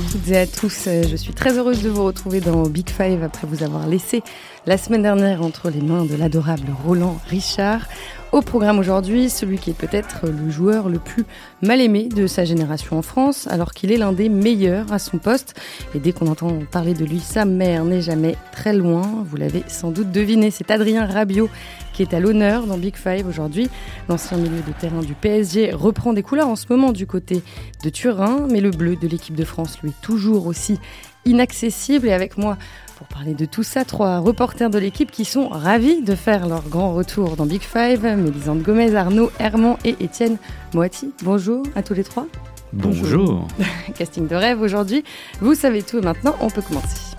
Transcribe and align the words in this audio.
toutes 0.00 0.28
et 0.28 0.36
à 0.36 0.46
tous. 0.46 0.84
Je 0.86 1.16
suis 1.16 1.32
très 1.32 1.58
heureuse 1.58 1.82
de 1.82 1.88
vous 1.88 2.04
retrouver 2.04 2.40
dans 2.40 2.62
Big 2.68 2.88
Five 2.90 3.22
après 3.22 3.46
vous 3.46 3.62
avoir 3.62 3.86
laissé 3.86 4.22
la 4.66 4.76
semaine 4.76 5.02
dernière 5.02 5.42
entre 5.42 5.70
les 5.70 5.80
mains 5.80 6.04
de 6.04 6.16
l'adorable 6.16 6.66
Roland 6.84 7.18
Richard. 7.28 7.86
Au 8.32 8.42
programme 8.42 8.80
aujourd'hui, 8.80 9.30
celui 9.30 9.58
qui 9.58 9.70
est 9.70 9.74
peut-être 9.74 10.26
le 10.26 10.50
joueur 10.50 10.88
le 10.88 10.98
plus 10.98 11.24
mal 11.62 11.80
aimé 11.80 12.08
de 12.08 12.26
sa 12.26 12.44
génération 12.44 12.98
en 12.98 13.02
France, 13.02 13.46
alors 13.46 13.72
qu'il 13.72 13.92
est 13.92 13.96
l'un 13.96 14.12
des 14.12 14.28
meilleurs 14.28 14.92
à 14.92 14.98
son 14.98 15.18
poste. 15.18 15.54
Et 15.94 16.00
dès 16.00 16.10
qu'on 16.10 16.26
entend 16.26 16.58
parler 16.72 16.94
de 16.94 17.04
lui, 17.04 17.20
sa 17.20 17.44
mère 17.44 17.84
n'est 17.84 18.00
jamais 18.00 18.34
très 18.50 18.72
loin. 18.72 19.24
Vous 19.30 19.36
l'avez 19.36 19.62
sans 19.68 19.92
doute 19.92 20.10
deviné, 20.10 20.50
c'est 20.50 20.72
Adrien 20.72 21.06
Rabiot 21.06 21.48
qui 21.92 22.02
est 22.02 22.12
à 22.12 22.20
l'honneur 22.20 22.66
dans 22.66 22.76
Big 22.76 22.96
Five 22.96 23.26
aujourd'hui. 23.26 23.70
L'ancien 24.08 24.36
milieu 24.36 24.60
de 24.66 24.72
terrain 24.78 25.00
du 25.00 25.14
PSG 25.14 25.72
reprend 25.72 26.12
des 26.12 26.22
couleurs 26.22 26.48
en 26.48 26.56
ce 26.56 26.66
moment 26.68 26.92
du 26.92 27.06
côté 27.06 27.42
de 27.84 27.88
Turin, 27.88 28.48
mais 28.50 28.60
le 28.60 28.70
bleu 28.70 28.96
de 28.96 29.06
l'équipe 29.06 29.36
de 29.36 29.44
France 29.44 29.78
lui 29.82 29.90
est 29.90 30.02
toujours 30.02 30.46
aussi 30.46 30.78
inaccessible. 31.24 32.08
Et 32.08 32.12
avec 32.12 32.36
moi, 32.36 32.58
pour 32.96 33.06
parler 33.08 33.34
de 33.34 33.44
tout 33.44 33.62
ça, 33.62 33.84
trois 33.84 34.18
reporters 34.18 34.70
de 34.70 34.78
l'équipe 34.78 35.10
qui 35.10 35.24
sont 35.24 35.48
ravis 35.48 36.02
de 36.02 36.14
faire 36.14 36.48
leur 36.48 36.62
grand 36.62 36.94
retour 36.94 37.36
dans 37.36 37.44
Big 37.44 37.60
Five. 37.60 38.02
Mélisande 38.16 38.62
Gomez, 38.62 38.96
Arnaud 38.96 39.30
Herman 39.38 39.76
et 39.84 39.96
Étienne 40.00 40.38
Moati. 40.74 41.12
Bonjour 41.22 41.62
à 41.74 41.82
tous 41.82 41.94
les 41.94 42.04
trois. 42.04 42.26
Bonjour. 42.72 43.46
Casting 43.98 44.26
de 44.26 44.34
rêve 44.34 44.62
aujourd'hui. 44.62 45.04
Vous 45.40 45.54
savez 45.54 45.82
tout 45.82 45.98
et 45.98 46.00
maintenant 46.00 46.34
on 46.40 46.48
peut 46.48 46.62
commencer. 46.62 47.14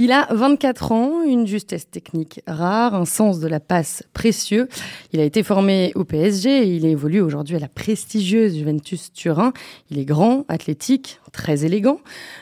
Il 0.00 0.12
a 0.12 0.28
24 0.30 0.92
ans, 0.92 1.24
une 1.24 1.44
justesse 1.48 1.90
technique 1.90 2.40
rare, 2.46 2.94
un 2.94 3.04
sens 3.04 3.40
de 3.40 3.48
la 3.48 3.58
passe 3.58 4.04
précieux. 4.12 4.68
Il 5.12 5.18
a 5.18 5.24
été 5.24 5.42
formé 5.42 5.90
au 5.96 6.04
PSG 6.04 6.68
et 6.68 6.76
il 6.76 6.86
évolue 6.86 7.20
aujourd'hui 7.20 7.56
à 7.56 7.58
la 7.58 7.66
prestigieuse 7.66 8.56
Juventus 8.56 9.12
Turin. 9.12 9.52
Il 9.90 9.98
est 9.98 10.04
grand, 10.04 10.44
athlétique, 10.46 11.18
très 11.32 11.64
élégant. 11.64 11.98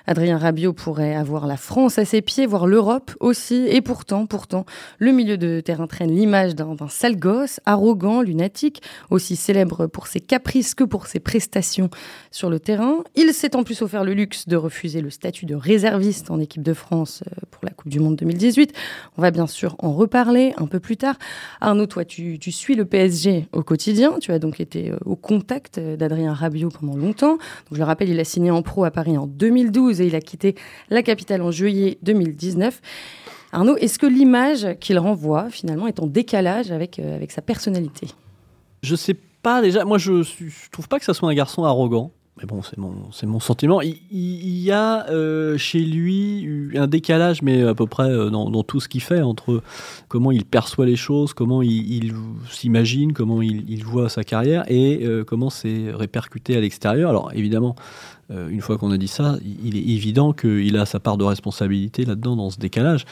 Adrien 0.07 0.37
Rabiot 0.37 0.75
pourrait 0.75 1.15
avoir 1.15 1.47
la 1.47 1.57
France 1.57 1.99
à 1.99 2.05
ses 2.05 2.21
pieds, 2.21 2.45
voire 2.45 2.67
l'Europe 2.67 3.13
aussi. 3.21 3.67
Et 3.71 3.81
pourtant, 3.81 4.27
pourtant, 4.27 4.67
le 4.99 5.13
milieu 5.13 5.39
de 5.39 5.61
terrain 5.61 5.87
traîne 5.87 6.15
l'image 6.15 6.55
d'un 6.55 6.77
sale 6.91 7.17
gosse, 7.17 7.61
arrogant, 7.65 8.21
lunatique, 8.21 8.83
aussi 9.09 9.35
célèbre 9.35 9.87
pour 9.87 10.09
ses 10.09 10.21
caprices 10.21 10.75
que 10.75 10.85
pour 10.85 11.07
ses 11.07 11.21
prestations 11.21 11.89
sur 12.31 12.51
le 12.51 12.61
terrain. 12.61 12.99
Il 13.15 13.33
s'est 13.33 13.57
en 13.57 13.65
plus 13.65 13.81
offert 13.81 14.05
le 14.05 14.13
luxe 14.13 14.47
de 14.47 14.57
refuser 14.57 15.01
le 15.01 15.09
statut 15.09 15.47
de 15.47 15.55
réserviste 15.55 16.31
en 16.31 16.39
équipe 16.39 16.63
de 16.63 16.75
France 16.75 17.23
euh, 17.27 17.46
pour 17.51 17.65
la 17.65 17.71
Coupe 17.71 17.89
du 17.89 18.01
Monde 18.01 18.17
2018. 18.17 18.73
On 19.17 19.23
va 19.23 19.31
bien 19.31 19.47
sûr 19.47 19.77
en 19.79 19.93
reparler 19.93 20.53
un 20.57 20.67
peu 20.67 20.81
plus 20.81 20.97
tard. 20.97 21.17
Arnaud, 21.61 21.87
toi, 21.87 22.05
tu, 22.05 22.39
suis 22.51 22.75
le 22.75 22.85
PSG 22.85 23.49
au 23.53 23.63
quotidien. 23.63 24.19
Tu 24.21 24.33
as 24.33 24.39
donc 24.39 24.61
été 24.61 24.91
euh, 24.91 24.99
au 25.05 25.17
contact 25.17 25.79
d'Adrien 25.79 26.33
Rabiot 26.33 26.69
pendant 26.69 26.97
longtemps. 26.97 27.39
Je 27.73 27.79
le 27.79 27.85
rappelle, 27.85 28.09
il 28.09 28.21
a 28.21 28.25
signé 28.25 28.51
en 28.51 28.63
pro 28.63 28.85
à 28.85 28.91
Paris 28.91 29.17
en 29.17 29.27
2012 29.27 30.01
et 30.01 30.07
il 30.07 30.15
a 30.15 30.21
quitté 30.21 30.55
la 30.91 31.03
capitale 31.03 31.43
en 31.43 31.51
juillet 31.51 31.99
2019. 32.03 32.81
Arnaud, 33.53 33.77
est-ce 33.77 33.99
que 33.99 34.07
l'image 34.07 34.67
qu'il 34.81 34.99
renvoie 34.99 35.51
finalement 35.51 35.87
est 35.87 36.01
en 36.01 36.07
décalage 36.07 36.71
avec, 36.73 36.99
euh, 36.99 37.17
avec 37.17 37.33
sa 37.33 37.43
personnalité? 37.43 38.09
Je 38.83 38.97
sais 38.97 39.17
pas 39.43 39.63
déjà. 39.63 39.85
Moi, 39.85 39.99
je, 39.99 40.23
je 40.23 40.71
trouve 40.71 40.89
pas 40.89 40.99
que 40.99 41.05
ça 41.05 41.15
soit 41.15 41.31
un 41.31 41.35
garçon 41.35 41.65
arrogant 41.65 42.13
mais 42.39 42.45
bon, 42.45 42.61
c'est 42.61 42.77
mon, 42.77 43.11
c'est 43.13 43.25
mon 43.25 43.41
sentiment. 43.41 43.81
Il, 43.81 43.97
y 44.11 44.71
a 44.71 45.09
euh, 45.09 45.57
chez 45.57 45.81
lui 45.81 46.69
un 46.77 46.87
décalage, 46.87 47.41
mais 47.41 47.63
à 47.63 47.75
peu 47.75 47.87
près 47.87 48.11
euh, 48.11 48.29
dans, 48.29 48.63
tout 48.63 48.79
ce 48.79 48.89
qu'il 48.89 49.01
fait, 49.01 49.23
entre 49.23 49.63
comment 50.09 50.31
il 50.31 50.45
perçoit 50.45 50.85
les 50.85 50.97
choses, 50.97 51.33
comment 51.33 51.63
il, 51.63 52.13
s'imagine, 52.51 53.15
comment 53.15 53.41
il, 53.41 53.83
voit 53.85 54.11
sa 54.11 54.23
carrière 54.23 54.65
et 54.69 55.07
euh, 55.07 55.25
comment 55.25 55.49
c'est 55.49 55.91
répercuté 55.91 56.57
à 56.57 56.61
l'extérieur. 56.61 57.09
Alors 57.09 57.33
évidemment, 57.35 57.75
une 58.29 58.61
fois 58.61 58.77
qu'on 58.77 58.91
a 58.91 58.99
dit 58.99 59.09
ça, 59.09 59.37
il 59.65 59.77
est 59.77 59.95
évident 59.95 60.33
qu'il 60.33 60.77
a 60.77 60.85
sa 60.85 60.99
part 60.99 61.17
de 61.17 61.23
responsabilité 61.23 62.05
là-dedans, 62.05 62.35
dans 62.35 62.51
ce 62.51 62.59
décalage. 62.59 63.05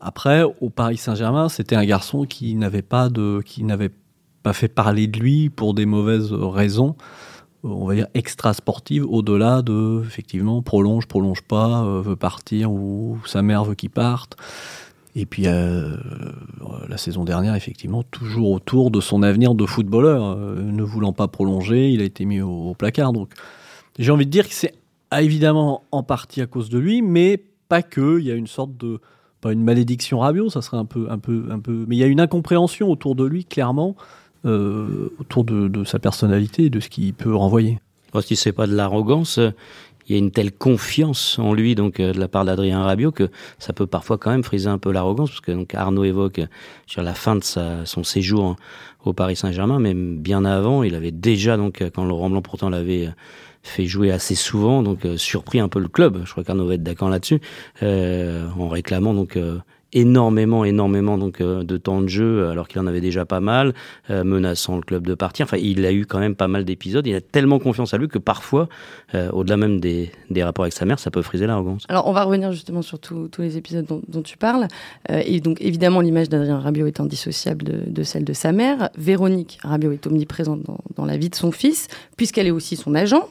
Après, 0.00 0.42
au 0.42 0.70
Paris 0.70 0.96
Saint-Germain, 0.96 1.48
c'était 1.48 1.76
un 1.76 1.84
garçon 1.84 2.24
qui 2.24 2.56
n'avait 2.56 2.82
pas 2.82 3.08
de, 3.08 3.40
qui 3.46 3.62
n'avait 3.62 3.92
pas 4.42 4.52
fait 4.52 4.66
parler 4.66 5.06
de 5.06 5.20
lui 5.20 5.50
pour 5.50 5.72
des 5.72 5.86
mauvaises 5.86 6.32
raisons 6.32 6.96
on 7.66 7.86
va 7.86 7.94
dire 7.94 8.06
extra 8.14 8.54
sportive 8.54 9.04
au-delà 9.08 9.62
de 9.62 10.02
effectivement 10.06 10.62
prolonge 10.62 11.06
prolonge 11.06 11.42
pas 11.42 11.84
euh, 11.84 12.00
veut 12.00 12.16
partir 12.16 12.70
ou 12.70 13.18
sa 13.26 13.42
mère 13.42 13.64
veut 13.64 13.74
qu'il 13.74 13.90
parte. 13.90 14.36
Et 15.14 15.24
puis 15.24 15.44
euh, 15.46 15.96
la 16.88 16.98
saison 16.98 17.24
dernière 17.24 17.54
effectivement 17.54 18.02
toujours 18.02 18.50
autour 18.50 18.90
de 18.90 19.00
son 19.00 19.22
avenir 19.22 19.54
de 19.54 19.64
footballeur 19.64 20.36
euh, 20.36 20.62
ne 20.62 20.82
voulant 20.82 21.12
pas 21.12 21.28
prolonger 21.28 21.90
il 21.90 22.00
a 22.00 22.04
été 22.04 22.24
mis 22.24 22.40
au, 22.40 22.74
placard. 22.74 23.12
Donc 23.12 23.32
j'ai 23.98 24.12
envie 24.12 24.26
de 24.26 24.30
dire 24.30 24.48
que 24.48 24.54
c'est 24.54 24.74
évidemment 25.16 25.84
en 25.92 26.02
partie 26.02 26.42
à 26.42 26.46
cause 26.46 26.68
de 26.68 26.78
lui 26.78 27.02
mais 27.02 27.42
pas 27.68 27.82
que. 27.82 28.18
Il 28.20 28.26
y 28.26 28.30
a 28.30 28.34
une 28.34 28.46
sorte 28.46 28.76
de 28.76 29.00
pas 29.40 29.52
une 29.52 29.64
malédiction 29.64 30.20
rabio 30.20 30.50
ça 30.50 30.62
serait 30.62 30.78
un 30.78 30.84
peu 30.84 31.06
un 31.10 31.18
peu 31.18 31.46
un 31.50 31.60
peu 31.60 31.84
mais 31.88 31.96
il 31.96 31.98
y 31.98 32.04
a 32.04 32.06
une 32.06 32.20
incompréhension 32.20 32.90
autour 32.90 33.14
de 33.14 33.24
lui 33.24 33.44
clairement 33.44 33.96
euh, 34.46 35.12
autour 35.18 35.44
de, 35.44 35.84
sa 35.84 35.98
personnalité 35.98 36.66
et 36.66 36.70
de 36.70 36.78
ce 36.80 36.88
qu'il 36.88 37.14
peut 37.14 37.34
renvoyer. 37.34 37.80
Si 38.22 38.36
c'est 38.36 38.52
pas 38.52 38.66
de 38.66 38.74
l'arrogance, 38.74 39.38
il 40.06 40.12
y 40.12 40.14
a 40.14 40.18
une 40.18 40.30
telle 40.30 40.52
confiance 40.52 41.38
en 41.38 41.52
lui 41.52 41.74
donc 41.74 42.00
euh, 42.00 42.12
de 42.12 42.20
la 42.20 42.28
part 42.28 42.44
d'Adrien 42.44 42.82
Rabiot 42.82 43.12
que 43.12 43.28
ça 43.58 43.72
peut 43.72 43.86
parfois 43.86 44.18
quand 44.18 44.30
même 44.30 44.44
friser 44.44 44.68
un 44.68 44.78
peu 44.78 44.92
l'arrogance 44.92 45.30
parce 45.30 45.40
que 45.40 45.52
donc 45.52 45.74
Arnaud 45.74 46.04
évoque 46.04 46.38
euh, 46.38 46.46
sur 46.86 47.02
la 47.02 47.12
fin 47.12 47.36
de 47.36 47.42
son 47.42 48.04
séjour 48.04 48.56
au 49.04 49.12
Paris 49.12 49.36
Saint-Germain 49.36 49.80
mais 49.80 49.94
bien 49.94 50.44
avant 50.44 50.82
il 50.82 50.94
avait 50.94 51.10
déjà 51.10 51.56
donc 51.56 51.82
quand 51.94 52.04
Laurent 52.04 52.30
Blanc 52.30 52.40
pourtant 52.40 52.70
l'avait 52.70 53.10
fait 53.62 53.86
jouer 53.86 54.12
assez 54.12 54.34
souvent 54.34 54.82
donc 54.82 55.06
surpris 55.16 55.60
un 55.60 55.68
peu 55.68 55.80
le 55.80 55.88
club 55.88 56.22
je 56.24 56.30
crois 56.30 56.44
qu'Arnaud 56.44 56.68
va 56.68 56.74
être 56.74 56.82
d'accord 56.82 57.10
là-dessus 57.10 57.40
en 57.82 58.68
réclamant 58.68 59.12
donc 59.12 59.36
énormément, 59.96 60.64
énormément 60.64 61.16
donc 61.16 61.40
euh, 61.40 61.64
de 61.64 61.76
temps 61.78 62.02
de 62.02 62.08
jeu 62.08 62.48
alors 62.48 62.68
qu'il 62.68 62.80
en 62.80 62.86
avait 62.86 63.00
déjà 63.00 63.24
pas 63.24 63.40
mal, 63.40 63.72
euh, 64.10 64.24
menaçant 64.24 64.76
le 64.76 64.82
club 64.82 65.06
de 65.06 65.14
partir. 65.14 65.44
Enfin, 65.44 65.56
il 65.56 65.84
a 65.86 65.92
eu 65.92 66.04
quand 66.04 66.18
même 66.18 66.36
pas 66.36 66.48
mal 66.48 66.64
d'épisodes. 66.64 67.06
Il 67.06 67.14
a 67.14 67.22
tellement 67.22 67.58
confiance 67.58 67.94
à 67.94 67.98
lui 67.98 68.06
que 68.06 68.18
parfois, 68.18 68.68
euh, 69.14 69.30
au-delà 69.30 69.56
même 69.56 69.80
des, 69.80 70.12
des, 70.30 70.44
rapports 70.44 70.64
avec 70.64 70.74
sa 70.74 70.84
mère, 70.84 70.98
ça 70.98 71.10
peut 71.10 71.22
friser 71.22 71.46
l'arrogance. 71.46 71.84
Alors, 71.88 72.06
on 72.08 72.12
va 72.12 72.24
revenir 72.24 72.52
justement 72.52 72.82
sur 72.82 72.98
tous 72.98 73.30
les 73.38 73.56
épisodes 73.56 73.86
dont, 73.86 74.22
tu 74.22 74.36
parles. 74.36 74.68
et 75.08 75.40
donc, 75.40 75.60
évidemment, 75.60 76.00
l'image 76.00 76.28
d'Adrien 76.28 76.58
Rabiot 76.58 76.86
est 76.86 77.00
indissociable 77.00 77.64
de, 77.64 78.02
celle 78.02 78.24
de 78.24 78.32
sa 78.32 78.52
mère. 78.52 78.90
Véronique 78.98 79.58
Rabiot 79.62 79.92
est 79.92 80.06
omniprésente 80.06 80.62
dans 80.96 81.04
la 81.04 81.16
vie 81.16 81.30
de 81.30 81.34
son 81.34 81.52
fils, 81.52 81.88
puisqu'elle 82.16 82.46
est 82.46 82.52
aussi 82.52 82.76
son 82.76 82.94
agent. 82.94 83.28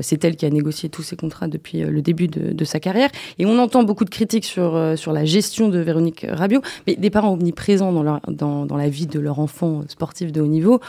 C'est 0.00 0.24
elle 0.24 0.36
qui 0.36 0.46
a 0.46 0.50
négocié 0.50 0.88
tous 0.88 1.02
ses 1.02 1.16
contrats 1.16 1.48
depuis 1.48 1.80
le 1.80 2.02
début 2.02 2.28
de, 2.28 2.64
sa 2.64 2.80
carrière. 2.80 3.10
Et 3.38 3.46
on 3.46 3.58
entend 3.58 3.84
beaucoup 3.84 4.04
de 4.04 4.10
critiques 4.10 4.44
sur, 4.44 4.94
sur 4.96 5.12
la 5.12 5.24
gestion 5.24 5.68
de 5.68 5.78
Véronique 5.78 6.26
Rabiot, 6.28 6.62
mais 6.86 6.96
des 6.96 7.10
parents 7.10 7.32
omniprésents 7.32 7.92
dans, 7.92 8.20
dans, 8.28 8.66
dans 8.66 8.76
la 8.76 8.88
vie 8.88 9.06
de 9.06 9.20
leur 9.20 9.38
enfant 9.38 9.82
sportif 9.88 10.32
de 10.32 10.40
haut 10.40 10.46
niveau, 10.46 10.80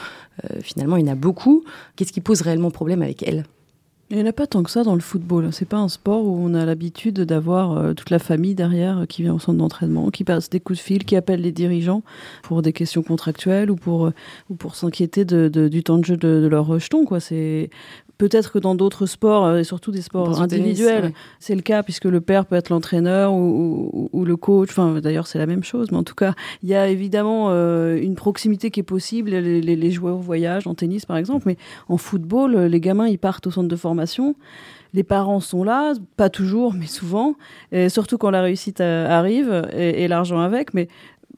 euh, 0.44 0.58
finalement, 0.62 0.96
il 0.96 1.06
y 1.06 1.08
en 1.08 1.12
a 1.12 1.16
beaucoup. 1.16 1.64
Qu'est-ce 1.96 2.12
qui 2.12 2.20
pose 2.20 2.42
réellement 2.42 2.70
problème 2.70 3.02
avec 3.02 3.22
elle? 3.22 3.44
Il 4.10 4.16
n'y 4.16 4.22
en 4.22 4.26
a 4.26 4.32
pas 4.32 4.46
tant 4.46 4.62
que 4.62 4.70
ça 4.70 4.84
dans 4.84 4.94
le 4.94 5.02
football. 5.02 5.52
C'est 5.52 5.68
pas 5.68 5.76
un 5.76 5.88
sport 5.88 6.24
où 6.24 6.38
on 6.40 6.54
a 6.54 6.64
l'habitude 6.64 7.20
d'avoir 7.20 7.72
euh, 7.72 7.92
toute 7.92 8.08
la 8.08 8.18
famille 8.18 8.54
derrière 8.54 9.00
euh, 9.00 9.04
qui 9.04 9.22
vient 9.22 9.34
au 9.34 9.38
centre 9.38 9.58
d'entraînement, 9.58 10.08
qui 10.10 10.24
passe 10.24 10.48
des 10.48 10.60
coups 10.60 10.78
de 10.78 10.82
fil, 10.82 11.04
qui 11.04 11.14
appelle 11.14 11.42
les 11.42 11.52
dirigeants 11.52 12.02
pour 12.42 12.62
des 12.62 12.72
questions 12.72 13.02
contractuelles 13.02 13.70
ou 13.70 13.76
pour, 13.76 14.10
ou 14.48 14.54
pour 14.54 14.76
s'inquiéter 14.76 15.26
de, 15.26 15.68
du 15.68 15.82
temps 15.82 15.98
de 15.98 16.06
jeu 16.06 16.16
de, 16.16 16.46
leurs 16.46 16.66
rejetons. 16.66 17.04
Quoi. 17.04 17.20
C'est 17.20 17.68
Peut-être 18.18 18.50
que 18.50 18.58
dans 18.58 18.74
d'autres 18.74 19.06
sports, 19.06 19.46
euh, 19.46 19.58
et 19.58 19.64
surtout 19.64 19.92
des 19.92 20.02
sports 20.02 20.42
individuels, 20.42 21.12
c'est 21.38 21.54
le 21.54 21.62
cas 21.62 21.84
puisque 21.84 22.04
le 22.04 22.20
père 22.20 22.46
peut 22.46 22.56
être 22.56 22.68
l'entraîneur 22.68 23.32
ou, 23.32 24.10
ou, 24.12 24.24
le 24.24 24.36
coach. 24.36 24.70
Enfin, 24.70 25.00
d'ailleurs, 25.00 25.28
c'est 25.28 25.38
la 25.38 25.46
même 25.46 25.62
chose. 25.62 25.92
Mais 25.92 25.98
en 25.98 26.02
tout 26.02 26.16
cas, 26.16 26.34
il 26.64 26.68
y 26.68 26.74
a 26.74 26.88
évidemment 26.88 27.50
euh, 27.50 27.96
une 27.96 28.16
proximité 28.16 28.72
qui 28.72 28.80
est 28.80 28.84
possible. 28.84 29.30
Les, 29.30 29.60
les, 29.60 29.76
les, 29.76 29.90
joueurs 29.92 30.18
voyagent 30.18 30.66
en 30.66 30.74
tennis, 30.74 31.06
par 31.06 31.16
exemple, 31.16 31.44
mais 31.46 31.56
en 31.88 31.96
football, 31.96 32.56
les 32.56 32.80
gamins 32.80 33.06
ils 33.06 33.18
partent 33.18 33.46
au 33.46 33.52
centre 33.52 33.68
de 33.68 33.76
formation. 33.76 34.34
Les 34.94 35.04
parents 35.04 35.40
sont 35.40 35.64
là, 35.64 35.92
pas 36.16 36.30
toujours, 36.30 36.72
mais 36.74 36.86
souvent, 36.86 37.34
et 37.72 37.88
surtout 37.90 38.16
quand 38.16 38.30
la 38.30 38.40
réussite 38.40 38.80
euh, 38.80 39.06
arrive 39.06 39.68
et, 39.72 40.02
et 40.02 40.08
l'argent 40.08 40.40
avec. 40.40 40.72
Mais 40.74 40.88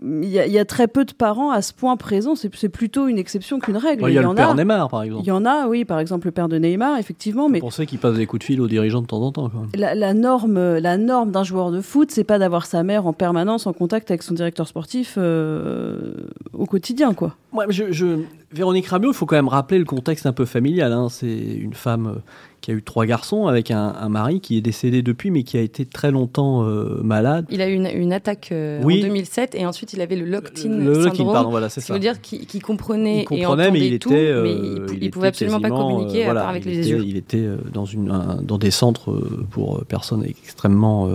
il 0.02 0.24
y, 0.24 0.58
a 0.58 0.64
très 0.64 0.88
peu 0.88 1.04
de 1.04 1.12
parents 1.12 1.50
à 1.50 1.60
ce 1.60 1.74
point 1.74 1.96
présents. 1.96 2.34
C'est 2.34 2.68
plutôt 2.68 3.06
une 3.06 3.18
exception 3.18 3.58
qu'une 3.58 3.76
règle. 3.76 4.04
il 4.08 4.14
y, 4.14 4.18
a 4.18 4.22
le 4.22 4.34
père 4.34 4.54
Neymar, 4.54 4.88
par 4.88 5.02
exemple. 5.02 5.24
Il 5.24 5.28
y 5.28 5.32
en 5.32 5.44
a, 5.44 5.66
oui, 5.66 5.84
par 5.84 5.98
exemple 5.98 6.26
le 6.26 6.30
père 6.30 6.48
de 6.48 6.56
Neymar, 6.56 6.98
effectivement. 6.98 7.48
Mais 7.48 7.60
on 7.62 7.70
sait 7.70 7.84
qu'il 7.84 7.98
passe 7.98 8.16
des 8.16 8.26
coups 8.26 8.40
de 8.40 8.44
fil 8.44 8.60
aux 8.60 8.68
dirigeants 8.68 9.02
de 9.02 9.06
temps 9.06 9.20
en 9.20 9.32
temps. 9.32 9.50
La, 9.74 10.14
norme, 10.14 10.78
la 10.78 10.96
norme 10.96 11.30
d'un 11.30 11.44
joueur 11.44 11.70
de 11.70 11.80
foot, 11.80 12.10
c'est 12.10 12.24
pas 12.24 12.38
d'avoir 12.38 12.64
sa 12.64 12.82
mère 12.82 13.06
en 13.06 13.12
permanence 13.12 13.66
en 13.66 13.72
contact 13.72 14.10
avec 14.10 14.22
son 14.22 14.34
directeur 14.34 14.66
sportif 14.66 15.16
euh, 15.18 16.14
au 16.52 16.66
quotidien, 16.66 17.12
quoi. 17.12 17.36
Je, 17.68 18.20
Véronique 18.52 18.86
Rabiot, 18.86 19.12
il 19.12 19.14
faut 19.14 19.26
quand 19.26 19.36
même 19.36 19.48
rappeler 19.48 19.78
le 19.78 19.84
contexte 19.84 20.26
un 20.26 20.32
peu 20.32 20.44
familial. 20.44 20.92
Hein. 20.92 21.08
C'est 21.08 21.26
une 21.28 21.74
femme 21.74 22.06
euh, 22.06 22.20
qui 22.60 22.70
a 22.70 22.74
eu 22.74 22.82
trois 22.82 23.06
garçons 23.06 23.46
avec 23.46 23.70
un, 23.70 24.08
mari 24.08 24.40
qui 24.40 24.56
est 24.56 24.60
décédé 24.60 25.02
depuis, 25.02 25.30
mais 25.30 25.42
qui 25.42 25.56
a 25.56 25.60
été 25.60 25.84
très 25.86 26.10
longtemps 26.10 26.64
euh, 26.64 27.00
malade. 27.02 27.46
Il 27.50 27.60
a 27.60 27.68
eu 27.68 27.74
une, 27.74 28.12
attaque 28.12 28.52
en 28.52 28.86
2007 28.86 29.54
et 29.54 29.66
ensuite 29.66 29.92
il 29.92 30.00
avait 30.00 30.16
le 30.16 30.26
locked-in 30.26 30.62
syndrome. 30.62 31.32
Pardon, 31.32 31.50
voilà, 31.50 31.68
c'est 31.68 31.80
ça. 31.80 31.94
veut 31.94 32.00
dire 32.00 32.20
qu'il 32.20 32.62
comprenait, 32.62 33.24
et 33.30 33.46
entendait 33.46 33.70
mais 33.70 33.86
il 33.86 33.98
tout, 33.98 34.10
mais 34.10 34.18
il, 34.22 35.04
ne 35.04 35.08
pouvait 35.10 35.28
absolument 35.28 35.60
pas 35.60 35.70
communiquer 35.70 36.26
à 36.26 36.34
part 36.34 36.48
avec 36.48 36.64
les 36.64 36.90
yeux. 36.90 37.02
Il 37.04 37.16
était 37.16 37.48
dans, 37.72 37.84
une, 37.84 38.40
dans 38.42 38.58
des 38.58 38.70
centres 38.70 39.12
pour 39.50 39.84
personnes 39.86 40.24
extrêmement 40.24 41.08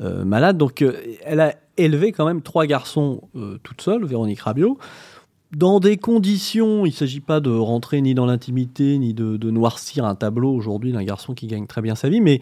malades. 0.00 0.56
Donc 0.56 0.84
elle 1.24 1.40
a 1.40 1.54
élevé 1.76 2.12
quand 2.12 2.26
même 2.26 2.42
trois 2.42 2.66
garçons 2.66 3.22
toute 3.62 3.80
seule, 3.80 4.04
Véronique 4.04 4.40
Rabiot 4.40 4.78
dans 5.54 5.80
des 5.80 5.98
conditions, 5.98 6.86
il 6.86 6.90
ne 6.90 6.94
s'agit 6.94 7.20
pas 7.20 7.40
de 7.40 7.50
rentrer 7.50 8.00
ni 8.00 8.14
dans 8.14 8.24
l'intimité, 8.24 8.96
ni 8.98 9.12
de, 9.12 9.50
noircir 9.50 10.06
un 10.06 10.14
tableau 10.14 10.50
aujourd'hui 10.50 10.92
d'un 10.92 11.04
garçon 11.04 11.34
qui 11.34 11.46
gagne 11.46 11.66
très 11.66 11.82
bien 11.82 11.94
sa 11.94 12.08
vie, 12.08 12.22
mais 12.22 12.40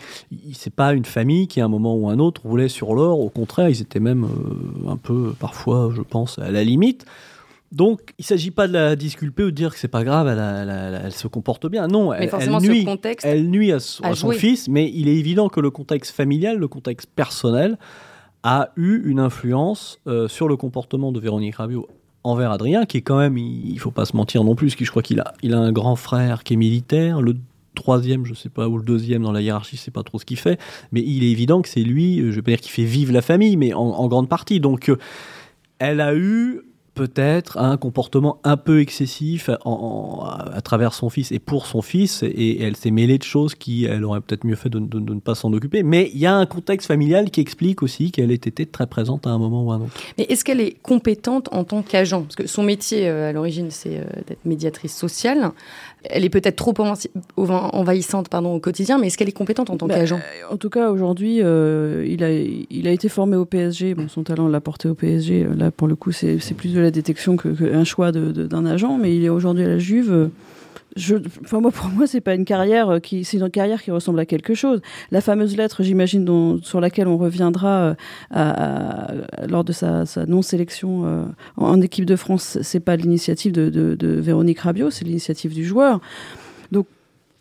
c'est 0.53 0.73
pas 0.73 0.93
une 0.93 1.05
famille 1.05 1.49
qui, 1.49 1.61
à 1.61 1.65
un 1.65 1.69
moment 1.69 1.97
ou 1.97 2.09
un 2.09 2.21
autre, 2.21 2.43
roulait 2.43 2.69
sur 2.69 2.95
l'or. 2.95 3.19
Au 3.19 3.29
contraire, 3.29 3.69
ils 3.69 3.83
étaient 3.83 4.01
même 4.01 4.25
euh, 4.25 4.91
un 4.91 4.97
peu, 4.97 5.35
parfois, 5.39 5.91
je 5.95 6.03
pense, 6.03 6.39
à 6.39 6.53
la 6.53 6.63
limite. 6.63 7.05
Donc, 7.73 8.01
il 8.19 8.23
ne 8.23 8.27
s'agit 8.27 8.53
pas 8.53 8.69
de 8.69 8.73
la 8.73 8.95
disculper 8.95 9.43
ou 9.43 9.51
de 9.51 9.57
dire 9.57 9.73
que 9.73 9.79
c'est 9.79 9.89
pas 9.89 10.05
grave, 10.05 10.29
elle, 10.29 11.13
se 11.13 11.27
comporte 11.27 11.69
bien. 11.69 11.89
Non, 11.89 12.13
elle, 12.13 12.31
nuit, 12.61 12.87
elle 13.23 13.49
nuit 13.49 13.73
à, 13.73 13.81
son 13.81 14.31
fils, 14.31 14.69
mais 14.69 14.91
il 14.93 15.09
est 15.09 15.17
évident 15.17 15.49
que 15.49 15.61
le 15.61 15.71
contexte 15.71 16.15
familial, 16.15 16.59
le 16.59 16.69
contexte 16.69 17.09
personnel, 17.15 17.77
a 18.43 18.71
eu 18.77 19.03
une 19.05 19.21
influence 19.21 19.99
euh, 20.07 20.27
sur 20.27 20.49
le 20.49 20.57
comportement 20.57 21.13
de 21.13 21.21
Véronique 21.21 21.57
Rabiot 21.57 21.89
envers 22.23 22.51
Adrien, 22.51 22.85
qui 22.85 22.99
est 22.99 23.03
quand 23.03 23.19
même, 23.19 23.39
il, 23.39 23.79
faut 23.79 23.91
pas 23.91 24.05
se 24.05 24.17
mentir 24.17 24.45
non 24.45 24.55
plus, 24.55 24.75
qui 24.75 24.85
je 24.85 24.91
crois 24.91 25.03
qu'il 25.03 25.21
a, 25.21 25.35
il 25.43 25.55
a 25.55 25.59
un 25.59 25.73
grand 25.73 25.97
frère 25.97 26.45
qui 26.45 26.55
est 26.55 26.57
militaire, 26.57 27.23
le 27.23 27.37
troisième, 27.75 28.27
je 28.27 28.35
sais 28.35 28.49
pas, 28.49 28.69
ou 28.69 28.77
le 28.77 28.85
deuxième 28.85 29.23
dans 29.23 29.33
la 29.33 29.41
hiérarchie, 29.41 29.77
je 29.77 29.81
sais 29.81 29.91
pas 29.91 30.03
trop 30.03 30.19
ce 30.19 30.25
qu'il 30.25 30.39
fait, 30.39 30.59
mais 30.93 31.01
il 31.01 31.25
est 31.25 31.31
évident 31.31 31.63
que 31.63 31.69
c'est 31.69 31.81
lui, 31.81 32.19
je 32.19 32.31
vais 32.31 32.43
pas 32.43 32.51
dire 32.51 32.61
qu'il 32.61 32.73
fait 32.73 32.85
vivre 32.85 33.13
la 33.13 33.23
famille, 33.23 33.57
mais 33.57 33.73
en, 33.73 33.81
en 33.81 34.09
grande 34.09 34.29
partie. 34.29 34.61
Donc, 34.61 34.89
euh, 34.89 34.99
elle 35.79 36.01
a 36.01 36.15
eu 36.15 36.61
peut-être 36.95 37.59
un 37.59 37.77
comportement 37.77 38.39
un 38.45 38.57
peu 38.57 38.81
excessif 38.81 39.49
à 39.49 40.61
travers 40.63 40.93
son 40.93 41.09
fils 41.09 41.33
et 41.33 41.39
pour 41.39 41.67
son 41.67 41.83
fils, 41.83 42.23
et, 42.23 42.63
elle 42.63 42.77
s'est 42.77 42.91
mêlée 42.91 43.19
de 43.19 43.23
choses 43.23 43.55
qui, 43.55 43.85
elle 43.85 44.05
aurait 44.05 44.21
peut-être 44.21 44.45
mieux 44.45 44.57
fait 44.57 44.69
de, 44.69 44.79
ne 44.79 45.21
pas 45.21 45.35
s'en 45.35 45.53
occuper. 45.53 45.83
Mais 45.83 46.11
il 46.13 46.21
y 46.21 46.27
a 46.27 46.35
un 46.35 46.47
contexte 46.47 46.89
familial 46.89 47.31
qui 47.31 47.41
explique 47.41 47.83
aussi 47.83 48.11
qu'elle 48.11 48.31
ait 48.31 48.35
été 48.35 48.67
très 48.67 48.87
présente 48.87 49.27
à 49.27 49.31
un 49.31 49.39
moment 49.39 49.65
ou 49.65 49.73
à 49.73 49.77
un 49.77 49.83
autre. 49.83 49.93
Mais 50.19 50.25
est-ce 50.25 50.45
qu'elle 50.45 50.61
est 50.61 50.77
compétente 50.83 51.49
en 51.53 51.65
tant 51.65 51.83
qu'agent? 51.83 52.23
Parce 52.23 52.37
que 52.37 52.47
son 52.47 52.63
métier, 52.63 53.09
euh, 53.09 53.31
à 53.31 53.33
l'origine, 53.33 53.71
c'est 53.71 53.99
euh, 53.99 54.05
d'être 54.27 54.45
médiatrice 54.45 54.97
sociale. 54.97 55.53
Elle 56.05 56.25
est 56.25 56.31
peut-être 56.31 56.57
trop 56.57 56.75
envahissante 57.37 58.29
pardon, 58.29 58.55
au 58.55 58.61
quotidien, 58.61 58.99
mais 58.99 59.09
est-ce 59.09 59.19
qu'elle 59.19 59.29
est 59.29 59.33
compétente 59.33 59.71
en 59.71 59.77
tant 59.77 59.87
bah, 59.87 59.97
qu'agent? 59.97 60.21
En 60.51 60.57
tout 60.57 60.71
cas, 60.71 60.91
aujourd'hui, 60.91 61.41
euh, 61.43 62.07
il, 62.09 62.25
a, 62.25 62.31
il 62.33 62.89
a 62.89 62.91
été 62.91 63.09
formé 63.09 63.37
au 63.37 63.45
PSG. 63.45 63.95
Bon, 63.95 64.09
son 64.09 64.23
talent 64.23 64.49
l'a 64.49 64.61
porté 64.61 64.89
au 64.89 64.95
PSG. 64.95 65.47
Là, 65.57 65.71
pour 65.71 65.89
le 65.89 65.97
coup, 65.97 66.13
c'est 66.13 66.39
plus 66.57 66.73
de 66.73 66.81
la 66.81 66.91
détection 66.91 67.37
qu'un 67.37 67.55
que 67.55 67.85
choix 67.85 68.13
d'un 68.13 68.67
agent, 68.67 68.97
mais 68.99 69.15
il 69.15 69.25
est 69.25 69.29
aujourd'hui 69.29 69.65
à 69.65 69.69
la 69.69 69.79
Juve. 69.79 70.31
Je, 70.97 71.17
enfin 71.45 71.61
moi, 71.61 71.71
pour 71.71 71.89
moi, 71.89 72.07
c'est 72.07 72.21
pas 72.21 72.35
une 72.35 72.45
carrière 72.45 73.01
qui, 73.03 73.25
c'est 73.25 73.39
une 73.39 73.51
carrière 73.51 73.83
qui 73.83 73.91
ressemble 73.91 74.19
à 74.19 74.27
quelque 74.27 74.55
chose. 74.55 74.81
La 75.11 75.21
fameuse 75.21 75.57
lettre, 75.57 75.83
j'imagine, 75.83 76.61
sur 76.63 76.81
laquelle 76.81 77.09
on 77.09 77.17
reviendra 77.17 77.95
euh, 78.37 79.23
lors 79.49 79.65
de 79.65 79.73
sa, 79.73 80.05
non-sélection 80.27 81.03
euh, 81.05 81.25
en, 81.57 81.81
équipe 81.81 82.05
de 82.05 82.17
France, 82.17 82.59
c'est 82.63 82.81
pas 82.81 82.97
l'initiative 82.97 83.53
de, 83.53 83.69
de, 83.71 84.21
Véronique 84.21 84.61
Rabiot, 84.61 84.91
c'est 84.91 85.05
l'initiative 85.05 85.55
du 85.55 85.65
joueur. 85.65 86.01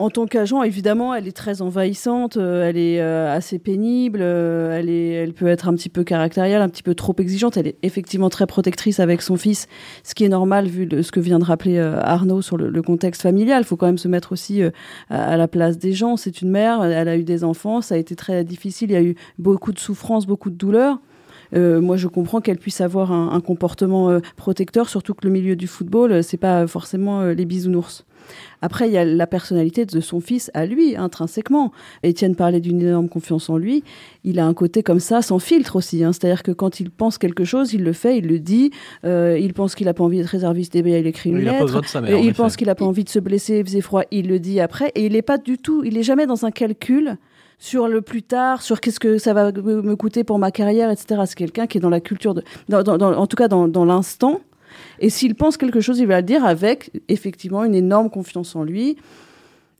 En 0.01 0.09
tant 0.09 0.27
qu'agent, 0.27 0.63
évidemment, 0.63 1.13
elle 1.13 1.27
est 1.27 1.35
très 1.35 1.61
envahissante, 1.61 2.37
euh, 2.37 2.69
elle 2.69 2.77
est 2.77 3.01
euh, 3.01 3.35
assez 3.35 3.59
pénible, 3.59 4.19
euh, 4.21 4.79
elle, 4.79 4.89
est, 4.89 5.09
elle 5.09 5.33
peut 5.33 5.47
être 5.47 5.67
un 5.67 5.73
petit 5.73 5.89
peu 5.89 6.05
caractérielle, 6.05 6.61
un 6.61 6.69
petit 6.69 6.83
peu 6.83 6.95
trop 6.95 7.13
exigeante. 7.19 7.57
Elle 7.57 7.67
est 7.67 7.75
effectivement 7.83 8.29
très 8.29 8.47
protectrice 8.47 9.01
avec 9.01 9.21
son 9.21 9.35
fils, 9.35 9.67
ce 10.03 10.15
qui 10.15 10.23
est 10.23 10.29
normal 10.29 10.67
vu 10.67 10.87
ce 11.03 11.11
que 11.11 11.19
vient 11.19 11.37
de 11.37 11.43
rappeler 11.43 11.79
Arnaud 11.79 12.41
sur 12.41 12.55
le, 12.55 12.81
contexte 12.81 13.23
familial. 13.23 13.63
Il 13.63 13.65
faut 13.65 13.75
quand 13.75 13.87
même 13.87 13.97
se 13.97 14.07
mettre 14.07 14.31
aussi 14.31 14.61
à, 15.09 15.35
la 15.35 15.47
place 15.49 15.77
des 15.77 15.91
gens. 15.91 16.15
C'est 16.15 16.41
une 16.41 16.49
mère, 16.49 16.81
elle 16.81 17.09
a 17.09 17.17
eu 17.17 17.23
des 17.23 17.43
enfants, 17.43 17.81
ça 17.81 17.95
a 17.95 17.97
été 17.97 18.15
très 18.15 18.45
difficile, 18.45 18.91
il 18.91 18.93
y 18.93 18.95
a 18.95 19.03
eu 19.03 19.15
beaucoup 19.37 19.73
de 19.73 19.79
souffrance, 19.79 20.25
beaucoup 20.25 20.49
de 20.49 20.55
douleur. 20.55 21.01
moi, 21.53 21.97
je 21.97 22.07
comprends 22.07 22.39
qu'elle 22.39 22.57
puisse 22.57 22.79
avoir 22.79 23.11
un, 23.11 23.33
un 23.33 23.41
comportement 23.41 24.17
protecteur, 24.37 24.87
surtout 24.87 25.13
que 25.13 25.27
le 25.27 25.33
milieu 25.33 25.57
du 25.57 25.67
football, 25.67 26.23
c'est 26.23 26.37
pas 26.37 26.67
forcément 26.67 27.21
les 27.23 27.43
bisounours. 27.43 28.05
Après, 28.61 28.87
il 28.87 28.93
y 28.93 28.97
a 28.97 29.05
la 29.05 29.27
personnalité 29.27 29.85
de 29.85 29.99
son 29.99 30.19
fils 30.19 30.51
à 30.53 30.65
lui, 30.65 30.95
intrinsèquement. 30.95 31.71
Étienne 32.03 32.35
parlait 32.35 32.59
d'une 32.59 32.81
énorme 32.81 33.09
confiance 33.09 33.49
en 33.49 33.57
lui. 33.57 33.83
Il 34.23 34.39
a 34.39 34.45
un 34.45 34.53
côté 34.53 34.83
comme 34.83 34.99
ça, 34.99 35.21
sans 35.21 35.39
filtre 35.39 35.75
aussi. 35.75 36.03
Hein. 36.03 36.11
C'est-à-dire 36.13 36.43
que 36.43 36.51
quand 36.51 36.79
il 36.79 36.89
pense 36.89 37.17
quelque 37.17 37.45
chose, 37.45 37.73
il 37.73 37.83
le 37.83 37.93
fait, 37.93 38.17
il 38.17 38.27
le 38.27 38.39
dit. 38.39 38.71
Euh, 39.05 39.37
il 39.39 39.53
pense 39.53 39.75
qu'il 39.75 39.85
n'a 39.85 39.93
pas 39.93 40.03
envie 40.03 40.17
d'être 40.17 40.27
réserviste, 40.27 40.75
eh 40.75 40.79
il 40.79 41.07
écrit 41.07 41.29
une 41.29 41.39
lettre. 41.39 41.81
il 42.21 42.33
pense 42.33 42.55
qu'il 42.55 42.67
n'a 42.67 42.75
pas 42.75 42.85
envie 42.85 43.03
de 43.03 43.09
se 43.09 43.19
blesser, 43.19 43.59
il 43.59 43.65
faisait 43.65 43.81
froid, 43.81 44.03
il 44.11 44.27
le 44.27 44.39
dit 44.39 44.59
après. 44.59 44.91
Et 44.95 45.05
il 45.05 45.13
n'est 45.13 45.21
pas 45.21 45.37
du 45.37 45.57
tout, 45.57 45.83
il 45.83 45.93
n'est 45.95 46.03
jamais 46.03 46.25
dans 46.25 46.45
un 46.45 46.51
calcul 46.51 47.17
sur 47.59 47.87
le 47.87 48.01
plus 48.01 48.23
tard, 48.23 48.61
sur 48.61 48.79
qu'est-ce 48.79 48.99
que 48.99 49.17
ça 49.17 49.33
va 49.33 49.51
me 49.51 49.95
coûter 49.95 50.23
pour 50.23 50.39
ma 50.39 50.49
carrière, 50.49 50.89
etc. 50.89 51.21
C'est 51.25 51.35
quelqu'un 51.35 51.67
qui 51.67 51.77
est 51.77 51.81
dans 51.81 51.89
la 51.89 51.99
culture, 51.99 52.33
de, 52.33 52.43
en 52.71 53.27
tout 53.27 53.35
cas 53.35 53.49
dans 53.49 53.85
l'instant, 53.85 54.39
et 54.99 55.09
s'il 55.09 55.35
pense 55.35 55.57
quelque 55.57 55.81
chose, 55.81 55.99
il 55.99 56.07
va 56.07 56.17
le 56.17 56.25
dire 56.25 56.45
avec 56.45 56.91
effectivement 57.07 57.63
une 57.63 57.75
énorme 57.75 58.09
confiance 58.09 58.55
en 58.55 58.63
lui. 58.63 58.97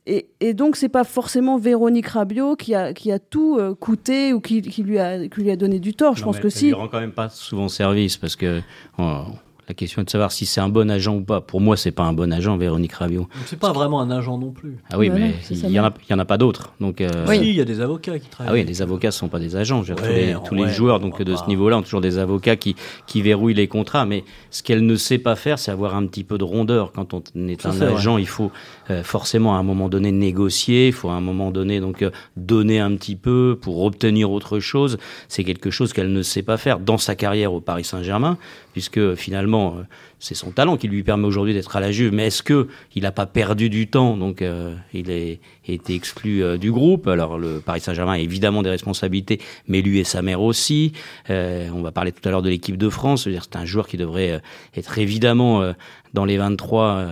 Et, 0.06 0.26
et 0.40 0.54
donc, 0.54 0.76
c'est 0.76 0.88
pas 0.88 1.04
forcément 1.04 1.58
Véronique 1.58 2.08
Rabiot 2.08 2.56
qui 2.56 2.74
a, 2.74 2.92
qui 2.92 3.12
a 3.12 3.18
tout 3.18 3.58
euh, 3.58 3.74
coûté 3.74 4.32
ou 4.32 4.40
qui, 4.40 4.62
qui, 4.62 4.82
lui 4.82 4.98
a, 4.98 5.28
qui 5.28 5.40
lui 5.40 5.50
a 5.50 5.56
donné 5.56 5.78
du 5.78 5.94
tort. 5.94 6.16
Je 6.16 6.24
pense 6.24 6.40
que 6.40 6.48
si. 6.48 6.66
Il 6.66 6.68
lui 6.68 6.74
rend 6.74 6.88
quand 6.88 7.00
même 7.00 7.12
pas 7.12 7.28
souvent 7.28 7.68
service 7.68 8.16
parce 8.16 8.34
que. 8.34 8.60
Oh, 8.98 9.24
la 9.70 9.74
question 9.74 10.02
est 10.02 10.04
de 10.04 10.10
savoir 10.10 10.32
si 10.32 10.46
c'est 10.46 10.60
un 10.60 10.68
bon 10.68 10.90
agent 10.90 11.14
ou 11.14 11.20
pas. 11.20 11.40
Pour 11.40 11.60
moi, 11.60 11.76
c'est 11.76 11.92
pas 11.92 12.02
un 12.02 12.12
bon 12.12 12.32
agent, 12.32 12.56
Véronique 12.56 12.92
Rabiot. 12.94 13.28
C'est 13.46 13.56
pas 13.58 13.70
vraiment 13.70 14.00
un 14.00 14.10
agent 14.10 14.36
non 14.36 14.50
plus. 14.50 14.78
Ah 14.90 14.98
oui, 14.98 15.10
mais 15.10 15.32
il 15.48 15.70
y, 15.70 15.78
en 15.78 15.84
a, 15.84 15.92
y 16.08 16.12
en 16.12 16.18
a 16.18 16.24
pas 16.24 16.38
d'autres. 16.38 16.72
Donc, 16.80 17.00
euh, 17.00 17.08
Oui, 17.28 17.38
il 17.40 17.54
y 17.54 17.60
a 17.60 17.64
des 17.64 17.80
avocats 17.80 18.18
qui 18.18 18.28
travaillent. 18.28 18.50
Ah 18.50 18.54
oui, 18.54 18.64
les 18.64 18.82
avocats 18.82 19.12
sont 19.12 19.28
pas 19.28 19.38
des 19.38 19.54
agents. 19.54 19.84
tous 19.84 19.94
les, 20.02 20.34
tous 20.44 20.56
les 20.56 20.68
joueurs 20.70 20.98
donc 20.98 21.22
de 21.22 21.36
ce 21.36 21.46
niveau-là 21.46 21.78
ont 21.78 21.82
toujours 21.82 22.00
des 22.00 22.18
avocats 22.18 22.56
qui, 22.56 22.74
qui 23.06 23.22
verrouillent 23.22 23.54
les 23.54 23.68
contrats. 23.68 24.06
Mais 24.06 24.24
ce 24.50 24.64
qu'elle 24.64 24.84
ne 24.84 24.96
sait 24.96 25.18
pas 25.18 25.36
faire, 25.36 25.60
c'est 25.60 25.70
avoir 25.70 25.94
un 25.94 26.04
petit 26.06 26.24
peu 26.24 26.36
de 26.36 26.42
rondeur. 26.42 26.90
Quand 26.90 27.14
on 27.14 27.22
est 27.46 27.64
un 27.64 27.80
agent, 27.80 28.18
il 28.18 28.26
faut 28.26 28.50
euh, 28.90 29.04
forcément 29.04 29.54
à 29.54 29.60
un 29.60 29.62
moment 29.62 29.88
donné 29.88 30.10
négocier. 30.10 30.88
Il 30.88 30.92
faut 30.92 31.10
à 31.10 31.14
un 31.14 31.20
moment 31.20 31.52
donné 31.52 31.78
donc 31.78 32.02
euh, 32.02 32.10
donner 32.36 32.80
un 32.80 32.96
petit 32.96 33.14
peu 33.14 33.56
pour 33.62 33.84
obtenir 33.84 34.32
autre 34.32 34.58
chose. 34.58 34.98
C'est 35.28 35.44
quelque 35.44 35.70
chose 35.70 35.92
qu'elle 35.92 36.12
ne 36.12 36.22
sait 36.22 36.42
pas 36.42 36.56
faire 36.56 36.80
dans 36.80 36.98
sa 36.98 37.14
carrière 37.14 37.52
au 37.52 37.60
Paris 37.60 37.84
Saint-Germain, 37.84 38.36
puisque 38.72 39.14
finalement 39.14 39.76
c'est 40.20 40.34
son 40.34 40.50
talent 40.50 40.76
qui 40.76 40.86
lui 40.86 41.02
permet 41.02 41.26
aujourd'hui 41.26 41.54
d'être 41.54 41.74
à 41.74 41.80
la 41.80 41.90
Juve. 41.90 42.12
Mais 42.12 42.26
est-ce 42.26 42.42
que 42.42 42.68
il 42.94 43.02
n'a 43.02 43.10
pas 43.10 43.26
perdu 43.26 43.70
du 43.70 43.88
temps 43.88 44.18
Donc, 44.18 44.42
euh, 44.42 44.74
il 44.92 45.10
a 45.10 45.72
été 45.72 45.94
exclu 45.94 46.44
euh, 46.44 46.58
du 46.58 46.70
groupe. 46.70 47.08
Alors, 47.08 47.38
le 47.38 47.60
Paris 47.60 47.80
Saint-Germain 47.80 48.12
a 48.12 48.18
évidemment 48.18 48.62
des 48.62 48.68
responsabilités, 48.68 49.40
mais 49.66 49.80
lui 49.80 49.98
et 49.98 50.04
sa 50.04 50.20
mère 50.20 50.42
aussi. 50.42 50.92
Euh, 51.30 51.68
on 51.74 51.80
va 51.80 51.90
parler 51.90 52.12
tout 52.12 52.26
à 52.28 52.30
l'heure 52.30 52.42
de 52.42 52.50
l'équipe 52.50 52.76
de 52.76 52.88
France. 52.90 53.24
C'est 53.24 53.56
un 53.56 53.64
joueur 53.64 53.88
qui 53.88 53.96
devrait 53.96 54.42
être 54.76 54.98
évidemment 54.98 55.72
dans 56.12 56.26
les 56.26 56.36
23 56.36 57.06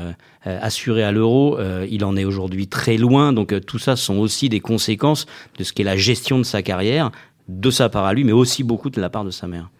assuré 0.44 1.02
à 1.02 1.12
l'euro. 1.12 1.58
il 1.88 2.04
en 2.04 2.16
est 2.16 2.24
aujourd'hui 2.24 2.66
très 2.66 2.98
loin. 2.98 3.32
Donc, 3.32 3.58
tout 3.64 3.78
ça 3.78 3.96
sont 3.96 4.18
aussi 4.18 4.50
des 4.50 4.60
conséquences 4.60 5.26
de 5.58 5.64
ce 5.64 5.72
qu'est 5.72 5.84
la 5.84 5.96
gestion 5.96 6.38
de 6.38 6.42
sa 6.42 6.62
carrière, 6.62 7.10
de 7.48 7.70
sa 7.70 7.88
part 7.88 8.04
à 8.04 8.12
lui, 8.12 8.24
mais 8.24 8.32
aussi 8.32 8.64
beaucoup 8.64 8.90
de 8.90 9.00
la 9.00 9.08
part 9.08 9.24
de 9.24 9.30
sa 9.30 9.46
mère. 9.46 9.70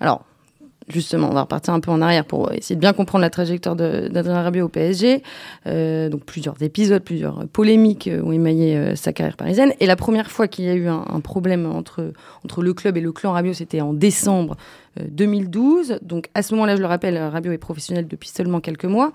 Alors, 0.00 0.24
justement, 0.88 1.28
on 1.30 1.34
va 1.34 1.42
repartir 1.42 1.74
un 1.74 1.80
peu 1.80 1.90
en 1.90 2.00
arrière 2.00 2.24
pour 2.24 2.52
essayer 2.52 2.76
de 2.76 2.80
bien 2.80 2.92
comprendre 2.92 3.22
la 3.22 3.30
trajectoire 3.30 3.76
d'Adrien 3.76 4.42
Rabiot 4.42 4.66
au 4.66 4.68
PSG. 4.68 5.22
Euh, 5.66 6.08
donc 6.08 6.24
plusieurs 6.24 6.60
épisodes, 6.62 7.02
plusieurs 7.02 7.46
polémiques 7.48 8.08
ont 8.22 8.32
émaillé 8.32 8.76
euh, 8.76 8.96
sa 8.96 9.12
carrière 9.12 9.36
parisienne. 9.36 9.72
Et 9.80 9.86
la 9.86 9.96
première 9.96 10.30
fois 10.30 10.48
qu'il 10.48 10.64
y 10.64 10.68
a 10.68 10.74
eu 10.74 10.88
un, 10.88 11.20
problème 11.20 11.66
entre, 11.66 12.12
entre 12.44 12.62
le 12.62 12.74
club 12.74 12.96
et 12.96 13.00
le 13.00 13.12
clan 13.12 13.32
Rabiot, 13.32 13.52
c'était 13.52 13.80
en 13.80 13.92
décembre 13.92 14.56
2012. 15.08 15.90
Euh, 15.90 15.98
donc 16.02 16.28
à 16.34 16.42
ce 16.42 16.54
moment-là, 16.54 16.76
je 16.76 16.80
le 16.80 16.86
rappelle, 16.86 17.18
Rabiot 17.18 17.52
est 17.52 17.58
professionnel 17.58 18.06
depuis 18.08 18.28
seulement 18.28 18.60
quelques 18.60 18.84
mois. 18.84 19.12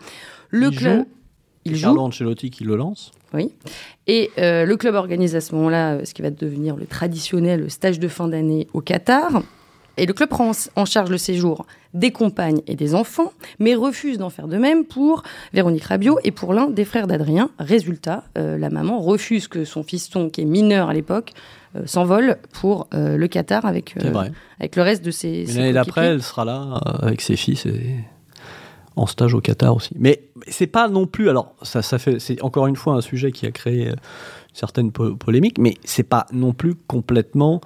Le 0.49 0.67
il 0.67 0.77
club... 0.77 0.97
Joue. 0.99 1.07
Il 1.65 1.77
joue. 1.77 1.97
Ancelotti 1.97 2.49
qui 2.49 2.65
le 2.65 2.75
lance. 2.75 3.13
Oui. 3.33 3.49
Et 4.05 4.31
le 4.37 4.75
club 4.75 4.95
organise 4.95 5.33
à 5.33 5.39
ce 5.39 5.55
moment-là 5.55 6.03
ce 6.03 6.13
qui 6.13 6.21
va 6.21 6.29
devenir 6.29 6.75
le 6.75 6.85
traditionnel 6.85 7.71
stage 7.71 7.99
de 7.99 8.09
fin 8.09 8.27
d'année 8.27 8.67
au 8.73 8.81
Qatar. 8.81 9.41
Et 9.97 10.05
le 10.05 10.13
club 10.13 10.29
prend 10.29 10.51
en 10.75 10.85
charge 10.85 11.09
le 11.09 11.17
séjour 11.17 11.65
des 11.93 12.11
compagnes 12.11 12.61
et 12.65 12.75
des 12.75 12.95
enfants, 12.95 13.31
mais 13.59 13.75
refuse 13.75 14.17
d'en 14.17 14.31
faire 14.31 14.47
de 14.47 14.57
même 14.57 14.85
pour 14.85 15.23
Véronique 15.53 15.83
Rabiot 15.83 16.17
et 16.23 16.31
pour 16.31 16.53
l'un 16.53 16.69
des 16.69 16.85
frères 16.85 17.05
d'Adrien. 17.05 17.51
Résultat, 17.59 18.23
euh, 18.37 18.57
la 18.57 18.69
maman 18.69 18.99
refuse 18.99 19.47
que 19.47 19.65
son 19.65 19.83
fiston, 19.83 20.29
qui 20.29 20.41
est 20.41 20.45
mineur 20.45 20.89
à 20.89 20.93
l'époque, 20.93 21.33
euh, 21.75 21.85
s'envole 21.85 22.37
pour 22.51 22.87
euh, 22.93 23.17
le 23.17 23.27
Qatar 23.27 23.65
avec, 23.65 23.95
avec 24.59 24.75
le 24.75 24.81
reste 24.81 25.05
de 25.05 25.11
ses. 25.11 25.45
L'année 25.45 25.73
d'après, 25.73 26.07
elle 26.07 26.23
sera 26.23 26.45
là 26.45 26.81
avec 27.01 27.21
ses 27.21 27.35
fils 27.35 27.67
et 27.67 27.97
en 28.95 29.05
stage 29.05 29.35
au 29.35 29.41
Qatar 29.41 29.75
aussi. 29.75 29.93
Mais 29.99 30.23
c'est 30.47 30.67
pas 30.67 30.87
non 30.87 31.05
plus. 31.05 31.29
Alors, 31.29 31.53
ça, 31.61 31.83
ça 31.83 31.99
fait. 31.99 32.19
C'est 32.19 32.41
encore 32.41 32.65
une 32.65 32.75
fois 32.75 32.95
un 32.95 33.01
sujet 33.01 33.31
qui 33.31 33.45
a 33.45 33.51
créé 33.51 33.89
une 33.89 33.95
certaine 34.53 34.91
polémique, 34.91 35.59
mais 35.59 35.75
c'est 35.83 36.03
pas 36.03 36.25
non 36.31 36.53
plus 36.53 36.73
complètement 36.73 37.61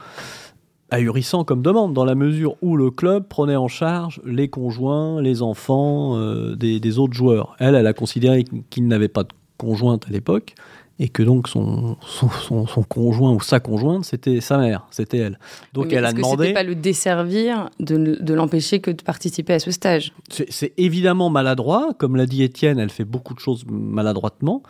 ahurissant 0.90 1.44
comme 1.44 1.62
demande, 1.62 1.94
dans 1.94 2.06
la 2.06 2.16
mesure 2.16 2.56
où 2.62 2.78
le 2.78 2.92
club 2.92 3.28
prenait 3.28 3.56
en 3.56 3.68
charge 3.68 4.22
les 4.26 4.48
conjoints, 4.48 5.22
les 5.22 5.42
enfants 5.42 6.18
des, 6.56 6.80
des, 6.80 7.00
autres 7.00 7.14
joueurs. 7.14 7.56
Elle, 7.60 7.76
elle 7.76 7.88
a 7.88 7.94
considéré 7.94 8.46
qu'il 8.70 8.88
n'avait 8.88 9.10
pas 9.10 9.24
de 9.24 9.30
conjointe 9.58 10.06
à 10.08 10.12
l'époque, 10.12 10.56
et 11.00 11.10
que 11.10 11.22
donc 11.22 11.48
son, 11.48 11.98
son, 12.02 12.66
son, 12.66 12.84
conjoint 12.84 13.32
ou 13.32 13.40
sa 13.40 13.60
conjointe, 13.60 14.04
c'était 14.04 14.42
sa 14.42 14.58
mère, 14.58 14.88
c'était 14.90 15.18
elle. 15.18 15.40
Donc 15.74 15.94
elle 15.94 16.06
a 16.06 16.14
demandé. 16.14 16.50
Que 16.50 16.54
pas 16.54 16.64
le 16.64 16.76
desservir 16.76 17.70
de, 17.80 18.18
de 18.20 18.34
l'empêcher 18.34 18.80
que 18.80 18.90
de 18.90 19.04
participer 19.04 19.54
à 19.54 19.60
ce 19.60 19.70
stage? 19.70 20.14
C'est 20.30 20.74
évidemment 20.78 21.30
maladroit, 21.30 21.94
comme 22.00 22.16
l'a 22.16 22.26
dit 22.26 22.42
Étienne, 22.42 22.80
elle 22.80 22.90
fait 22.90 23.06
beaucoup 23.06 23.36
de 23.36 23.40
choses 23.40 23.64
maladroitement, 23.68 24.64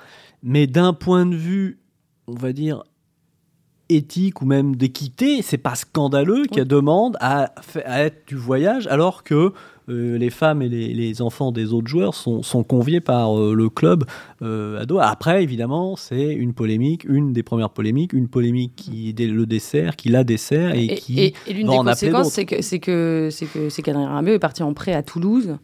mais 0.44 0.68
d'un 0.68 0.94
point 0.94 1.26
de 1.26 1.36
vue, 1.36 1.80
on 2.28 2.36
va 2.36 2.52
dire 2.52 2.84
éthique 3.90 4.42
ou 4.42 4.46
même 4.46 4.76
d'équité, 4.76 5.42
c'est 5.42 5.58
pas 5.58 5.76
scandaleux 5.76 6.42
oui. 6.42 6.48
qu'elle 6.48 6.68
demande 6.68 7.18
à, 7.20 7.54
à, 7.86 8.04
être 8.04 8.28
du 8.28 8.36
voyage 8.36 8.88
alors 8.88 9.24
que 9.24 9.54
euh, 9.90 10.18
les 10.18 10.30
femmes 10.30 10.62
et 10.62 10.68
les, 10.68 10.94
les, 10.94 11.22
enfants 11.22 11.54
des 11.54 11.72
autres 11.72 11.88
joueurs 11.88 12.14
sont, 12.14 12.44
sont 12.44 12.64
conviés 12.64 13.00
par 13.00 13.40
euh, 13.40 13.54
le 13.54 13.70
club 13.70 14.04
euh, 14.42 14.82
à 14.82 14.86
Doha. 14.86 15.10
Après, 15.10 15.44
évidemment, 15.44 15.96
c'est 15.96 16.34
une 16.34 16.54
polémique, 16.54 17.06
une 17.06 17.32
des 17.32 17.44
premières 17.44 17.70
polémiques, 17.70 18.12
une 18.12 18.28
polémique 18.28 18.74
qui 18.76 19.14
le 19.18 19.46
dessert, 19.46 19.96
qui 19.96 20.10
la 20.10 20.26
dessert 20.26 20.76
et, 20.76 20.86
et 20.86 20.96
qui 20.96 21.20
et, 21.22 21.34
et 21.48 21.54
l'une 21.54 21.68
des 21.68 21.78
conséquences, 21.78 22.32
c'est 22.32 22.46
que 22.46 22.62
c'est 22.62 22.80
que 22.80 23.30
c'est 23.32 23.46
que 23.46 23.70
c'est 23.70 23.82
est 23.88 24.40
parti 24.40 24.62
en 24.62 24.74
prêt 24.74 24.94
à 24.94 25.04
Toulouse. 25.04 25.58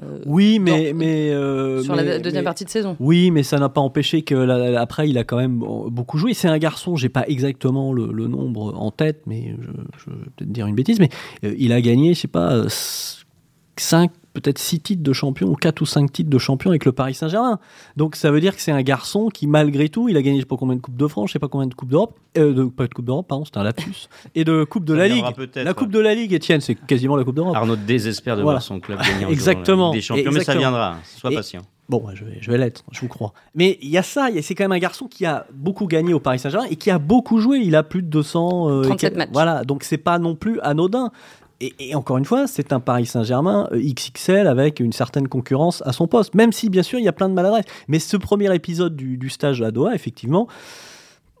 Euh, 0.00 0.20
oui, 0.24 0.60
mais 0.60 0.92
dans, 0.92 0.98
mais 0.98 1.30
euh, 1.30 1.82
sur 1.82 1.96
mais, 1.96 2.04
la 2.04 2.18
deuxième 2.20 2.42
mais, 2.42 2.44
partie 2.44 2.64
de 2.64 2.70
saison. 2.70 2.96
Oui, 3.00 3.32
mais 3.32 3.42
ça 3.42 3.58
n'a 3.58 3.68
pas 3.68 3.80
empêché 3.80 4.22
que 4.22 4.36
la, 4.36 4.80
après 4.80 5.08
il 5.08 5.18
a 5.18 5.24
quand 5.24 5.36
même 5.36 5.58
beaucoup 5.58 6.16
joué. 6.16 6.32
C'est 6.32 6.48
un 6.48 6.58
garçon, 6.58 6.94
j'ai 6.94 7.08
pas 7.08 7.26
exactement 7.26 7.92
le, 7.92 8.12
le, 8.12 8.28
nombre 8.28 8.72
en 8.76 8.92
tête, 8.92 9.22
mais 9.26 9.56
je, 9.60 9.68
je 9.98 10.10
vais 10.10 10.26
peut-être 10.36 10.52
dire 10.52 10.66
une 10.66 10.76
bêtise, 10.76 11.00
mais 11.00 11.08
euh, 11.44 11.54
il 11.58 11.72
a 11.72 11.80
gagné, 11.80 12.14
je 12.14 12.20
sais 12.20 12.28
pas, 12.28 12.66
5 12.68 14.12
peut-être 14.32 14.58
6 14.58 14.80
titres 14.80 15.02
de 15.02 15.12
champion 15.12 15.48
ou 15.48 15.54
4 15.54 15.80
ou 15.80 15.86
5 15.86 16.12
titres 16.12 16.30
de 16.30 16.38
champion 16.38 16.70
avec 16.70 16.84
le 16.84 16.92
Paris 16.92 17.14
Saint-Germain. 17.14 17.58
Donc 17.96 18.16
ça 18.16 18.30
veut 18.30 18.40
dire 18.40 18.54
que 18.54 18.62
c'est 18.62 18.72
un 18.72 18.82
garçon 18.82 19.28
qui, 19.28 19.46
malgré 19.46 19.88
tout, 19.88 20.08
il 20.08 20.16
a 20.16 20.22
gagné 20.22 20.38
je 20.38 20.42
sais 20.42 20.46
pas 20.46 20.56
combien 20.56 20.76
de 20.76 20.80
Coupes 20.80 20.96
de 20.96 21.06
France, 21.06 21.30
je 21.30 21.32
sais 21.34 21.38
pas 21.38 21.48
combien 21.48 21.66
de 21.66 21.74
Coupes 21.74 21.90
d'Europe, 21.90 22.18
euh, 22.38 22.52
de, 22.52 22.64
pas 22.64 22.86
de 22.86 22.94
Coupe 22.94 23.06
d'Europe, 23.06 23.26
pardon, 23.28 23.44
c'était 23.44 23.58
un 23.58 23.64
lapsus, 23.64 24.08
et 24.34 24.44
de 24.44 24.64
Coupe 24.64 24.84
de 24.84 24.94
ça 24.94 24.98
la 24.98 25.08
Ligue. 25.08 25.24
La 25.56 25.74
Coupe 25.74 25.88
ouais. 25.88 25.94
de 25.94 25.98
la 26.00 26.14
Ligue, 26.14 26.34
Etienne, 26.34 26.60
c'est 26.60 26.74
quasiment 26.74 27.16
la 27.16 27.24
Coupe 27.24 27.34
d'Europe. 27.34 27.56
Arnaud 27.56 27.76
désespère 27.76 28.36
de 28.36 28.42
voilà. 28.42 28.58
voir 28.58 28.62
son 28.62 28.80
club 28.80 29.00
gagner 29.00 29.30
Exactement. 29.30 29.90
des 29.90 30.00
champions, 30.00 30.30
Exactement. 30.30 30.38
mais 30.38 30.44
ça 30.44 30.58
viendra, 30.58 30.96
sois 31.02 31.32
et, 31.32 31.36
patient. 31.36 31.62
Bon, 31.90 32.04
je 32.14 32.24
vais, 32.24 32.38
je 32.40 32.52
vais 32.52 32.56
l'être, 32.56 32.84
je 32.92 33.00
vous 33.00 33.08
crois. 33.08 33.32
Mais 33.56 33.76
il 33.82 33.88
y 33.88 33.98
a 33.98 34.04
ça, 34.04 34.28
c'est 34.42 34.54
quand 34.54 34.62
même 34.62 34.70
un 34.70 34.78
garçon 34.78 35.08
qui 35.08 35.26
a 35.26 35.46
beaucoup 35.52 35.88
gagné 35.88 36.14
au 36.14 36.20
Paris 36.20 36.38
Saint-Germain 36.38 36.68
et 36.70 36.76
qui 36.76 36.88
a 36.88 37.00
beaucoup 37.00 37.40
joué. 37.40 37.58
Il 37.58 37.74
a 37.74 37.82
plus 37.82 38.02
de 38.02 38.06
200. 38.06 38.70
Euh, 38.70 38.82
37 38.82 39.16
matchs. 39.16 39.30
Voilà, 39.32 39.64
donc 39.64 39.82
c'est 39.82 39.98
pas 39.98 40.20
non 40.20 40.36
plus 40.36 40.60
anodin. 40.60 41.10
Et, 41.60 41.74
et, 41.78 41.94
encore 41.94 42.16
une 42.16 42.24
fois, 42.24 42.46
c'est 42.46 42.72
un 42.72 42.80
Paris 42.80 43.06
Saint-Germain 43.06 43.68
euh, 43.72 43.78
XXL 43.78 44.46
avec 44.46 44.80
une 44.80 44.92
certaine 44.92 45.28
concurrence 45.28 45.82
à 45.84 45.92
son 45.92 46.06
poste, 46.06 46.34
même 46.34 46.52
si 46.52 46.70
bien 46.70 46.82
sûr 46.82 46.98
il 46.98 47.04
y 47.04 47.08
a 47.08 47.12
plein 47.12 47.28
de 47.28 47.34
maladresses. 47.34 47.66
Mais 47.86 47.98
ce 47.98 48.16
premier 48.16 48.54
épisode 48.54 48.96
du, 48.96 49.18
du 49.18 49.28
stage 49.28 49.60
à 49.60 49.70
Doha, 49.70 49.94
effectivement, 49.94 50.48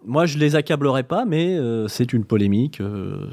moi 0.04 0.26
je 0.26 0.38
les 0.38 0.56
accablerai 0.56 1.04
pas, 1.04 1.24
mais 1.24 1.56
euh, 1.56 1.88
c'est 1.88 2.12
une 2.12 2.24
polémique, 2.24 2.80
euh, 2.80 3.30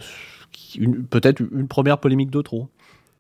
peut-être 1.10 1.42
une 1.52 1.68
première 1.68 1.98
polémique 1.98 2.32
de 2.32 2.42
trop. 2.42 2.70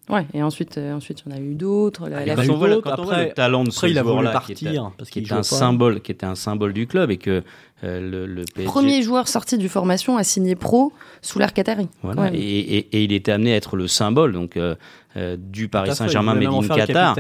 Ouais, 0.10 0.26
et 0.34 0.42
ensuite, 0.42 0.78
euh, 0.78 0.94
ensuite, 0.94 1.24
il 1.26 1.32
y 1.32 1.36
en 1.36 1.38
a 1.38 1.42
eu 1.42 1.54
d'autres. 1.54 2.08
La, 2.08 2.26
la 2.26 2.36
quand, 2.36 2.50
on 2.50 2.56
voit, 2.56 2.82
quand 2.82 2.92
après, 2.92 3.02
on 3.02 3.06
voit 3.06 3.24
le 3.24 3.34
talent 3.34 3.64
de 3.66 3.72
ce 3.72 3.80
après, 3.80 3.92
il 3.92 3.98
a 3.98 4.04
voulu 4.04 4.14
joueur-là, 4.14 4.32
partir 4.32 4.56
qui 4.56 4.68
était, 4.68 4.78
parce 4.98 5.10
qui 5.10 5.20
était 5.20 5.34
un 5.34 5.44
symbole, 5.44 6.02
qui 6.02 6.12
était 6.14 6.26
un 6.26 6.36
symbole 6.36 6.72
du 6.72 6.88
club 6.88 7.12
et 7.12 7.18
que 7.18 7.44
le, 7.84 8.26
le 8.26 8.44
PSG... 8.44 8.66
Premier 8.66 9.02
joueur 9.02 9.28
sorti 9.28 9.58
du 9.58 9.70
formation 9.70 10.18
à 10.18 10.24
signer 10.24 10.56
pro 10.56 10.94
sous 11.22 11.40
l'ère 11.40 11.54
Qatari. 11.54 11.88
Voilà, 12.02 12.32
et, 12.34 12.38
et, 12.38 12.78
et, 12.92 13.04
il 13.04 13.14
était 13.14 13.32
amené 13.32 13.54
à 13.54 13.56
être 13.56 13.76
le 13.76 13.88
symbole 13.88 14.34
donc 14.34 14.58
euh, 14.58 14.76
euh, 15.16 15.38
du 15.40 15.68
Paris 15.68 15.96
Saint-Germain 15.96 16.34
Made 16.34 16.54
in 16.54 16.68
Qatar. 16.68 17.16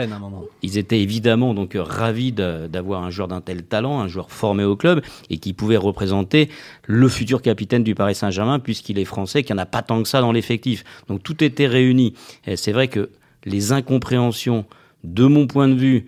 Ils 0.63 0.77
étaient 0.77 0.99
évidemment 0.99 1.53
donc 1.53 1.77
ravis 1.77 2.31
d'avoir 2.31 3.03
un 3.03 3.09
joueur 3.09 3.27
d'un 3.27 3.41
tel 3.41 3.63
talent, 3.63 3.99
un 3.99 4.07
joueur 4.07 4.31
formé 4.31 4.63
au 4.63 4.75
club 4.75 5.01
et 5.29 5.37
qui 5.37 5.53
pouvait 5.53 5.77
représenter 5.77 6.49
le 6.85 7.07
futur 7.07 7.41
capitaine 7.41 7.83
du 7.83 7.95
Paris 7.95 8.15
Saint-Germain 8.15 8.59
puisqu'il 8.59 8.99
est 8.99 9.05
français, 9.05 9.43
qu'il 9.43 9.55
n'y 9.55 9.59
en 9.59 9.63
a 9.63 9.67
pas 9.67 9.81
tant 9.81 10.01
que 10.01 10.09
ça 10.09 10.21
dans 10.21 10.31
l'effectif. 10.31 10.83
Donc 11.07 11.23
tout 11.23 11.43
était 11.43 11.67
réuni. 11.67 12.13
C'est 12.55 12.71
vrai 12.71 12.87
que 12.87 13.09
les 13.45 13.71
incompréhensions, 13.71 14.65
de 15.03 15.25
mon 15.25 15.47
point 15.47 15.67
de 15.67 15.75
vue, 15.75 16.07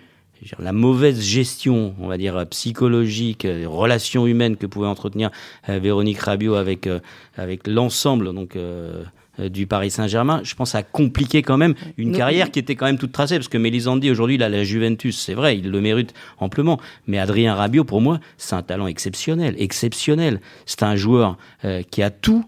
la 0.59 0.73
mauvaise 0.73 1.21
gestion, 1.21 1.93
on 1.99 2.07
va 2.07 2.17
dire 2.17 2.45
psychologique, 2.49 3.43
les 3.43 3.65
relations 3.65 4.25
humaines 4.27 4.57
que 4.57 4.65
pouvait 4.65 4.87
entretenir 4.87 5.31
euh, 5.67 5.79
Véronique 5.79 6.19
Rabiot 6.19 6.55
avec 6.55 6.87
euh, 6.87 6.99
avec 7.37 7.67
l'ensemble 7.67 8.33
donc 8.33 8.55
euh, 8.55 9.03
du 9.47 9.67
Paris 9.67 9.91
Saint-Germain, 9.91 10.41
je 10.43 10.53
pense 10.55 10.75
a 10.75 10.83
compliqué 10.83 11.41
quand 11.41 11.57
même 11.57 11.75
une 11.97 12.11
non, 12.11 12.17
carrière 12.17 12.51
qui 12.51 12.59
était 12.59 12.75
quand 12.75 12.87
même 12.87 12.97
toute 12.97 13.13
tracée 13.13 13.37
parce 13.37 13.47
que 13.47 13.57
Mélisandi 13.57 14.11
aujourd'hui 14.11 14.35
il 14.35 14.43
a 14.43 14.49
la 14.49 14.63
Juventus, 14.63 15.17
c'est 15.17 15.33
vrai, 15.33 15.57
il 15.57 15.71
le 15.71 15.81
mérite 15.81 16.13
amplement, 16.39 16.79
mais 17.07 17.19
Adrien 17.19 17.55
Rabiot 17.55 17.85
pour 17.85 18.01
moi, 18.01 18.19
c'est 18.37 18.55
un 18.55 18.63
talent 18.63 18.87
exceptionnel, 18.87 19.55
exceptionnel. 19.57 20.41
C'est 20.65 20.83
un 20.83 20.95
joueur 20.95 21.37
euh, 21.63 21.83
qui 21.89 22.03
a 22.03 22.09
tout 22.09 22.43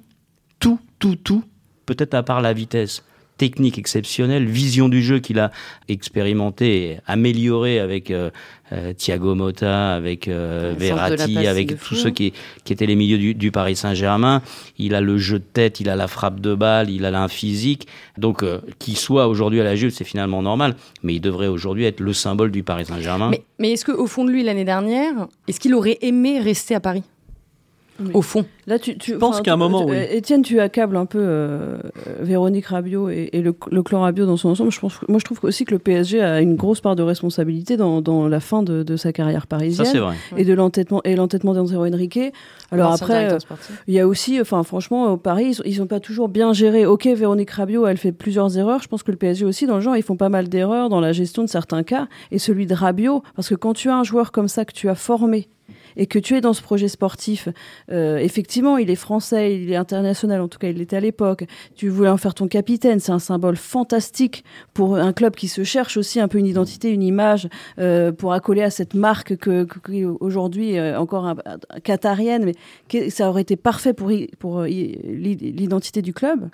tout 0.59 0.79
tout 0.99 1.15
tout 1.15 1.43
peut-être 1.85 2.13
à 2.13 2.23
part 2.23 2.41
la 2.41 2.51
vitesse 2.51 3.03
technique 3.37 3.77
exceptionnelle, 3.77 4.45
vision 4.45 4.89
du 4.89 5.01
jeu 5.01 5.19
qu'il 5.19 5.39
a 5.39 5.51
expérimenté 5.87 6.83
et 6.83 6.99
amélioré 7.07 7.79
avec 7.79 8.11
euh, 8.11 8.29
euh, 8.73 8.93
Thiago 8.93 9.35
Motta, 9.35 9.93
avec 9.93 10.27
euh, 10.27 10.73
Verratti, 10.77 11.45
avec 11.45 11.77
tous 11.79 11.95
ceux 11.95 12.09
qui, 12.09 12.31
qui, 12.63 12.71
étaient 12.71 12.85
les 12.85 12.95
milieux 12.95 13.17
du, 13.17 13.33
du 13.33 13.51
Paris 13.51 13.75
Saint-Germain. 13.75 14.41
Il 14.77 14.95
a 14.95 15.01
le 15.01 15.17
jeu 15.17 15.39
de 15.39 15.43
tête, 15.43 15.81
il 15.81 15.89
a 15.89 15.97
la 15.97 16.07
frappe 16.07 16.39
de 16.39 16.55
balle, 16.55 16.89
il 16.89 17.03
a 17.03 17.21
un 17.21 17.27
physique. 17.27 17.87
Donc, 18.17 18.43
euh, 18.43 18.59
qu'il 18.79 18.95
soit 18.95 19.27
aujourd'hui 19.27 19.59
à 19.59 19.65
la 19.65 19.75
Juve, 19.75 19.91
c'est 19.91 20.05
finalement 20.05 20.41
normal, 20.41 20.75
mais 21.03 21.15
il 21.15 21.19
devrait 21.19 21.47
aujourd'hui 21.47 21.83
être 21.85 21.99
le 21.99 22.13
symbole 22.13 22.51
du 22.51 22.63
Paris 22.63 22.85
Saint-Germain. 22.85 23.29
Mais, 23.29 23.43
mais 23.59 23.71
est-ce 23.71 23.83
qu'au 23.83 24.07
fond 24.07 24.23
de 24.23 24.31
lui, 24.31 24.43
l'année 24.43 24.65
dernière, 24.65 25.27
est-ce 25.49 25.59
qu'il 25.59 25.73
aurait 25.73 25.97
aimé 26.01 26.39
rester 26.39 26.73
à 26.73 26.79
Paris? 26.79 27.03
Oui. 28.05 28.11
Au 28.13 28.21
fond. 28.21 28.45
Là, 28.67 28.79
tu, 28.79 28.97
tu 28.97 29.11
je 29.11 29.17
pense 29.17 29.41
qu'à 29.41 29.53
un 29.53 29.57
moment, 29.57 29.85
oui. 29.85 29.97
Étienne, 30.11 30.41
tu 30.41 30.59
accables 30.59 30.95
un 30.95 31.05
peu 31.05 31.19
euh, 31.19 31.77
Véronique 32.19 32.67
Rabiot 32.67 33.09
et, 33.09 33.29
et 33.33 33.41
le, 33.41 33.55
le, 33.71 33.83
clan 33.83 34.01
Rabiot 34.01 34.25
dans 34.25 34.37
son 34.37 34.49
ensemble. 34.49 34.71
Je 34.71 34.79
pense, 34.79 34.99
moi, 35.07 35.19
je 35.19 35.25
trouve 35.25 35.39
aussi 35.43 35.65
que 35.65 35.71
le 35.71 35.79
PSG 35.79 36.21
a 36.21 36.41
une 36.41 36.55
grosse 36.55 36.81
part 36.81 36.95
de 36.95 37.03
responsabilité 37.03 37.77
dans, 37.77 38.01
dans 38.01 38.27
la 38.27 38.39
fin 38.39 38.63
de, 38.63 38.83
de, 38.83 38.95
sa 38.97 39.11
carrière 39.13 39.47
parisienne 39.47 39.85
Ça, 39.85 39.99
vrai. 39.99 40.15
et 40.37 40.45
de 40.45 40.53
l'entêtement 40.53 41.01
et 41.03 41.15
l'entêtement 41.15 41.53
d'André 41.53 41.77
Henrique. 41.77 42.19
Alors 42.71 42.93
après, 42.93 43.33
euh, 43.33 43.37
il 43.87 43.93
y 43.93 43.99
a 43.99 44.07
aussi, 44.07 44.39
enfin, 44.39 44.63
franchement, 44.63 45.13
au 45.13 45.17
Paris, 45.17 45.55
ils, 45.65 45.71
ils 45.71 45.75
sont 45.75 45.87
pas 45.87 45.99
toujours 45.99 46.29
bien 46.29 46.53
gérés. 46.53 46.85
Ok, 46.85 47.05
Véronique 47.05 47.51
Rabiot, 47.51 47.87
elle 47.87 47.97
fait 47.97 48.11
plusieurs 48.11 48.57
erreurs. 48.57 48.81
Je 48.81 48.87
pense 48.87 49.03
que 49.03 49.11
le 49.11 49.17
PSG 49.17 49.45
aussi, 49.45 49.65
dans 49.65 49.75
le 49.75 49.81
genre, 49.81 49.97
ils 49.97 50.03
font 50.03 50.15
pas 50.15 50.29
mal 50.29 50.49
d'erreurs 50.49 50.89
dans 50.89 51.01
la 51.01 51.11
gestion 51.11 51.43
de 51.43 51.49
certains 51.49 51.83
cas. 51.83 52.07
Et 52.31 52.39
celui 52.39 52.65
de 52.65 52.73
Rabiot, 52.73 53.23
parce 53.35 53.49
que 53.49 53.55
quand 53.55 53.73
tu 53.73 53.89
as 53.89 53.95
un 53.95 54.03
joueur 54.03 54.31
comme 54.31 54.47
ça 54.47 54.65
que 54.65 54.73
tu 54.73 54.89
as 54.89 54.95
formé 54.95 55.47
et 55.97 56.07
que 56.07 56.19
tu 56.19 56.35
es 56.35 56.41
dans 56.41 56.53
ce 56.53 56.61
projet 56.61 56.87
sportif, 56.87 57.49
euh, 57.91 58.17
effectivement, 58.17 58.77
il 58.77 58.89
est 58.89 58.95
français, 58.95 59.55
il 59.55 59.71
est 59.71 59.75
international, 59.75 60.41
en 60.41 60.47
tout 60.47 60.59
cas, 60.59 60.69
il 60.69 60.77
l'était 60.77 60.97
à 60.97 60.99
l'époque. 60.99 61.45
Tu 61.75 61.89
voulais 61.89 62.09
en 62.09 62.17
faire 62.17 62.33
ton 62.33 62.47
capitaine, 62.47 62.99
c'est 62.99 63.11
un 63.11 63.19
symbole 63.19 63.57
fantastique 63.57 64.43
pour 64.73 64.95
un 64.97 65.13
club 65.13 65.35
qui 65.35 65.47
se 65.47 65.63
cherche 65.63 65.97
aussi 65.97 66.19
un 66.19 66.27
peu 66.27 66.37
une 66.37 66.47
identité, 66.47 66.89
une 66.89 67.03
image, 67.03 67.47
euh, 67.79 68.11
pour 68.11 68.33
accoler 68.33 68.63
à 68.63 68.69
cette 68.69 68.93
marque 68.93 69.35
que, 69.37 69.67
aujourd'hui 70.19 70.77
euh, 70.77 70.99
encore 70.99 71.25
un, 71.25 71.35
qatarienne, 71.83 72.45
mais 72.45 73.09
ça 73.09 73.29
aurait 73.29 73.41
été 73.41 73.55
parfait 73.55 73.93
pour, 73.93 74.11
pour 74.39 74.63
l'identité 74.63 76.01
du 76.01 76.13
club? 76.13 76.49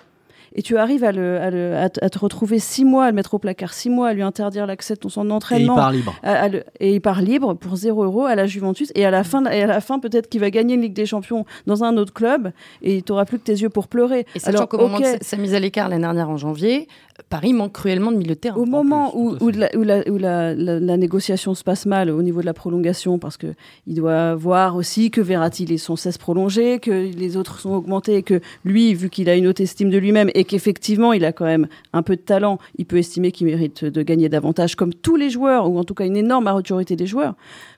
Et 0.54 0.62
tu 0.62 0.76
arrives 0.76 1.04
à, 1.04 1.12
le, 1.12 1.38
à, 1.38 1.50
le, 1.50 1.76
à, 1.76 1.88
te 1.88 2.18
retrouver 2.18 2.58
six 2.58 2.84
mois, 2.84 3.06
à 3.06 3.10
le 3.10 3.14
mettre 3.14 3.34
au 3.34 3.38
placard, 3.38 3.72
six 3.72 3.90
mois, 3.90 4.08
à 4.08 4.12
lui 4.12 4.22
interdire 4.22 4.66
l'accès 4.66 4.94
de 4.94 5.08
son 5.08 5.30
entraînement. 5.30 5.74
Et 5.74 5.76
il 5.76 5.80
part 5.80 5.92
libre. 5.92 6.14
À, 6.22 6.48
le, 6.48 6.64
et 6.80 6.94
il 6.94 7.00
part 7.00 7.22
libre 7.22 7.54
pour 7.54 7.76
zéro 7.76 8.04
euro 8.04 8.24
à 8.24 8.34
la 8.34 8.46
Juventus. 8.46 8.92
Et 8.94 9.04
à 9.04 9.10
la 9.10 9.24
fin, 9.24 9.44
et 9.44 9.62
à 9.62 9.66
la 9.66 9.80
fin 9.80 9.98
peut-être 9.98 10.28
qu'il 10.28 10.40
va 10.40 10.50
gagner 10.50 10.74
une 10.74 10.82
Ligue 10.82 10.94
des 10.94 11.06
Champions 11.06 11.44
dans 11.66 11.84
un 11.84 11.96
autre 11.96 12.12
club 12.12 12.52
et 12.82 13.02
tu 13.02 13.12
n'auras 13.12 13.24
plus 13.24 13.38
que 13.38 13.44
tes 13.44 13.52
yeux 13.52 13.68
pour 13.70 13.88
pleurer. 13.88 14.26
Et 14.34 14.38
sachant 14.38 14.66
qu'au 14.66 14.78
okay. 14.78 14.86
moment 14.86 14.98
de 14.98 15.18
sa 15.20 15.36
mise 15.36 15.54
à 15.54 15.60
l'écart 15.60 15.88
l'année 15.88 16.02
dernière 16.02 16.30
en 16.30 16.36
janvier, 16.36 16.88
Paris 17.28 17.52
manque 17.52 17.72
cruellement 17.72 18.12
de 18.12 18.16
milieu 18.16 18.34
de 18.34 18.40
terrain. 18.40 18.56
Au 18.56 18.64
moment 18.64 19.10
plus, 19.10 19.18
où, 19.18 19.36
où, 19.40 19.50
la, 19.50 19.68
où, 19.76 19.82
la, 19.82 20.08
où 20.08 20.18
la, 20.18 20.54
la, 20.54 20.78
la, 20.78 20.96
négociation 20.96 21.54
se 21.54 21.64
passe 21.64 21.84
mal 21.84 22.10
au 22.10 22.22
niveau 22.22 22.40
de 22.40 22.46
la 22.46 22.54
prolongation, 22.54 23.18
parce 23.18 23.36
qu'il 23.36 23.54
doit 23.88 24.34
voir 24.34 24.76
aussi 24.76 25.10
que 25.10 25.20
Verratti 25.20 25.64
est 25.64 25.78
sans 25.78 25.96
cesse 25.96 26.16
prolongé, 26.16 26.78
que 26.78 26.90
les 26.90 27.36
autres 27.36 27.60
sont 27.60 27.72
augmentés, 27.72 28.22
que 28.22 28.40
lui, 28.64 28.94
vu 28.94 29.10
qu'il 29.10 29.28
a 29.28 29.34
une 29.34 29.46
haute 29.48 29.60
estime 29.60 29.90
de 29.90 29.98
lui-même 29.98 30.30
et 30.38 30.44
qu'effectivement 30.44 31.12
il 31.12 31.24
a 31.24 31.32
quand 31.32 31.44
même 31.44 31.66
un 31.92 32.02
peu 32.02 32.16
de 32.16 32.20
talent, 32.22 32.58
il 32.78 32.86
peut 32.86 32.96
estimer 32.98 33.32
qu'il 33.32 33.46
mérite 33.46 33.84
de 33.84 34.02
gagner 34.02 34.28
davantage, 34.28 34.76
comme 34.76 34.94
tous 34.94 35.16
les 35.16 35.30
joueurs, 35.30 35.68
ou 35.70 35.78
en 35.78 35.84
tout 35.84 35.94
cas 35.94 36.06
une 36.06 36.16
énorme 36.16 36.44
majorité 36.44 36.96
des 36.96 37.06
joueurs. 37.06 37.34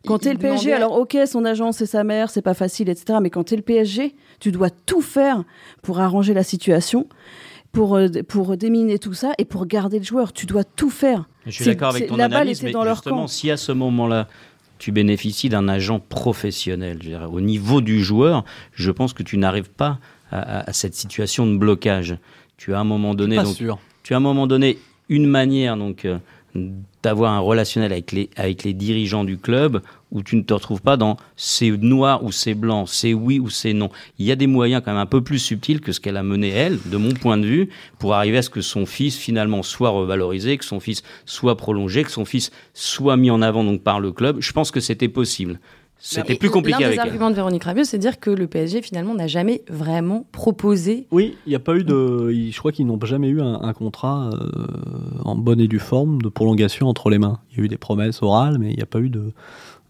Quand 0.07 0.19
tu 0.19 0.29
es 0.29 0.33
le 0.33 0.38
PSG, 0.38 0.73
alors 0.73 0.99
ok, 0.99 1.17
son 1.26 1.45
agent 1.45 1.73
c'est 1.73 1.87
sa 1.87 2.05
mère, 2.05 2.31
c'est 2.31 2.43
pas 2.43 2.55
facile, 2.55 2.88
etc. 2.88 3.19
Mais 3.23 3.31
quand 3.31 3.45
tu 3.45 3.55
es 3.55 3.57
le 3.57 3.62
PSG, 3.62 4.14
tu 4.40 4.52
dois 4.52 4.71
tout 4.71 5.00
faire 5.02 5.43
pour 5.83 6.00
arranger 6.00 6.35
la 6.35 6.43
situation. 6.45 7.07
pour, 7.73 7.95
euh, 7.97 8.09
pour 8.26 8.57
déminer 8.57 8.99
tout 8.99 9.14
ça 9.14 9.31
et 9.38 9.45
pour 9.45 9.64
garder 9.64 9.99
le 10.00 10.05
joueur. 10.05 10.33
Tu 10.33 10.45
dois 10.45 10.64
tout 10.64 10.90
faire. 10.90 11.29
Je 11.47 11.52
suis 11.52 11.64
d'accord 11.67 11.90
avec 11.90 12.09
ton 12.09 12.17
la 12.17 12.26
balle 12.26 12.38
analyse, 12.38 12.64
mais 12.64 12.73
dans 12.73 12.83
leur 12.83 12.97
justement, 12.97 13.17
camp. 13.23 13.26
si 13.29 13.49
à 13.49 13.57
ce 13.57 13.71
moment-là, 13.71 14.26
tu 14.79 14.90
bénéficies 14.90 15.49
d'un 15.50 15.69
agent 15.69 16.00
professionnel, 16.00 16.99
je 17.00 17.09
dirais, 17.11 17.26
au 17.31 17.40
niveau 17.40 17.81
du 17.81 18.02
joueur, 18.02 18.45
je 18.73 18.90
pense 18.90 19.12
que 19.12 19.23
tu 19.23 19.37
n'arrives 19.38 19.71
pas 19.71 20.00
à, 20.33 20.40
à- 20.40 20.69
à 20.71 20.73
cette 20.73 20.95
situation 20.97 21.47
de 21.47 21.57
blocage. 21.57 22.17
Tu 22.61 22.75
as 22.75 22.76
à 22.76 22.81
un 22.83 22.85
moment 22.85 23.14
donné, 23.14 23.37
Pas 23.37 23.45
donc, 23.45 23.57
sûr. 23.57 23.79
tu 24.02 24.12
as 24.12 24.17
à 24.17 24.19
un 24.19 24.23
moment 24.23 24.47
donné 24.47 24.76
une 25.09 25.26
manière 25.26 25.79
donc 25.79 26.05
euh, 26.05 26.19
d'avoir 27.02 27.33
un 27.33 27.38
relationnel 27.38 27.90
avec 27.90 28.12
les 28.12 28.29
avec 28.37 28.64
les 28.64 28.75
dirigeants 28.75 29.25
du 29.25 29.38
club 29.38 29.81
où 30.12 30.23
tu 30.23 30.37
ne 30.37 30.43
te 30.43 30.52
retrouves 30.52 30.83
pas 30.83 30.99
dans 30.99 31.17
c'est 31.37 31.71
noir 31.71 32.23
ou 32.23 32.33
c'est 32.33 32.52
blanc, 32.52 32.85
c'est 32.85 33.14
oui 33.14 33.38
ou 33.38 33.49
c'est 33.49 33.73
non. 33.73 33.88
Il 34.19 34.26
y 34.26 34.31
a 34.31 34.37
des 34.37 34.47
moyens 34.47 34.83
quand 34.85 34.90
même 34.90 35.00
un 35.00 35.07
peu 35.07 35.23
plus 35.23 35.38
subtils 35.38 35.81
que 35.81 35.93
ce 35.93 36.00
qu'elle 36.00 36.19
a 36.19 36.23
mené 36.23 36.50
elle, 36.50 36.79
de 36.85 36.99
mon 36.99 37.14
point 37.14 37.38
de 37.38 37.47
vue, 37.47 37.71
pour 37.99 38.12
arriver 38.12 38.37
à 38.37 38.43
ce 38.43 38.50
que 38.50 38.61
son 38.61 38.85
fils 38.85 39.17
finalement 39.17 39.62
soit 39.62 39.88
revalorisé, 39.88 40.59
que 40.59 40.64
son 40.67 40.81
fils 40.81 41.02
soit 41.25 41.57
prolongé, 41.57 42.05
que 42.05 42.11
son 42.11 42.26
fils 42.26 42.50
soit 42.75 43.17
mis 43.17 43.31
en 43.31 43.40
avant 43.40 43.64
donc 43.64 43.83
par 43.83 44.00
le 44.00 44.12
club. 44.12 44.37
Je 44.40 44.52
pense 44.52 44.71
que 44.71 44.81
c'était 44.81 45.09
possible. 45.09 45.61
C'était 46.02 46.35
plus 46.35 46.49
compliqué 46.50 46.80
L'un 46.80 46.87
avec 46.87 46.99
des 46.99 47.02
elle. 47.02 47.09
arguments 47.09 47.30
de 47.30 47.35
Véronique 47.35 47.64
Rabiot, 47.64 47.85
c'est 47.85 47.99
de 47.99 48.02
dire 48.02 48.19
que 48.19 48.30
le 48.30 48.47
PSG 48.47 48.80
finalement 48.83 49.14
n'a 49.14 49.26
jamais 49.26 49.62
vraiment 49.69 50.26
proposé. 50.33 51.07
Oui, 51.11 51.37
il 51.47 51.50
n'y 51.50 51.54
a 51.54 51.61
pas 51.61 51.76
eu 51.76 51.85
de. 51.85 52.30
Je 52.33 52.59
crois 52.59 52.73
qu'ils 52.73 52.87
n'ont 52.87 52.99
jamais 53.04 53.28
eu 53.28 53.40
un, 53.42 53.61
un 53.62 53.73
contrat 53.75 54.30
euh, 54.33 54.66
en 55.25 55.35
bonne 55.37 55.61
et 55.61 55.69
due 55.69 55.78
forme 55.78 56.23
de 56.23 56.28
prolongation 56.30 56.88
entre 56.88 57.11
les 57.11 57.19
mains. 57.19 57.38
Il 57.52 57.59
y 57.59 57.61
a 57.61 57.64
eu 57.64 57.69
des 57.69 57.76
promesses 57.76 58.23
orales, 58.23 58.59
mais 58.59 58.71
il 58.71 58.76
n'y 58.76 58.83
a 58.83 58.87
pas 58.87 59.00
eu 59.00 59.11
de. 59.11 59.33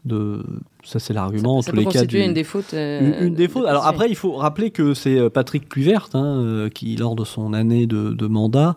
De... 0.04 0.42
Ça, 0.82 0.98
c'est 0.98 1.12
l'argument 1.12 1.58
en 1.58 1.62
ça 1.62 1.72
tous 1.72 1.76
peut 1.76 1.82
les 1.84 1.88
cas. 1.90 2.04
du- 2.04 2.18
une 2.20 2.32
des 2.34 2.44
fautes. 2.44 2.72
euh, 2.74 3.18
Une, 3.20 3.28
une 3.28 3.34
des 3.34 3.48
fautes. 3.48 3.64
de 3.64 3.68
Alors 3.68 3.86
après, 3.86 4.08
il 4.08 4.16
faut 4.16 4.32
rappeler 4.32 4.70
que 4.70 4.94
c'est 4.94 5.18
euh, 5.18 5.28
Patrick 5.28 5.68
Kluivert 5.68 6.08
hein, 6.14 6.24
euh, 6.42 6.68
qui, 6.70 6.96
lors 6.96 7.14
de 7.16 7.24
son 7.24 7.52
année 7.52 7.86
de, 7.86 8.10
de 8.14 8.26
mandat, 8.26 8.76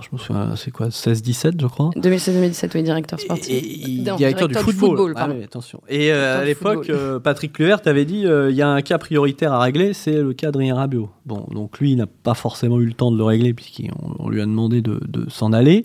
je 0.00 0.08
me 0.10 0.18
souviens, 0.18 0.56
c'est 0.56 0.70
quoi, 0.70 0.88
16-17, 0.88 1.60
je 1.60 1.66
crois? 1.66 1.90
2016-2017, 1.96 2.70
oui, 2.74 2.82
directeur 2.82 3.20
sportif. 3.20 3.48
et- 3.54 4.00
Non, 4.02 4.16
directeur 4.16 4.48
du 4.48 4.54
football. 4.54 5.12
Ah 5.16 5.28
oui, 5.30 5.44
attention. 5.44 5.80
Et 5.88 6.10
euh, 6.10 6.38
à 6.38 6.40
du 6.40 6.46
l'époque, 6.46 6.88
euh, 6.90 7.20
Patrick 7.20 7.52
Kluivert 7.52 7.80
avait 7.84 8.06
dit 8.06 8.26
euh, 8.26 8.50
il 8.50 8.56
y 8.56 8.62
a 8.62 8.68
un 8.68 8.80
cas 8.80 8.96
prioritaire 8.98 9.52
à 9.52 9.60
régler, 9.60 9.92
c'est 9.92 10.22
le 10.22 10.32
cas 10.32 10.46
d'Adrien 10.46 10.74
Rabiot. 10.74 11.10
Bon, 11.26 11.46
donc 11.52 11.78
lui, 11.78 11.92
il 11.92 11.96
n'a 11.96 12.06
pas 12.06 12.34
forcément 12.34 12.80
eu 12.80 12.86
le 12.86 12.94
temps 12.94 13.12
de 13.12 13.18
le 13.18 13.22
régler 13.24 13.52
puisqu'on 13.52 13.90
on 14.18 14.28
lui 14.30 14.40
a 14.40 14.46
demandé 14.46 14.80
de, 14.80 14.98
de 15.06 15.28
s'en 15.30 15.52
aller. 15.52 15.84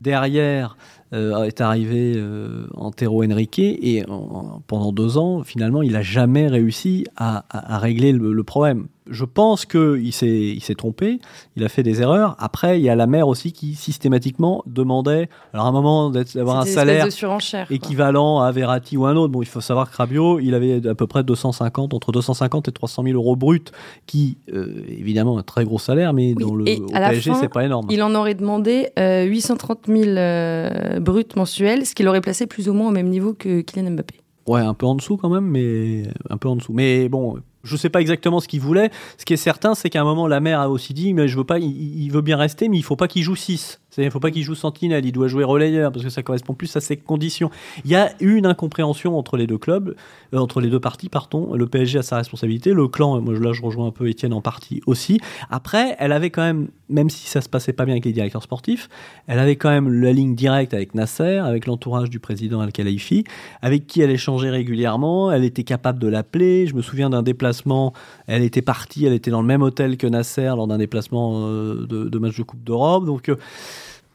Derrière 0.00 0.76
euh, 1.12 1.44
est 1.44 1.60
arrivé 1.60 2.14
euh, 2.16 2.66
Antero 2.74 3.22
Henrique 3.24 3.58
et 3.58 4.04
en- 4.08 4.12
en- 4.14 4.62
pendant 4.66 4.92
deux 4.92 5.18
ans, 5.18 5.42
finalement, 5.44 5.82
il 5.82 5.92
n'a 5.92 6.02
jamais 6.02 6.48
réussi 6.48 7.06
à, 7.16 7.44
régler 7.78 8.12
le, 8.12 8.32
le 8.32 8.42
problème. 8.44 8.86
Je 9.10 9.24
pense 9.24 9.66
qu'il 9.66 10.12
s'est 10.12 10.28
il 10.30 10.60
s'est 10.62 10.74
trompé, 10.74 11.18
il 11.56 11.64
a 11.64 11.68
fait 11.68 11.82
des 11.82 12.00
erreurs. 12.02 12.36
Après, 12.38 12.78
il 12.78 12.84
y 12.84 12.88
a 12.88 12.94
la 12.94 13.06
mère 13.06 13.26
aussi 13.28 13.52
qui 13.52 13.74
systématiquement 13.74 14.62
demandait, 14.66 15.28
alors 15.52 15.66
à 15.66 15.68
un 15.68 15.72
moment 15.72 16.10
d'être- 16.10 16.34
d'avoir 16.34 16.58
un 16.60 16.64
salaire 16.64 17.06
de 17.06 17.10
équivalent 17.74 18.40
à 18.40 18.52
Verratti 18.52 18.96
ou 18.96 19.06
un 19.06 19.16
autre. 19.16 19.32
Bon, 19.32 19.42
il 19.42 19.46
faut 19.48 19.60
savoir 19.60 19.90
que 19.90 19.96
Rabiot, 19.96 20.38
il 20.40 20.54
avait 20.54 20.86
à 20.86 20.94
peu 20.94 21.06
près 21.06 21.24
250, 21.24 21.94
entre 21.94 22.12
250 22.12 22.68
et 22.68 22.72
300 22.72 23.02
000 23.02 23.14
euros 23.16 23.36
bruts, 23.36 23.64
qui, 24.06 24.38
euh, 24.52 24.82
évidemment, 24.88 25.38
un 25.38 25.42
très 25.42 25.64
gros 25.64 25.78
salaire, 25.78 26.12
mais 26.12 26.34
Oui, 26.36 26.44
dans 26.44 26.54
le 26.54 26.64
au 26.64 26.86
PSG, 26.88 27.30
fin, 27.32 27.40
c'est 27.40 27.48
pas 27.52 27.64
énorme. 27.64 27.86
Il 27.90 28.02
en 28.02 28.14
aurait 28.14 28.34
demandé 28.34 28.88
euh, 28.98 29.24
830 29.24 29.86
000 29.88 30.02
euh, 30.16 31.00
bruts 31.00 31.24
mensuels, 31.36 31.86
ce 31.86 31.94
qui 31.94 32.02
l'aurait 32.02 32.20
placé 32.20 32.46
plus 32.46 32.68
ou 32.68 32.74
moins 32.74 32.88
au 32.88 32.92
même 32.92 33.08
niveau 33.08 33.34
que 33.34 33.60
Kylian 33.62 33.90
Mbappé. 33.92 34.14
Ouais, 34.46 34.60
un 34.60 34.74
peu 34.74 34.86
en 34.86 34.94
dessous 34.96 35.16
quand 35.16 35.28
même, 35.28 35.46
mais 35.46 36.02
un 36.28 36.36
peu 36.36 36.48
en 36.48 36.56
dessous. 36.56 36.72
Mais 36.72 37.08
bon, 37.08 37.36
je 37.64 37.76
sais 37.76 37.90
pas 37.90 38.00
exactement 38.00 38.40
ce 38.40 38.48
qu'il 38.48 38.60
voulait. 38.60 38.90
Ce 39.18 39.24
qui 39.24 39.34
est 39.34 39.38
certain, 39.38 39.74
c'est 39.74 39.90
qu'à 39.90 40.00
un 40.00 40.04
moment, 40.04 40.26
la 40.26 40.40
mère 40.40 40.60
a 40.60 40.68
aussi 40.68 40.94
dit, 40.94 41.14
mais 41.14 41.28
je 41.28 41.36
veux 41.36 41.44
pas, 41.44 41.58
il, 41.58 42.02
il 42.02 42.10
veut 42.10 42.22
bien 42.22 42.36
rester, 42.36 42.68
mais 42.68 42.78
il 42.78 42.82
faut 42.82 42.96
pas 42.96 43.08
qu'il 43.08 43.22
joue 43.22 43.36
6. 43.36 43.81
Il 43.98 44.10
faut 44.10 44.20
pas 44.20 44.30
qu'il 44.30 44.42
joue 44.42 44.54
sentinelle, 44.54 45.04
il 45.04 45.12
doit 45.12 45.28
jouer 45.28 45.44
relayeur 45.44 45.92
parce 45.92 46.04
que 46.04 46.10
ça 46.10 46.22
correspond 46.22 46.54
plus 46.54 46.74
à 46.76 46.80
ses 46.80 46.96
conditions. 46.96 47.50
Il 47.84 47.90
y 47.90 47.94
a 47.94 48.12
une 48.20 48.46
incompréhension 48.46 49.18
entre 49.18 49.36
les 49.36 49.46
deux 49.46 49.58
clubs, 49.58 49.94
euh, 50.32 50.38
entre 50.38 50.60
les 50.60 50.68
deux 50.68 50.80
parties, 50.80 51.08
pardon. 51.08 51.54
Le 51.54 51.66
PSG 51.66 51.98
a 51.98 52.02
sa 52.02 52.16
responsabilité, 52.16 52.72
le 52.72 52.88
clan, 52.88 53.20
moi 53.20 53.34
là 53.38 53.52
je 53.52 53.62
rejoins 53.62 53.88
un 53.88 53.90
peu 53.90 54.08
Étienne 54.08 54.32
en 54.32 54.40
partie 54.40 54.80
aussi. 54.86 55.20
Après, 55.50 55.96
elle 55.98 56.12
avait 56.12 56.30
quand 56.30 56.42
même, 56.42 56.68
même 56.88 57.10
si 57.10 57.26
ça 57.26 57.40
se 57.40 57.48
passait 57.48 57.72
pas 57.72 57.84
bien 57.84 57.94
avec 57.94 58.04
les 58.04 58.12
directeurs 58.12 58.42
sportifs, 58.42 58.88
elle 59.26 59.38
avait 59.38 59.56
quand 59.56 59.70
même 59.70 59.92
la 59.92 60.12
ligne 60.12 60.34
directe 60.34 60.74
avec 60.74 60.94
Nasser, 60.94 61.38
avec 61.38 61.66
l'entourage 61.66 62.08
du 62.08 62.18
président 62.18 62.60
Al-Khelaifi, 62.60 63.24
avec 63.60 63.86
qui 63.86 64.00
elle 64.00 64.10
échangeait 64.10 64.50
régulièrement. 64.50 65.30
Elle 65.30 65.44
était 65.44 65.64
capable 65.64 65.98
de 65.98 66.08
l'appeler. 66.08 66.66
Je 66.66 66.74
me 66.74 66.82
souviens 66.82 67.10
d'un 67.10 67.22
déplacement, 67.22 67.92
elle 68.26 68.42
était 68.42 68.62
partie, 68.62 69.04
elle 69.04 69.12
était 69.12 69.30
dans 69.30 69.42
le 69.42 69.46
même 69.46 69.62
hôtel 69.62 69.96
que 69.96 70.06
Nasser 70.06 70.52
lors 70.56 70.66
d'un 70.66 70.78
déplacement 70.78 71.46
euh, 71.46 71.86
de, 71.86 72.08
de 72.08 72.18
match 72.18 72.36
de 72.36 72.42
Coupe 72.42 72.62
d'Europe. 72.64 73.04
Donc 73.04 73.28
euh, 73.28 73.36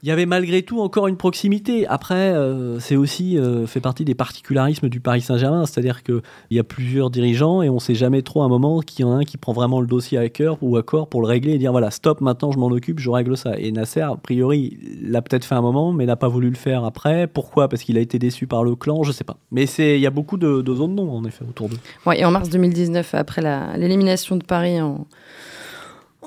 il 0.03 0.09
y 0.09 0.11
avait 0.11 0.25
malgré 0.25 0.61
tout 0.61 0.79
encore 0.79 1.07
une 1.07 1.17
proximité. 1.17 1.87
Après, 1.87 2.33
euh, 2.33 2.79
c'est 2.79 2.95
aussi 2.95 3.37
euh, 3.37 3.65
fait 3.65 3.79
partie 3.79 4.05
des 4.05 4.13
particularismes 4.13 4.89
du 4.89 4.99
Paris 4.99 5.21
Saint-Germain, 5.21 5.65
c'est-à-dire 5.65 6.03
que 6.03 6.21
il 6.49 6.57
y 6.57 6.59
a 6.59 6.63
plusieurs 6.63 7.09
dirigeants 7.09 7.61
et 7.61 7.69
on 7.69 7.79
sait 7.79 7.95
jamais 7.95 8.21
trop 8.21 8.41
à 8.43 8.45
un 8.45 8.49
moment 8.49 8.81
qu'il 8.81 9.05
y 9.05 9.07
en 9.07 9.11
a 9.11 9.15
un 9.15 9.23
qui 9.23 9.37
prend 9.37 9.53
vraiment 9.53 9.81
le 9.81 9.87
dossier 9.87 10.17
à 10.17 10.29
cœur 10.29 10.57
ou 10.61 10.77
à 10.77 10.83
corps 10.83 11.07
pour 11.07 11.21
le 11.21 11.27
régler 11.27 11.53
et 11.53 11.57
dire 11.57 11.71
voilà 11.71 11.89
stop 11.91 12.21
maintenant 12.21 12.51
je 12.51 12.59
m'en 12.59 12.67
occupe, 12.67 12.99
je 12.99 13.09
règle 13.09 13.35
ça. 13.35 13.57
Et 13.57 13.71
Nasser 13.71 14.01
a 14.01 14.15
priori 14.15 14.77
l'a 15.01 15.21
peut-être 15.21 15.45
fait 15.45 15.55
un 15.55 15.61
moment 15.61 15.93
mais 15.93 16.05
n'a 16.05 16.15
pas 16.15 16.27
voulu 16.27 16.49
le 16.49 16.55
faire 16.55 16.83
après. 16.83 17.27
Pourquoi? 17.27 17.67
Parce 17.67 17.83
qu'il 17.83 17.97
a 17.97 18.01
été 18.01 18.19
déçu 18.19 18.45
par 18.45 18.63
le 18.63 18.75
clan, 18.75 19.03
je 19.03 19.11
sais 19.11 19.23
pas. 19.23 19.37
Mais 19.51 19.65
il 19.65 19.99
y 19.99 20.07
a 20.07 20.11
beaucoup 20.11 20.37
de, 20.37 20.61
de 20.61 20.75
zones 20.75 20.95
non 20.95 21.11
en 21.11 21.23
effet 21.25 21.43
autour 21.47 21.69
d'eux. 21.69 21.79
Ouais, 22.05 22.19
et 22.19 22.25
en 22.25 22.31
mars 22.31 22.49
2019, 22.49 23.15
après 23.15 23.41
l'élimination 23.77 24.35
de 24.35 24.43
Paris 24.43 24.79
en, 24.79 25.07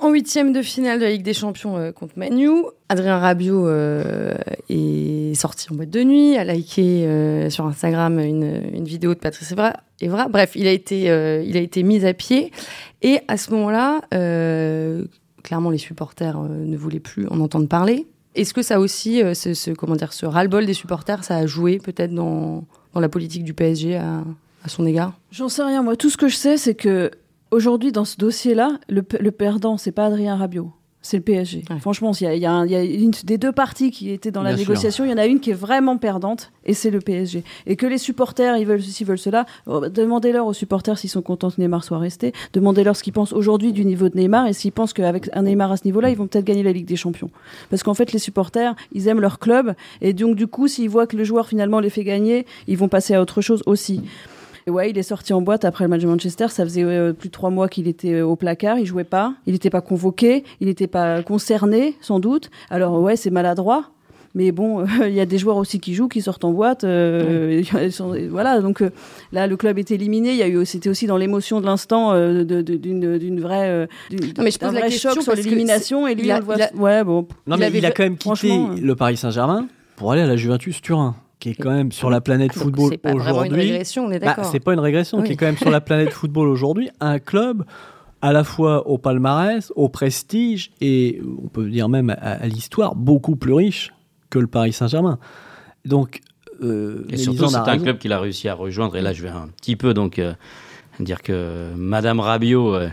en 0.01 0.11
huitième 0.11 0.53
de 0.53 0.63
finale 0.63 0.99
de 0.99 1.05
la 1.05 1.11
Ligue 1.11 1.23
des 1.23 1.35
Champions 1.35 1.77
euh, 1.77 1.93
contre 1.93 2.15
Manu, 2.17 2.49
Adrien 2.89 3.19
Rabiot 3.19 3.69
euh, 3.69 4.35
est 4.69 5.35
sorti 5.35 5.69
en 5.71 5.75
boîte 5.75 5.91
de 5.91 6.03
nuit, 6.03 6.37
a 6.37 6.45
liké 6.45 7.07
euh, 7.07 7.51
sur 7.51 7.67
Instagram 7.67 8.19
une, 8.19 8.85
vidéo 8.85 9.15
de 9.15 9.19
Patrice 9.19 9.53
Evra. 9.53 9.75
Evra. 10.01 10.29
Bref, 10.29 10.53
il 10.55 10.67
a, 10.67 10.73
été, 10.73 11.03
il 11.05 11.57
a 11.57 11.61
été 11.61 11.83
mis 11.83 12.05
à 12.07 12.15
pied. 12.15 12.51
Et 13.03 13.21
à 13.29 13.37
ce 13.37 13.51
moment-là, 13.53 14.01
clairement, 15.43 15.71
les 15.71 15.79
supporters 15.79 16.39
ne 16.41 16.77
voulaient 16.77 17.01
plus 17.01 17.29
en 17.29 17.41
entendre 17.41 17.69
parler. 17.69 18.07
Est-ce 18.35 18.55
que 18.55 18.63
ça 18.63 18.81
aussi, 18.81 19.21
ce, 19.35 19.71
comment 19.73 19.97
dire, 19.97 20.13
ce 20.13 20.25
ras-le-bol 20.25 20.65
des 20.65 20.75
supporters, 20.75 21.23
ça 21.23 21.37
a 21.37 21.47
joué 21.47 21.79
peut-être 21.79 22.15
dans, 22.15 22.65
dans 22.95 23.01
la 23.01 23.09
politique 23.11 23.45
du 23.45 23.53
PSG 23.53 23.97
à 23.97 24.25
son 24.69 24.87
égard? 24.87 25.13
J'en 25.31 25.51
sais 25.51 25.63
rien. 25.63 25.83
Moi, 25.83 25.97
tout 25.97 26.09
ce 26.09 26.17
que 26.17 26.29
je 26.29 26.37
sais, 26.37 26.57
c'est 26.57 26.75
que 26.75 27.11
aujourd'hui, 27.51 27.93
dans 27.93 28.05
ce 28.05 28.17
dossier-là, 28.17 28.79
le, 28.89 29.05
le 29.19 29.31
perdant, 29.31 29.77
c'est 29.77 29.93
pas 29.93 30.07
Adrien 30.07 30.37
Rabiot. 30.37 30.73
C'est 31.03 31.17
le 31.17 31.23
PSG. 31.23 31.65
Ouais. 31.71 31.79
Franchement, 31.79 32.13
il 32.13 32.29
y 32.29 32.37
y 32.37 32.41
y 32.41 32.47
a 32.47 32.85
une 32.85 33.13
des 33.25 33.39
deux 33.39 33.53
parties 33.53 33.91
qui 33.91 34.11
étaient 34.11 34.31
dans 34.31 34.43
la 34.43 34.51
sûr. 34.51 34.59
négociation, 34.59 35.05
il 35.07 35.11
y 35.11 35.15
en 35.15 35.17
a 35.17 35.25
une 35.25 35.41
qui 35.41 35.51
est 35.51 35.55
vraiment 35.55 35.97
perdante, 35.97 36.53
et 36.67 36.75
c'est 36.75 36.91
le 36.91 36.99
PSG. 36.99 37.43
Et 37.67 37.77
que 37.77 37.87
les 37.87 37.97
supporters, 37.97 38.59
ils 38.59 38.67
veulent 38.67 38.83
ceci, 38.83 39.05
ils 39.05 39.07
veulent 39.07 39.19
cela, 39.19 39.47
euh, 39.69 39.89
demandez-leur 39.89 40.47
aux 40.47 40.53
supporters 40.53 40.99
s'ils 40.99 41.09
sont 41.09 41.23
contents 41.23 41.51
que 41.51 41.59
Neymar 41.59 41.85
soit 41.85 41.97
resté, 41.97 42.35
demandez-leur 42.53 42.97
ce 42.97 43.03
qu'ils 43.03 43.15
pensent 43.15 43.33
aujourd'hui 43.33 43.73
du 43.73 43.87
niveau 43.87 44.11
de 44.11 44.17
Neymar, 44.19 44.47
et 44.47 44.53
s'ils 44.53 44.73
pensent 44.73 44.93
qu'avec 44.93 45.31
un 45.33 45.45
Neymar 45.45 45.73
à 45.73 45.79
ce 45.79 45.87
niveau-là, 45.87 46.11
ils 46.11 46.17
vont 46.19 46.27
peut-être 46.27 46.45
gagner 46.45 46.63
la 46.63 46.73
Ligue 46.73 46.87
des 46.87 46.97
Champions. 46.97 47.31
Parce 47.71 47.83
qu'en 47.83 47.95
fait, 47.95 48.13
les 48.13 48.19
supporters, 48.19 48.77
ils 48.93 49.09
aiment 49.09 49.21
leur 49.21 49.39
club, 49.39 49.75
et 50.03 50.13
donc 50.13 50.37
du 50.37 50.49
coup, 50.49 50.69
s'ils 50.69 50.91
voient 50.91 51.07
que 51.07 51.17
le 51.17 51.25
joueur 51.25 51.49
finalement 51.49 51.81
les 51.81 51.89
fait 51.89 52.05
gagner, 52.05 52.45
ils 52.69 52.77
vont 52.77 52.89
passer 52.89 53.15
à 53.15 53.23
autre 53.23 53.41
chose 53.41 53.63
aussi. 53.65 54.03
Et 54.67 54.71
ouais, 54.71 54.91
il 54.91 54.99
est 54.99 55.03
sorti 55.03 55.33
en 55.33 55.41
boîte 55.41 55.65
après 55.65 55.85
le 55.85 55.89
match 55.91 56.03
de 56.03 56.07
Manchester. 56.09 56.49
Ça 56.49 56.65
faisait 56.65 56.85
euh, 56.85 57.13
plus 57.13 57.29
de 57.29 57.33
trois 57.33 57.51
mois 57.51 57.69
qu'il 57.69 57.89
était 57.89 58.15
euh, 58.15 58.27
au 58.27 58.37
placard. 58.37 58.79
Il 58.79 58.87
jouait 58.87 59.05
pas. 59.05 59.35
Il 59.47 59.53
n'était 59.53 59.71
pas 59.71 59.81
convoqué. 59.81 60.45
Il 60.61 60.67
n'était 60.69 60.87
pas 60.87 61.23
concerné, 61.23 61.97
sans 62.01 62.21
doute. 62.21 62.51
Alors 62.71 63.01
ouais, 63.01 63.17
c'est 63.17 63.31
maladroit. 63.31 63.85
Mais 64.37 64.53
bon, 64.53 64.81
euh, 64.83 64.87
il 65.09 65.15
y 65.15 65.19
a 65.21 65.27
des 65.27 65.39
joueurs 65.39 65.57
aussi 65.57 65.81
qui 65.81 65.93
jouent, 65.95 66.07
qui 66.07 66.23
sortent 66.23 66.45
en 66.45 66.53
boîte. 66.53 66.85
euh, 66.85 67.63
voilà, 68.31 68.61
donc 68.61 68.81
euh, 68.81 68.91
là, 69.33 69.47
le 69.49 69.57
club 69.57 69.77
est 69.79 69.91
éliminé. 69.91 70.31
Il 70.31 70.37
y 70.37 70.43
a 70.43 70.49
eu, 70.49 70.65
c'était 70.65 70.89
aussi 70.89 71.07
dans 71.09 71.17
l'émotion 71.17 71.61
de 71.61 71.67
l'instant 71.67 72.13
euh, 72.13 72.45
d'une 72.45 73.41
vraie, 73.41 73.69
euh, 73.71 73.87
Non, 74.13 74.45
mais 74.45 74.51
je 74.53 74.59
d'un 74.59 74.67
pose 74.69 74.75
la 74.75 74.81
vrai 74.83 74.89
question 74.91 75.11
choc 75.15 75.23
sur 75.25 75.35
l'élimination. 75.35 76.07
Et 76.07 76.15
lui, 76.15 76.27
il 76.27 76.31
a- 76.31 76.37
on 76.37 76.39
le 76.39 76.45
voit. 76.45 76.55
il 76.57 76.63
a- 76.63 76.71
Ouais, 76.77 77.03
bon. 77.03 77.27
Non, 77.49 77.57
Il 77.57 77.61
mais 77.61 77.67
avait 77.67 77.79
il 77.79 77.87
a 77.87 77.91
quand 77.91 78.05
même 78.05 78.17
quitté 78.17 78.57
le 78.81 78.95
Paris 78.95 79.17
Saint-Germain 79.17 79.67
pour 79.97 80.13
aller 80.13 80.23
à 80.23 80.27
la 80.27 80.37
Juventus 80.37 80.81
Turin, 80.81 81.17
qui 81.41 81.51
est 81.51 81.55
quand 81.55 81.71
même 81.73 81.91
sur 81.91 82.09
la 82.11 82.21
planète 82.21 82.55
Donc, 82.55 82.63
football 82.63 82.89
C'est 82.93 82.99
pas 82.99 83.11
vraiment 83.15 83.43
une 83.45 83.53
aujourd'hui. 83.53 83.61
régression, 83.71 84.05
on 84.05 84.11
est 84.13 84.19
Bah, 84.21 84.27
d'accord. 84.27 84.45
c'est 84.45 84.61
pas 84.61 84.73
une 84.75 84.79
régression, 84.81 85.19
Oui. 85.19 85.25
qui 85.27 85.33
est 85.33 85.37
quand 85.37 85.47
même 85.47 85.57
sur 85.59 85.71
la 85.71 85.81
planète 85.81 86.11
football 86.13 86.47
aujourd'hui, 86.49 86.91
un 87.01 87.19
club 87.19 87.65
à 88.23 88.33
la 88.33 88.45
fois 88.45 88.87
au 88.87 88.99
palmarès, 88.99 89.73
au 89.77 89.89
prestige 89.89 90.71
et 90.83 91.21
on 91.43 91.49
peut 91.49 91.69
dire 91.69 91.89
même 91.89 92.11
à, 92.11 92.15
à 92.15 92.47
l'histoire 92.47 92.95
beaucoup 92.95 93.35
plus 93.35 93.55
riche 93.55 93.93
que 94.29 94.39
le 94.39 94.47
Paris 94.47 94.73
Saint-Germain. 94.75 95.19
Donc, 95.87 96.21
euh, 96.63 97.05
Et 97.09 97.17
surtout, 97.17 97.49
c'est 97.49 97.57
a 97.57 97.61
un 97.61 97.65
raison. 97.65 97.83
club 97.85 97.99
qu'il 97.99 98.13
a 98.13 98.21
réussi 98.21 98.47
à 98.49 98.55
rejoindre. 98.55 98.95
Et 98.97 99.01
là, 99.01 99.15
je 99.15 99.23
vais 99.23 99.31
un 99.31 99.49
petit 99.57 99.77
peu 99.77 99.95
donc 99.95 100.19
euh, 100.19 100.35
dire 101.01 101.23
que 101.23 101.73
Madame 101.75 102.21
Rabiot, 102.21 102.75
euh, 102.75 102.89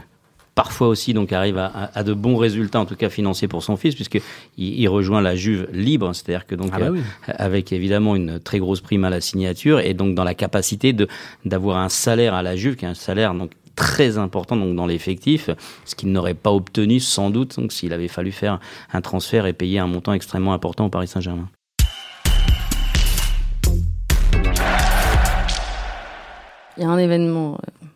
parfois 0.57 0.87
aussi, 0.87 1.13
donc 1.13 1.31
arrive 1.31 1.57
à, 1.59 1.67
à- 1.67 1.99
à 1.99 2.03
de 2.03 2.13
bons 2.13 2.35
résultats, 2.35 2.79
en 2.79 2.85
tout 2.85 2.95
cas 2.95 3.09
financiers 3.09 3.47
pour 3.47 3.61
son 3.63 3.77
fils, 3.77 3.93
puisque 3.95 4.15
il, 4.57 4.79
il 4.81 4.87
rejoint 4.89 5.21
la 5.21 5.35
Juve 5.35 5.67
libre, 5.71 6.11
c'est-à-dire 6.13 6.47
que 6.47 6.55
donc 6.55 6.71
Ah 6.73 6.79
bah 6.79 6.85
euh, 6.87 6.91
oui. 6.93 7.01
avec 7.27 7.71
évidemment 7.71 8.15
une 8.15 8.39
très 8.39 8.57
grosse 8.59 8.81
prime 8.81 9.05
à 9.05 9.09
la 9.11 9.21
signature 9.21 9.79
et 9.79 9.93
donc 9.93 10.15
dans 10.15 10.23
la 10.25 10.33
capacité 10.33 10.91
de 10.93 11.07
d'avoir 11.45 11.77
un 11.77 11.89
salaire 11.89 12.33
à 12.33 12.41
la 12.41 12.55
Juve 12.55 12.75
qui 12.75 12.85
est 12.85 12.87
un 12.89 12.95
salaire 12.95 13.33
donc 13.35 13.51
très 13.75 14.17
important 14.17 14.55
donc 14.57 14.75
dans 14.75 14.87
l'effectif, 14.87 15.51
ce 15.85 15.93
qu'il 15.93 16.11
n'aurait 16.11 16.33
pas 16.33 16.51
obtenu 16.51 16.99
sans 16.99 17.29
doute 17.29 17.59
donc 17.59 17.71
s'il 17.71 17.93
avait 17.93 18.07
fallu 18.07 18.31
faire 18.31 18.59
un 18.91 19.01
transfert 19.01 19.45
et 19.45 19.53
payer 19.53 19.77
un 19.77 19.85
montant 19.87 20.13
extrêmement 20.13 20.53
important 20.53 20.87
au 20.87 20.89
Paris 20.89 21.07
Saint-Germain. 21.07 21.47
Il 26.77 26.83
y 26.83 26.85
a 26.85 26.89
un 26.89 26.97
événement 26.97 27.57
euh, 27.83 27.87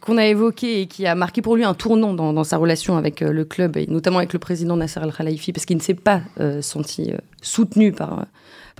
qu'on 0.00 0.18
a 0.18 0.26
évoqué 0.26 0.80
et 0.80 0.86
qui 0.86 1.06
a 1.06 1.14
marqué 1.14 1.42
pour 1.42 1.56
lui 1.56 1.64
un 1.64 1.74
tournant 1.74 2.14
dans, 2.14 2.44
sa 2.44 2.56
relation 2.56 2.96
avec 2.96 3.22
euh, 3.22 3.32
le 3.32 3.44
club 3.44 3.76
et 3.76 3.86
notamment 3.86 4.18
avec 4.18 4.32
le 4.32 4.38
président 4.38 4.76
Nasser 4.76 5.00
Al 5.00 5.12
Khelaifi 5.12 5.52
parce 5.52 5.64
qu'il 5.64 5.76
ne 5.76 5.82
s'est 5.82 5.94
pas 5.94 6.22
euh, 6.40 6.62
senti 6.62 7.12
soutenu 7.40 7.92
par 7.92 8.26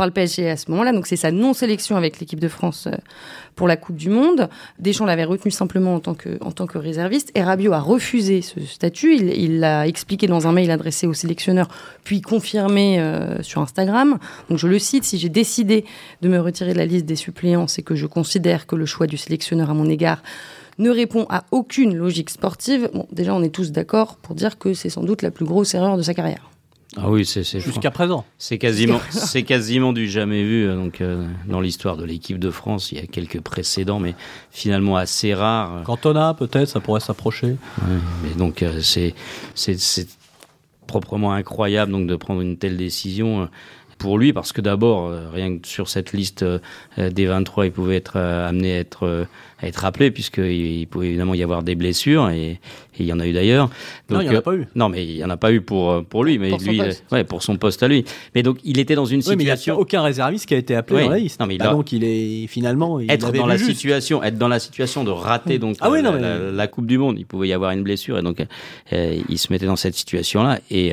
le 0.06 0.12
PSG 0.12 0.50
à 0.50 0.56
ce 0.56 0.70
moment-là. 0.70 0.92
Donc 0.92 1.06
c'est 1.06 1.16
sa 1.16 1.30
non-sélection 1.30 1.96
avec 1.96 2.20
l'équipe 2.20 2.40
de 2.40 2.48
France 2.48 2.86
euh, 2.86 2.96
pour 3.54 3.68
la 3.68 3.76
Coupe 3.76 3.96
du 3.96 4.08
Monde. 4.08 4.48
Deschamps 4.78 5.04
l'avait 5.04 5.24
retenu 5.24 5.50
simplement 5.50 5.94
en 5.94 6.00
tant 6.00 6.14
que, 6.14 6.38
en 6.42 6.52
tant 6.52 6.66
que 6.66 6.78
réserviste. 6.78 7.30
Et 7.34 7.42
Rabiot 7.42 7.72
a 7.72 7.80
refusé 7.80 8.42
ce 8.42 8.60
statut. 8.60 9.16
Il 9.16 9.60
l'a 9.60 9.86
expliqué 9.86 10.26
dans 10.26 10.46
un 10.46 10.52
mail 10.52 10.70
adressé 10.70 11.06
au 11.06 11.14
sélectionneur, 11.14 11.68
puis 12.04 12.20
confirmé 12.20 13.00
euh, 13.00 13.42
sur 13.42 13.60
Instagram. 13.60 14.18
Donc 14.48 14.58
je 14.58 14.68
le 14.68 14.78
cite, 14.78 15.04
si 15.04 15.18
j'ai 15.18 15.28
décidé 15.28 15.84
de 16.22 16.28
me 16.28 16.38
retirer 16.38 16.72
de 16.72 16.78
la 16.78 16.86
liste 16.86 17.06
des 17.06 17.16
suppléants, 17.16 17.66
c'est 17.66 17.82
que 17.82 17.94
je 17.94 18.06
considère 18.06 18.66
que 18.66 18.76
le 18.76 18.86
choix 18.86 19.06
du 19.06 19.16
sélectionneur 19.16 19.70
à 19.70 19.74
mon 19.74 19.88
égard 19.88 20.22
ne 20.82 20.90
répond 20.90 21.26
à 21.30 21.44
aucune 21.50 21.94
logique 21.94 22.30
sportive. 22.30 22.90
Bon, 22.92 23.06
déjà, 23.12 23.34
on 23.34 23.42
est 23.42 23.54
tous 23.54 23.72
d'accord 23.72 24.16
pour 24.16 24.34
dire 24.34 24.58
que 24.58 24.74
c'est 24.74 24.90
sans 24.90 25.04
doute 25.04 25.22
la 25.22 25.30
plus 25.30 25.44
grosse 25.44 25.74
erreur 25.74 25.96
de 25.96 26.02
sa 26.02 26.14
carrière. 26.14 26.52
Ah 26.96 27.10
oui, 27.10 27.24
c'est 27.24 27.42
jusqu'à 27.42 27.90
présent. 27.90 28.26
C'est 28.36 28.58
quasiment, 28.58 29.00
c'est 29.10 29.44
quasiment 29.44 29.94
du 29.94 30.08
jamais 30.08 30.42
vu. 30.42 30.66
Euh, 30.66 30.76
donc 30.76 31.00
euh, 31.00 31.26
dans 31.46 31.60
l'histoire 31.60 31.96
de 31.96 32.04
l'équipe 32.04 32.38
de 32.38 32.50
France, 32.50 32.92
il 32.92 32.98
y 32.98 33.00
a 33.00 33.06
quelques 33.06 33.40
précédents, 33.40 33.98
mais 33.98 34.14
finalement 34.50 34.96
assez 34.96 35.32
rares. 35.32 35.84
Cantona, 35.84 36.34
peut-être, 36.34 36.68
ça 36.68 36.80
pourrait 36.80 37.00
s'approcher. 37.00 37.56
mais 38.22 38.34
donc 38.36 38.62
euh, 38.62 38.80
c'est 38.82 39.14
c'est 39.54 40.06
proprement 40.86 41.32
incroyable 41.32 41.90
donc 41.92 42.06
de 42.06 42.16
prendre 42.16 42.42
une 42.42 42.58
telle 42.58 42.76
décision 42.76 43.48
pour 44.02 44.18
lui 44.18 44.32
parce 44.32 44.52
que 44.52 44.60
d'abord 44.60 45.12
rien 45.32 45.58
que 45.58 45.66
sur 45.66 45.88
cette 45.88 46.12
liste 46.12 46.44
des 46.98 47.26
23 47.26 47.66
il 47.66 47.72
pouvait 47.72 47.96
être 47.96 48.18
amené 48.18 48.76
à 48.76 48.80
être 48.80 49.26
à 49.60 49.68
être 49.68 49.76
rappelé 49.76 50.10
puisqu'il 50.10 50.86
pouvait 50.88 51.08
évidemment 51.08 51.34
y 51.34 51.42
avoir 51.42 51.62
des 51.62 51.74
blessures 51.74 52.28
et, 52.30 52.60
il 52.98 53.06
y 53.06 53.12
en 53.12 53.20
a 53.20 53.26
eu 53.26 53.32
d'ailleurs. 53.32 53.70
Non, 54.10 54.20
il 54.20 54.28
n'y 54.28 54.30
en 54.30 54.34
a 54.34 54.38
euh, 54.38 54.40
pas 54.42 54.54
eu. 54.54 54.66
Non, 54.74 54.88
mais 54.88 55.04
il 55.04 55.14
n'y 55.14 55.24
en 55.24 55.30
a 55.30 55.36
pas 55.36 55.52
eu 55.52 55.60
pour, 55.60 55.90
euh, 55.90 56.02
pour 56.02 56.24
lui, 56.24 56.38
mais 56.38 56.50
lui, 56.58 56.80
euh, 56.80 56.92
ouais, 57.10 57.24
pour 57.24 57.42
son 57.42 57.56
poste 57.56 57.82
à 57.82 57.88
lui. 57.88 58.04
Mais 58.34 58.42
donc, 58.42 58.58
il 58.64 58.78
était 58.78 58.94
dans 58.94 59.06
une 59.06 59.22
situation. 59.22 59.32
Oui, 59.32 59.36
mais 59.36 59.50
il 59.50 59.70
n'y 59.70 59.70
a 59.70 59.78
aucun 59.78 60.02
réserviste 60.02 60.46
qui 60.46 60.54
a 60.54 60.58
été 60.58 60.74
appelé 60.74 61.04
dans 61.04 61.10
la 61.10 61.18
liste. 61.18 61.40
Non, 61.40 61.46
mais 61.46 61.54
il 61.54 61.62
ah, 61.62 61.72
donc, 61.72 61.92
il 61.92 62.04
est 62.04 62.46
finalement. 62.46 63.00
Il 63.00 63.10
être 63.10 63.32
dans 63.32 63.46
la 63.46 63.58
situation, 63.58 64.22
être 64.22 64.38
dans 64.38 64.48
la 64.48 64.58
situation 64.58 65.04
de 65.04 65.10
rater 65.10 65.58
donc 65.58 65.76
ah, 65.80 65.90
oui, 65.90 66.02
non, 66.02 66.12
la, 66.12 66.66
Coupe 66.66 66.86
du 66.86 66.98
Monde, 66.98 67.18
il 67.18 67.26
pouvait 67.26 67.48
y 67.48 67.52
avoir 67.52 67.72
une 67.72 67.82
blessure 67.82 68.18
et 68.18 68.22
donc 68.22 68.44
il 68.90 69.38
se 69.38 69.52
mettait 69.52 69.66
dans 69.66 69.76
cette 69.76 69.94
situation-là 69.94 70.60
et, 70.70 70.92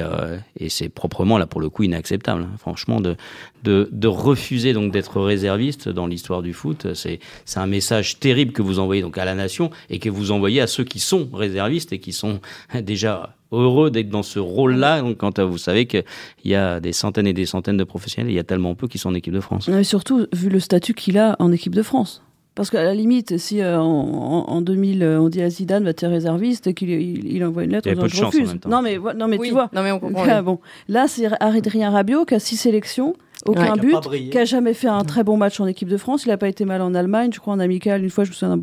et 0.59 0.69
c'est 0.69 0.89
proprement 0.89 1.37
là 1.37 1.47
pour 1.47 1.61
le 1.61 1.69
coup 1.69 1.83
inacceptable. 1.83 2.43
Hein. 2.43 2.57
franchement, 2.57 3.01
de, 3.01 3.15
de, 3.63 3.89
de 3.91 4.07
refuser 4.07 4.73
donc 4.73 4.91
d'être 4.91 5.19
réserviste 5.21 5.89
dans 5.89 6.07
l'histoire 6.07 6.41
du 6.41 6.53
foot, 6.53 6.93
c'est 6.93 7.19
c'est 7.45 7.59
un 7.59 7.67
message 7.67 8.19
terrible 8.19 8.51
que 8.51 8.61
vous 8.61 8.79
envoyez 8.79 9.01
donc 9.01 9.17
à 9.17 9.25
la 9.25 9.35
nation 9.35 9.69
et 9.89 9.99
que 9.99 10.09
vous 10.09 10.31
envoyez 10.31 10.61
à 10.61 10.67
ceux 10.67 10.83
qui 10.83 10.99
sont 10.99 11.29
réservistes 11.33 11.88
et 11.91 11.99
qui 11.99 12.13
sont 12.13 12.39
déjà 12.81 13.35
heureux 13.51 13.91
d'être 13.91 14.09
dans 14.09 14.23
ce 14.23 14.39
rôle-là. 14.39 15.01
Donc, 15.01 15.17
quand 15.17 15.39
vous 15.39 15.57
savez 15.57 15.85
qu'il 15.85 16.03
y 16.45 16.55
a 16.55 16.79
des 16.79 16.93
centaines 16.93 17.27
et 17.27 17.33
des 17.33 17.45
centaines 17.45 17.77
de 17.77 17.83
professionnels, 17.83 18.31
il 18.31 18.35
y 18.35 18.39
a 18.39 18.43
tellement 18.43 18.75
peu 18.75 18.87
qui 18.87 18.97
sont 18.97 19.09
en 19.09 19.15
équipe 19.15 19.33
de 19.33 19.39
France. 19.39 19.67
Mais 19.67 19.83
surtout, 19.83 20.27
vu 20.33 20.49
le 20.49 20.59
statut 20.59 20.93
qu'il 20.93 21.17
a 21.17 21.35
en 21.39 21.51
équipe 21.51 21.75
de 21.75 21.83
France. 21.83 22.23
Parce 22.55 22.71
qu'à 22.71 22.83
la 22.83 22.93
limite, 22.93 23.37
si 23.37 23.61
euh, 23.61 23.79
en, 23.79 24.61
2000 24.61 25.01
euh, 25.01 25.21
on 25.21 25.29
dit 25.29 25.41
à 25.41 25.49
Zidane 25.49 25.85
va 25.85 25.91
être 25.91 26.05
réserviste 26.05 26.67
et 26.67 26.73
qu'il 26.73 26.89
il, 26.89 27.45
envoie 27.45 27.63
une 27.63 27.71
lettre, 27.71 27.87
il 27.87 27.95
je 28.09 28.23
refuse. 28.25 28.55
Non 28.67 28.81
mais 28.81 28.99
non 29.15 29.29
mais 29.29 29.37
tu 29.37 29.51
vois. 29.51 29.69
Non 29.71 29.81
mais 29.81 29.93
on 29.93 29.99
comprend. 29.99 30.43
bon, 30.43 30.59
là 30.89 31.07
c'est 31.07 31.27
Adrien 31.39 31.89
Rabiot 31.89 32.25
qui 32.25 32.35
a 32.35 32.39
six 32.39 32.57
sélections 32.57 33.15
aucun 33.45 33.75
but, 33.77 33.95
qui 34.29 34.37
a 34.37 34.45
jamais 34.45 34.73
fait 34.73 34.87
un 34.87 35.03
très 35.03 35.23
bon 35.23 35.37
match 35.37 35.59
en 35.59 35.67
équipe 35.67 35.87
de 35.87 35.97
France. 35.97 36.25
Il 36.25 36.29
n'a 36.29 36.37
pas 36.37 36.49
été 36.49 36.65
mal 36.65 36.81
en 36.81 36.93
Allemagne, 36.93 37.31
je 37.33 37.39
crois 37.39 37.53
en 37.53 37.59
amical. 37.59 38.03
Une 38.03 38.09
fois, 38.09 38.23
je 38.23 38.31
me 38.31 38.35
souviens 38.35 38.59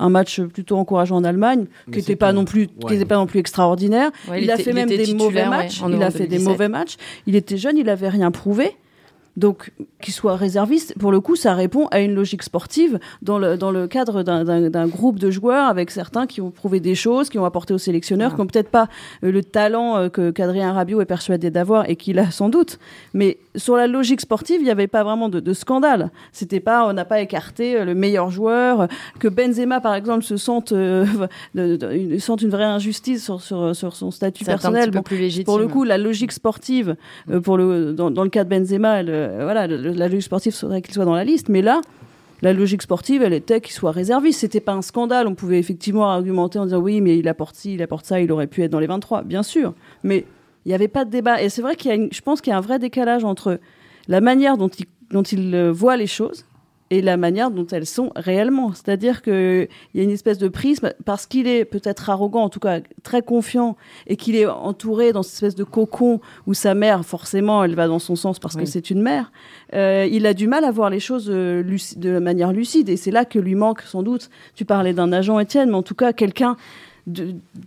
un 0.00 0.08
match 0.08 0.40
plutôt 0.40 0.76
encourageant 0.76 1.16
en 1.16 1.24
Allemagne, 1.24 1.66
qui 1.92 1.98
n'était 1.98 2.16
pas 2.16 2.32
non 2.32 2.44
plus, 2.44 2.68
qui 2.88 3.04
pas 3.04 3.16
non 3.16 3.26
plus 3.26 3.38
extraordinaire. 3.38 4.10
il, 4.36 4.50
a 4.50 4.56
fait 4.56 4.72
même 4.72 4.88
des 4.88 5.14
mauvais 5.14 5.46
matchs. 5.46 5.82
il 5.88 6.02
a 6.02 6.10
fait 6.10 6.26
des 6.26 6.38
mauvais 6.38 6.68
matchs. 6.68 6.96
Il 7.26 7.36
était 7.36 7.58
jeune, 7.58 7.76
il 7.76 7.88
avait 7.88 8.08
rien 8.08 8.30
prouvé. 8.30 8.76
Donc, 9.36 9.72
qu'il 10.00 10.12
soit 10.12 10.36
réserviste, 10.36 10.98
pour 10.98 11.12
le 11.12 11.20
coup, 11.20 11.36
ça 11.36 11.54
répond 11.54 11.86
à 11.86 12.00
une 12.00 12.14
logique 12.14 12.42
sportive 12.42 12.98
dans 13.22 13.38
le, 13.38 13.56
dans 13.56 13.70
le 13.70 13.86
cadre 13.86 14.22
d'un 14.22 14.88
groupe 14.88 15.18
de 15.18 15.30
joueurs 15.30 15.68
avec 15.68 15.90
certains 15.90 16.26
qui 16.26 16.40
ont 16.40 16.50
prouvé 16.50 16.80
des 16.80 16.94
choses, 16.94 17.28
qui 17.28 17.38
ont 17.38 17.44
apporté 17.44 17.72
aux 17.72 17.78
sélectionneurs, 17.78 18.34
qui 18.34 18.40
n'ont 18.40 18.46
peut-être 18.46 18.70
pas 18.70 18.88
euh, 19.22 19.30
le 19.30 19.44
talent 19.44 19.96
euh, 19.96 20.08
que 20.08 20.30
qu'Adrien 20.30 20.72
Rabiot 20.72 21.00
est 21.00 21.06
persuadé 21.06 21.50
d'avoir 21.50 21.88
et 21.88 21.96
qu'il 21.96 22.18
a 22.18 22.30
sans 22.30 22.48
doute. 22.48 22.78
Mais 23.14 23.38
sur 23.56 23.76
la 23.76 23.86
logique 23.86 24.20
sportive, 24.20 24.60
il 24.60 24.64
n'y 24.64 24.70
avait 24.70 24.88
pas 24.88 25.04
vraiment 25.04 25.28
de, 25.28 25.52
scandale. 25.52 26.10
C'était 26.32 26.60
pas, 26.60 26.86
on 26.88 26.92
n'a 26.92 27.04
pas 27.04 27.20
écarté 27.20 27.76
euh, 27.76 27.84
le 27.84 27.94
meilleur 27.94 28.30
joueur, 28.30 28.88
que 29.18 29.28
Benzema, 29.28 29.80
par 29.80 29.94
exemple, 29.94 30.24
se 30.24 30.36
sente, 30.36 30.70
sente 32.18 32.42
une 32.42 32.50
vraie 32.50 32.64
injustice 32.64 33.24
sur, 33.24 33.40
sur, 33.40 33.76
sur 33.76 33.94
son 33.94 34.10
statut 34.10 34.44
personnel. 34.44 34.90
Bon, 34.90 35.02
plus 35.02 35.44
pour 35.44 35.58
le 35.58 35.68
coup, 35.68 35.84
la 35.84 35.98
logique 35.98 36.32
sportive, 36.32 36.96
pour 37.42 37.56
le, 37.56 37.92
dans, 37.92 38.10
dans, 38.10 38.24
le 38.24 38.30
cas 38.30 38.44
de 38.44 38.48
Benzema, 38.48 39.00
elle, 39.00 39.19
euh, 39.20 39.44
voilà, 39.44 39.66
la 39.66 40.08
logique 40.08 40.22
sportive 40.22 40.54
faudrait 40.54 40.82
qu'il 40.82 40.94
soit 40.94 41.04
dans 41.04 41.14
la 41.14 41.24
liste, 41.24 41.48
mais 41.48 41.62
là, 41.62 41.80
la 42.42 42.52
logique 42.52 42.82
sportive, 42.82 43.22
elle 43.22 43.32
était 43.32 43.60
qu'il 43.60 43.72
soit 43.72 43.92
réserviste. 43.92 44.40
C'était 44.40 44.60
pas 44.60 44.72
un 44.72 44.82
scandale. 44.82 45.26
On 45.26 45.34
pouvait 45.34 45.58
effectivement 45.58 46.10
argumenter 46.10 46.58
en 46.58 46.64
disant 46.64 46.78
oui, 46.78 47.00
mais 47.00 47.18
il 47.18 47.28
apporte 47.28 47.54
ci, 47.56 47.74
il 47.74 47.82
apporte 47.82 48.06
ça, 48.06 48.20
il 48.20 48.32
aurait 48.32 48.46
pu 48.46 48.62
être 48.62 48.70
dans 48.70 48.80
les 48.80 48.86
23, 48.86 49.22
bien 49.22 49.42
sûr. 49.42 49.74
Mais 50.02 50.24
il 50.64 50.68
n'y 50.68 50.74
avait 50.74 50.88
pas 50.88 51.04
de 51.04 51.10
débat. 51.10 51.42
Et 51.42 51.48
c'est 51.48 51.62
vrai 51.62 51.76
qu'il 51.76 51.90
y 51.90 51.94
a, 51.94 52.08
je 52.10 52.20
pense 52.20 52.40
qu'il 52.40 52.50
y 52.50 52.54
a 52.54 52.58
un 52.58 52.62
vrai 52.62 52.78
décalage 52.78 53.24
entre 53.24 53.60
la 54.08 54.20
manière 54.20 54.56
dont 54.56 54.68
il, 54.68 54.86
dont 55.10 55.22
il 55.22 55.54
euh, 55.54 55.70
voit 55.70 55.96
les 55.96 56.06
choses 56.06 56.44
et 56.90 57.02
la 57.02 57.16
manière 57.16 57.50
dont 57.50 57.66
elles 57.66 57.86
sont 57.86 58.10
réellement. 58.16 58.72
C'est-à-dire 58.74 59.22
qu'il 59.22 59.68
y 59.94 60.00
a 60.00 60.02
une 60.02 60.10
espèce 60.10 60.38
de 60.38 60.48
prisme, 60.48 60.92
parce 61.04 61.26
qu'il 61.26 61.46
est 61.46 61.64
peut-être 61.64 62.10
arrogant, 62.10 62.42
en 62.42 62.48
tout 62.48 62.60
cas 62.60 62.80
très 63.02 63.22
confiant, 63.22 63.76
et 64.06 64.16
qu'il 64.16 64.36
est 64.36 64.46
entouré 64.46 65.12
dans 65.12 65.22
cette 65.22 65.34
espèce 65.34 65.54
de 65.54 65.64
cocon 65.64 66.20
où 66.46 66.54
sa 66.54 66.74
mère, 66.74 67.04
forcément, 67.04 67.62
elle 67.64 67.74
va 67.74 67.86
dans 67.86 67.98
son 68.00 68.16
sens 68.16 68.38
parce 68.38 68.56
que 68.56 68.64
c'est 68.64 68.90
une 68.90 69.02
mère, 69.02 69.32
euh, 69.74 70.08
il 70.10 70.26
a 70.26 70.34
du 70.34 70.48
mal 70.48 70.64
à 70.64 70.70
voir 70.70 70.90
les 70.90 71.00
choses 71.00 71.30
euh, 71.30 71.62
de 71.96 72.18
manière 72.18 72.52
lucide. 72.52 72.88
Et 72.88 72.96
c'est 72.96 73.10
là 73.12 73.24
que 73.24 73.38
lui 73.38 73.54
manque 73.54 73.82
sans 73.82 74.02
doute, 74.02 74.28
tu 74.54 74.64
parlais 74.64 74.92
d'un 74.92 75.12
agent 75.12 75.38
Étienne, 75.38 75.70
mais 75.70 75.76
en 75.76 75.82
tout 75.82 75.94
cas 75.94 76.12
quelqu'un 76.12 76.56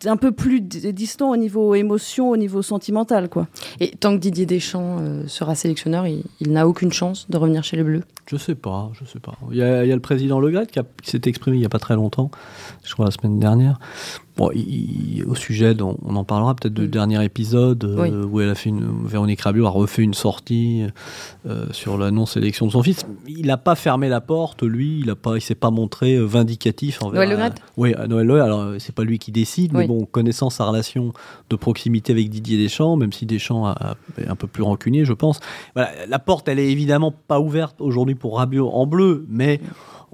d'un 0.02 0.18
peu 0.18 0.32
plus 0.32 0.62
distant 0.62 1.32
au 1.32 1.38
niveau 1.38 1.76
émotion, 1.76 2.30
au 2.30 2.38
niveau 2.38 2.62
sentimental. 2.62 3.30
Quoi. 3.30 3.48
Et 3.80 3.92
tant 3.92 4.14
que 4.14 4.20
Didier 4.20 4.46
Deschamps 4.46 4.98
euh, 5.00 5.28
sera 5.28 5.56
sélectionneur, 5.56 6.06
il, 6.08 6.24
n'a 6.52 6.68
aucune 6.68 6.92
chance 6.92 7.30
de 7.30 7.38
revenir 7.38 7.64
chez 7.64 7.78
les 7.78 7.84
Bleus? 7.84 8.04
Je 8.28 8.38
sais 8.38 8.56
pas, 8.56 8.92
je 8.94 9.06
sais 9.06 9.20
pas. 9.20 9.38
Il 9.52 9.58
y 9.58 9.64
a, 9.64 9.86
le 9.86 10.00
président 10.00 10.40
Le 10.40 10.66
qui, 10.66 10.80
qui 11.02 11.10
s'est 11.12 11.22
exprimé 11.26 11.58
il 11.58 11.60
n'y 11.62 11.66
a 11.66 11.70
pas 11.70 11.80
très 11.80 11.96
longtemps, 11.96 12.32
je 12.84 12.94
crois 12.94 13.06
la 13.06 13.12
semaine 13.12 13.40
dernière, 13.40 13.80
Bon, 14.36 14.50
au 15.28 15.36
sujet, 15.36 15.76
dont 15.76 15.96
on 16.04 16.16
en 16.16 16.24
parlera 16.24 16.56
peut-être 16.56 16.74
du 16.74 16.88
mm. 16.88 16.88
dernier 16.88 17.24
épisode 17.24 17.84
euh, 17.84 18.26
où 18.26 18.42
elle 18.42 18.50
a 18.50 18.56
fait 18.56 18.70
une, 18.70 19.06
Véronique 19.06 19.42
Rabiot 19.42 19.68
a 19.68 19.70
refait 19.70 20.02
une 20.02 20.16
sortie 20.16 20.86
euh, 21.48 21.68
sur 21.72 22.00
la 22.00 22.10
non-sélection 22.10 22.66
de 22.66 22.72
son 22.72 22.82
fils. 22.82 23.06
Il 23.28 23.46
n'a 23.46 23.58
pas 23.58 23.76
fermé 23.76 24.10
la 24.10 24.22
porte, 24.22 24.64
lui. 24.64 25.02
Il 25.06 25.14
il 25.36 25.42
s'est 25.42 25.54
pas 25.54 25.70
montré 25.70 26.16
euh, 26.16 26.26
vindicatif 26.26 27.04
envers. 27.04 27.28
Noël 27.28 27.52
Le 27.54 27.62
Oui, 27.78 27.94
à 27.94 28.08
Noël 28.08 28.26
Le 28.26 28.42
Alors 28.42 28.74
c'est 28.80 28.96
pas 28.96 29.04
lui 29.04 29.20
qui 29.20 29.32
décide, 29.32 29.74
mais 29.74 29.86
bon, 29.86 30.06
connaissant 30.06 30.50
sa 30.50 30.66
relation 30.66 31.14
de 31.52 31.56
proximité 31.56 32.14
avec 32.14 32.30
Didier 32.30 32.58
Deschamps, 32.58 32.96
même 32.96 33.14
si 33.14 33.28
Deschamps 33.28 33.68
a, 33.68 33.96
est 34.18 34.28
un 34.28 34.36
peu 34.36 34.48
plus 34.48 34.64
rancunier, 34.64 35.06
je 35.06 35.14
pense. 35.14 35.42
Voilà, 35.76 35.92
la 36.08 36.18
porte, 36.18 36.48
elle 36.48 36.60
est 36.60 36.72
évidemment 36.72 37.14
pas 37.28 37.40
ouverte 37.40 37.82
aujourd'hui 37.82 38.16
pour 38.16 38.38
Rabiot 38.38 38.70
en 38.70 38.88
bleu, 38.88 39.26
mais 39.30 39.60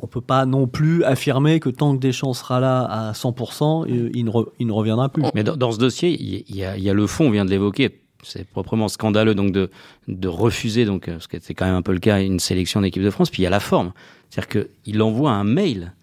on 0.02 0.08
peut 0.08 0.22
pas 0.22 0.46
non 0.46 0.68
plus 0.68 1.04
affirmer 1.04 1.60
que 1.60 1.70
tant 1.70 1.96
que 1.96 2.00
Deschamps 2.00 2.34
sera 2.34 2.60
là 2.60 2.84
à 2.84 3.12
100%, 3.12 3.86
il 3.88 4.26
ne, 4.26 4.32
il 4.60 4.68
ne 4.68 4.72
reviendra 4.72 5.10
plus. 5.10 5.24
Mais 5.36 5.44
dans, 5.44 5.72
ce 5.72 5.78
dossier, 5.78 6.18
il 6.20 6.56
y, 6.56 6.64
a, 6.64 6.94
le 6.94 7.08
fond, 7.08 7.28
on 7.28 7.32
vient 7.32 7.46
de 7.46 7.50
l'évoquer. 7.50 8.02
C'est 8.24 8.46
proprement 8.46 8.88
scandaleux 8.88 9.36
donc 9.36 9.52
de, 9.52 9.70
de 10.08 10.28
refuser, 10.28 10.86
donc, 10.86 11.06
parce 11.06 11.28
que 11.28 11.38
c'est 11.42 11.54
quand 11.54 11.66
même 11.66 11.76
un 11.76 11.82
peu 11.82 11.94
le 11.94 12.00
cas, 12.00 12.22
une 12.22 12.40
sélection 12.40 12.82
d'équipe 12.82 13.04
de 13.04 13.10
France. 13.10 13.30
Puis 13.30 13.42
il 13.42 13.44
y 13.44 13.48
a 13.48 13.50
la 13.50 13.60
forme. 13.60 13.94
C'est-à-dire 14.30 14.66
qu'il 14.84 15.02
envoie 15.02 15.32
un 15.32 15.44
mail 15.44 15.94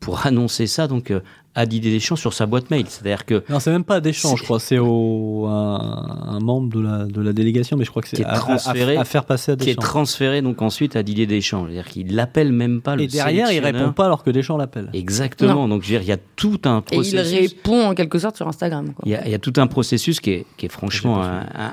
pour 0.00 0.26
annoncer 0.26 0.66
ça 0.66 0.88
donc 0.88 1.10
euh, 1.10 1.20
à 1.54 1.66
Didier 1.66 1.92
Deschamps 1.92 2.16
sur 2.16 2.32
sa 2.32 2.46
boîte 2.46 2.70
mail. 2.70 2.84
C'est-à-dire 2.88 3.24
que. 3.24 3.42
Non, 3.48 3.58
c'est 3.58 3.70
même 3.70 3.84
pas 3.84 4.00
Deschamps, 4.00 4.36
je 4.36 4.44
crois. 4.44 4.60
C'est 4.60 4.78
au, 4.78 5.46
un, 5.46 6.38
membre 6.40 6.76
de 6.76 6.80
la, 6.80 7.04
de 7.04 7.20
la 7.20 7.32
délégation, 7.32 7.76
mais 7.76 7.84
je 7.84 7.90
crois 7.90 8.02
que 8.02 8.08
c'est 8.08 8.22
transféré, 8.22 8.96
à, 8.96 9.04
faire 9.04 9.24
passer 9.24 9.52
à 9.52 9.56
Deschamps. 9.56 9.64
Qui 9.64 9.70
est 9.70 9.80
transféré 9.82 10.42
donc 10.42 10.62
ensuite 10.62 10.94
à 10.96 11.02
Didier 11.02 11.26
Deschamps. 11.26 11.64
C'est-à-dire 11.66 11.86
qu'il 11.86 12.14
l'appelle 12.14 12.52
même 12.52 12.80
pas 12.80 12.94
le 12.94 13.02
Et 13.02 13.06
derrière, 13.08 13.50
il 13.50 13.60
répond 13.60 13.92
pas 13.92 14.06
alors 14.06 14.22
que 14.22 14.30
Deschamps 14.30 14.56
l'appelle. 14.56 14.90
Exactement. 14.92 15.66
Donc, 15.66 15.82
je 15.82 15.88
veux 15.88 15.94
dire, 15.94 16.02
il 16.02 16.08
y 16.08 16.12
a 16.12 16.18
tout 16.36 16.60
un 16.64 16.82
processus. 16.82 17.32
Et 17.32 17.36
il 17.36 17.48
répond 17.48 17.86
en 17.86 17.94
quelque 17.94 18.18
sorte 18.18 18.36
sur 18.36 18.46
Instagram. 18.46 18.92
Il, 19.04 19.12
y 19.12 19.14
a, 19.14 19.26
il 19.26 19.32
y, 19.32 19.34
a, 19.34 19.38
tout 19.38 19.54
un 19.56 19.66
processus 19.66 20.20
qui 20.20 20.30
est, 20.30 20.46
qui 20.56 20.66
est 20.66 20.70
franchement 20.70 21.22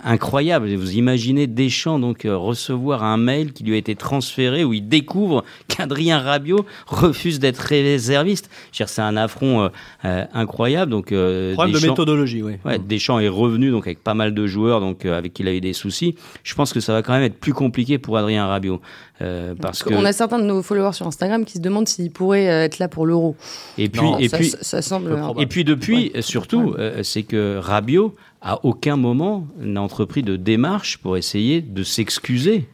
incroyable. 0.04 0.74
Vous 0.76 0.96
imaginez 0.96 1.48
Deschamps 1.48 2.00
donc 2.00 2.26
euh, 2.26 2.36
recevoir 2.36 3.04
un 3.04 3.18
mail 3.18 3.54
qui 3.54 3.64
lui 3.64 3.76
a 3.76 3.78
été 3.78 3.96
transféré 3.96 4.64
où 4.64 4.74
il 4.74 4.88
découvre 4.88 5.44
qu'Adrien 5.68 6.20
Rabiot 6.20 6.66
refuse 6.88 7.40
d'être 7.40 7.60
réserviste. 7.60 8.50
C'est 8.72 9.02
un 9.02 9.18
affront 9.18 9.67
absolument 9.68 9.72
euh, 10.06 10.26
incroyable. 10.34 10.92
Donc, 10.92 11.12
euh, 11.12 11.54
Problème 11.54 11.74
de 11.74 11.80
Deschamps- 11.80 11.92
méthodologie, 11.92 12.44
oui. 12.44 12.54
Ouais, 12.66 12.80
Deschamps 12.80 13.20
est 13.20 13.28
revenu 13.28 13.72
donc 13.72 13.88
avec 13.88 14.04
pas 14.04 14.14
mal 14.14 14.34
de 14.34 14.48
joueurs 14.48 14.80
donc 14.80 15.06
euh, 15.06 15.18
avec 15.18 15.34
qui 15.34 15.44
il 15.44 15.48
a 15.48 15.54
eu 15.54 15.62
des 15.62 15.74
soucis. 15.74 16.16
Je 16.44 16.56
pense 16.56 16.74
que 16.74 16.80
ça 16.80 16.94
va 16.94 17.02
quand 17.04 17.14
même 17.14 17.24
être 17.24 17.40
plus 17.40 17.54
compliqué 17.54 17.98
pour 17.98 18.18
Adrien 18.18 18.46
Rabiot 18.48 18.82
euh, 19.22 19.54
parce 19.60 19.84
que 19.84 19.94
On 19.94 20.06
a 20.06 20.14
certains 20.14 20.40
de 20.40 20.44
nos 20.46 20.62
followers 20.62 20.94
sur 20.94 21.08
Instagram 21.08 21.46
qui 21.46 21.54
se 21.54 21.60
demandent 21.62 21.88
s'il 21.88 22.12
pourrait 22.12 22.50
euh, 22.50 22.64
être 22.64 22.80
là 22.80 22.88
pour 22.88 23.06
l'euro. 23.06 23.36
et 23.78 23.90
puis 23.90 24.02
Non, 24.02 24.18
et 24.20 24.30
ça, 24.30 24.38
puis 24.38 24.50
ça, 24.50 24.58
ça 24.62 24.82
semble. 24.82 25.16
et 25.40 25.46
puis 25.48 25.64
depuis 25.64 26.12
Ouais. 26.14 26.22
surtout 26.22 26.62
Ouais. 26.72 26.80
euh, 26.80 27.04
c'est 27.04 27.24
que 27.24 27.58
Rabiot 27.58 28.14
à 28.42 28.64
aucun 28.66 28.96
moment 28.98 29.48
n'a 29.60 29.82
entrepris 29.82 30.22
de 30.24 30.36
démarche 30.36 30.98
pour 31.00 31.18
essayer 31.18 31.62
de 31.62 31.84
s'excuser. 31.84 32.68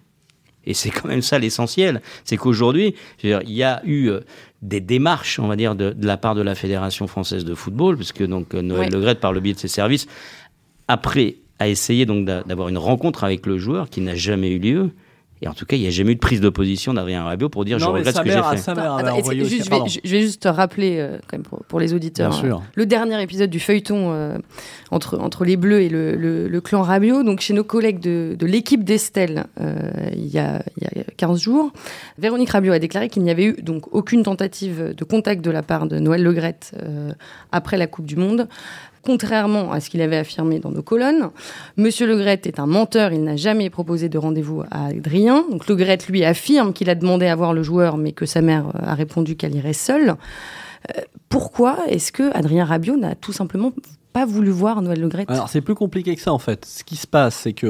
Et 0.65 0.73
c'est 0.73 0.89
quand 0.91 1.09
même 1.09 1.21
ça 1.21 1.39
l'essentiel, 1.39 2.01
c'est 2.23 2.37
qu'aujourd'hui, 2.37 2.95
il 3.23 3.41
y 3.49 3.63
a 3.63 3.81
eu 3.85 4.07
euh, 4.09 4.21
des 4.63 4.79
démarches, 4.79 5.37
on 5.39 5.47
va 5.47 5.55
dire, 5.55 5.75
de, 5.75 5.91
de 5.91 6.07
la 6.07 6.17
part 6.17 6.33
de 6.35 6.41
la 6.41 6.55
Fédération 6.55 7.05
française 7.05 7.45
de 7.45 7.53
football, 7.53 7.95
puisque 7.97 8.25
donc 8.25 8.55
euh, 8.55 8.61
Noël 8.61 8.85
Ouais. 8.85 8.89
Le 8.89 8.97
Legrette, 8.97 9.19
par 9.19 9.33
le 9.33 9.39
biais 9.41 9.53
de 9.53 9.59
ses 9.59 9.67
services, 9.67 10.07
après 10.87 11.35
a 11.59 11.67
essayé 11.67 12.05
donc 12.05 12.25
d'a- 12.25 12.43
d'avoir 12.43 12.67
une 12.69 12.77
rencontre 12.77 13.23
avec 13.23 13.45
le 13.45 13.57
joueur 13.57 13.89
qui 13.89 14.01
n'a 14.01 14.15
jamais 14.15 14.49
eu 14.51 14.59
lieu. 14.59 14.91
Et 15.43 15.47
en 15.47 15.53
tout 15.53 15.65
cas, 15.65 15.75
il 15.75 15.81
n'y 15.81 15.87
a 15.87 15.91
jamais 15.91 16.11
eu 16.11 16.15
de 16.15 16.19
prise 16.19 16.41
de 16.41 16.49
position 16.49 16.93
d'Adrien 16.93 17.23
Rabiot 17.23 17.49
pour 17.49 17.65
dire 17.65 17.77
je 17.79 17.85
Non, 17.85 17.91
regrette 17.91 18.15
ce 18.15 18.21
que 18.21 18.27
j'ai 18.29 18.33
fait. 18.33 18.69
Attends, 18.71 18.97
attends, 18.97 19.19
aussi- 19.19 19.39
juste, 19.45 19.65
je, 19.65 19.69
vais, 19.69 19.89
je- 19.89 19.99
je 20.03 20.11
vais 20.15 20.21
juste 20.21 20.41
te 20.43 20.47
rappeler, 20.47 20.97
euh, 20.99 21.17
quand 21.27 21.37
même, 21.37 21.43
pour, 21.43 21.63
pour 21.65 21.79
les 21.79 21.93
auditeurs, 21.93 22.29
Bien 22.29 22.39
sûr. 22.39 22.57
euh, 22.57 22.61
le 22.75 22.85
dernier 22.85 23.21
épisode 23.21 23.49
du 23.49 23.59
feuilleton 23.59 24.11
euh, 24.13 24.37
entre, 24.91 25.17
entre 25.19 25.43
les 25.45 25.57
Bleus 25.57 25.81
et 25.81 25.89
le, 25.89 26.15
le- 26.15 26.47
le 26.47 26.61
clan 26.61 26.81
Rabiot. 26.81 27.23
Donc, 27.23 27.41
chez 27.41 27.53
nos 27.53 27.63
collègues 27.63 27.99
de, 27.99 28.35
de 28.39 28.45
l'équipe 28.45 28.83
d'Estelle, 28.83 29.45
euh, 29.59 29.73
il, 30.15 30.27
y 30.27 30.39
a, 30.39 30.63
il 30.81 30.97
y 30.97 31.01
a 31.01 31.03
15 31.17 31.39
jours, 31.41 31.71
Véronique 32.17 32.49
Rabiot 32.49 32.71
a 32.73 32.79
déclaré 32.79 33.09
qu'il 33.09 33.23
n'y 33.23 33.31
avait 33.31 33.45
eu 33.45 33.61
donc 33.61 33.93
aucune 33.93 34.23
tentative 34.23 34.93
de 34.95 35.03
contact 35.03 35.43
de 35.43 35.51
la 35.51 35.63
part 35.63 35.87
de 35.87 35.99
Noël 35.99 36.23
Legrette 36.23 36.71
euh, 36.81 37.11
après 37.51 37.77
la 37.77 37.87
Coupe 37.87 38.05
du 38.05 38.15
Monde. 38.15 38.47
Contrairement 39.03 39.71
à 39.73 39.79
ce 39.81 39.89
qu'il 39.89 40.01
avait 40.01 40.17
affirmé 40.17 40.59
dans 40.59 40.71
nos 40.71 40.81
colonnes, 40.81 41.29
Monsieur 41.75 42.07
Legrette 42.07 42.47
est 42.47 42.57
un 42.59 42.65
menteur, 42.67 43.11
il 43.11 43.23
n'a 43.23 43.35
jamais 43.35 43.69
proposé 43.69 44.07
de 44.07 44.17
rendez-vous 44.17 44.63
à 44.71 44.85
Adrien. 44.87 45.43
Donc 45.51 45.67
Legrette, 45.67 46.07
lui, 46.07 46.23
affirme 46.23 46.71
qu'il 46.71 46.89
a 46.89 46.95
demandé 46.95 47.27
à 47.27 47.35
voir 47.35 47.53
le 47.53 47.63
joueur, 47.63 47.97
mais 47.97 48.13
que 48.13 48.25
sa 48.25 48.41
mère 48.41 48.67
euh, 48.67 48.79
a 48.81 48.93
répondu 48.95 49.35
qu'elle 49.35 49.55
irait 49.55 49.73
seule. 49.73 50.11
Euh, 50.97 51.01
pourquoi 51.29 51.79
est-ce 51.89 52.11
que 52.13 52.31
Adrien 52.35 52.63
Rabiot 52.65 52.95
n'a 52.97 53.15
tout 53.15 53.33
simplement 53.33 53.73
pas 54.13 54.25
voulu 54.25 54.51
voir 54.51 54.81
Noël 54.81 55.01
Legrette 55.01 55.29
Alors 55.29 55.49
c'est 55.49 55.61
plus 55.61 55.75
compliqué 55.75 56.15
que 56.15 56.21
ça 56.21 56.31
en 56.31 56.39
fait. 56.39 56.65
Ce 56.65 56.83
qui 56.83 56.95
se 56.95 57.07
passe, 57.07 57.35
c'est 57.35 57.53
que 57.53 57.67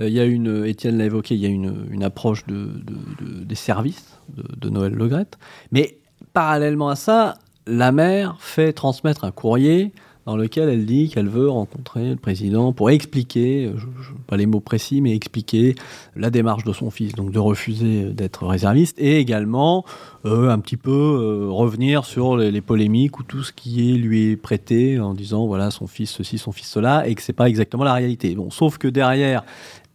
euh, 0.00 0.08
il 0.08 0.12
y 0.12 0.18
a 0.20 0.24
une, 0.24 0.64
Étienne 0.66 0.98
l'a 0.98 1.04
évoqué, 1.04 1.34
il 1.36 1.40
y 1.40 1.46
a 1.46 1.50
une, 1.50 2.02
approche 2.02 2.46
de, 2.46 2.54
de- 2.54 3.24
de- 3.40 3.44
des 3.44 3.54
services 3.54 4.18
de, 4.36 4.42
de 4.56 4.68
Noël 4.70 4.92
Legrette. 4.94 5.38
Mais 5.70 5.98
parallèlement 6.32 6.88
à 6.88 6.96
ça, 6.96 7.34
la 7.66 7.92
mère 7.92 8.36
fait 8.40 8.72
transmettre 8.72 9.24
un 9.24 9.30
courrier 9.30 9.92
dans 10.28 10.36
lequel 10.36 10.68
elle 10.68 10.84
dit 10.84 11.08
qu'elle 11.08 11.30
veut 11.30 11.48
rencontrer 11.48 12.10
le 12.10 12.16
président 12.16 12.74
pour 12.74 12.90
expliquer, 12.90 13.72
je- 13.74 14.12
pas 14.26 14.36
les 14.36 14.44
mots 14.44 14.60
précis, 14.60 15.00
mais 15.00 15.16
expliquer 15.16 15.74
la 16.16 16.28
démarche 16.28 16.64
de 16.64 16.74
son 16.74 16.90
fils, 16.90 17.14
donc 17.14 17.30
de 17.30 17.38
refuser 17.38 18.10
d'être 18.10 18.46
réserviste, 18.46 18.98
et 18.98 19.20
également 19.20 19.86
euh, 20.26 20.50
un 20.50 20.58
petit 20.58 20.76
peu 20.76 20.90
euh, 20.90 21.48
revenir 21.48 22.04
sur 22.04 22.36
les, 22.36 22.60
polémiques 22.60 23.18
ou 23.18 23.22
tout 23.22 23.42
ce 23.42 23.54
qui 23.54 23.90
est, 23.90 23.96
lui 23.96 24.32
est 24.32 24.36
prêté 24.36 25.00
en 25.00 25.14
disant 25.14 25.46
voilà 25.46 25.70
son 25.70 25.86
fils 25.86 26.10
ceci, 26.10 26.36
son 26.36 26.52
fils 26.52 26.68
cela, 26.68 27.08
et 27.08 27.14
que 27.14 27.22
c'est 27.22 27.32
pas 27.32 27.48
exactement 27.48 27.84
la 27.84 27.94
réalité. 27.94 28.34
Bon, 28.34 28.50
sauf 28.50 28.76
que 28.76 28.88
derrière, 28.88 29.44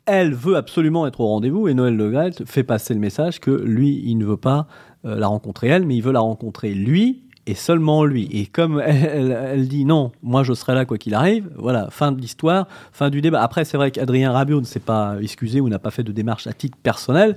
elle 0.08 0.34
veut 0.34 0.56
absolument 0.56 1.06
être 1.06 1.20
au 1.20 1.28
rendez-vous 1.28 1.68
et 1.68 1.76
Noël 1.76 1.96
Le 1.96 2.32
fait 2.48 2.64
passer 2.64 2.96
le 2.96 3.00
message 3.00 3.40
que 3.40 3.52
lui, 3.52 4.02
il 4.04 4.18
ne 4.18 4.26
veut 4.26 4.38
pas 4.38 4.66
euh, 5.06 5.16
la 5.16 5.28
rencontrer 5.28 5.68
elle, 5.68 5.86
mais 5.86 5.96
il 5.96 6.02
veut 6.02 6.12
la 6.12 6.22
rencontrer 6.22 6.74
lui 6.74 7.22
et 7.46 7.56
seulement 7.56 8.06
lui. 8.06 8.28
Et 8.32 8.46
comme 8.46 8.80
elle, 8.80 9.68
dit 9.68 9.86
non, 9.86 10.12
moi 10.22 10.44
je 10.44 10.54
serai 10.54 10.74
là 10.76 10.86
quoi 10.86 10.98
qu'il 10.98 11.14
arrive, 11.14 11.50
voilà, 11.58 11.90
fin 11.90 12.12
de 12.12 12.20
l'histoire, 12.22 12.68
fin 12.92 13.10
du 13.10 13.22
débat. 13.22 13.42
Après, 13.42 13.66
c'est 13.66 13.78
vrai 13.78 13.92
qu'Adrien 13.92 14.32
Rabiot 14.32 14.60
ne 14.62 14.66
s'est 14.66 14.80
pas 14.80 15.16
excusé 15.22 15.60
ou 15.62 15.70
n'a 15.70 15.80
pas 15.80 15.92
fait 15.92 16.04
de 16.04 16.12
démarche 16.12 16.48
à 16.48 16.54
titre 16.54 16.78
personnel 16.82 17.36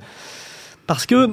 parce 0.87 1.07
que, 1.07 1.31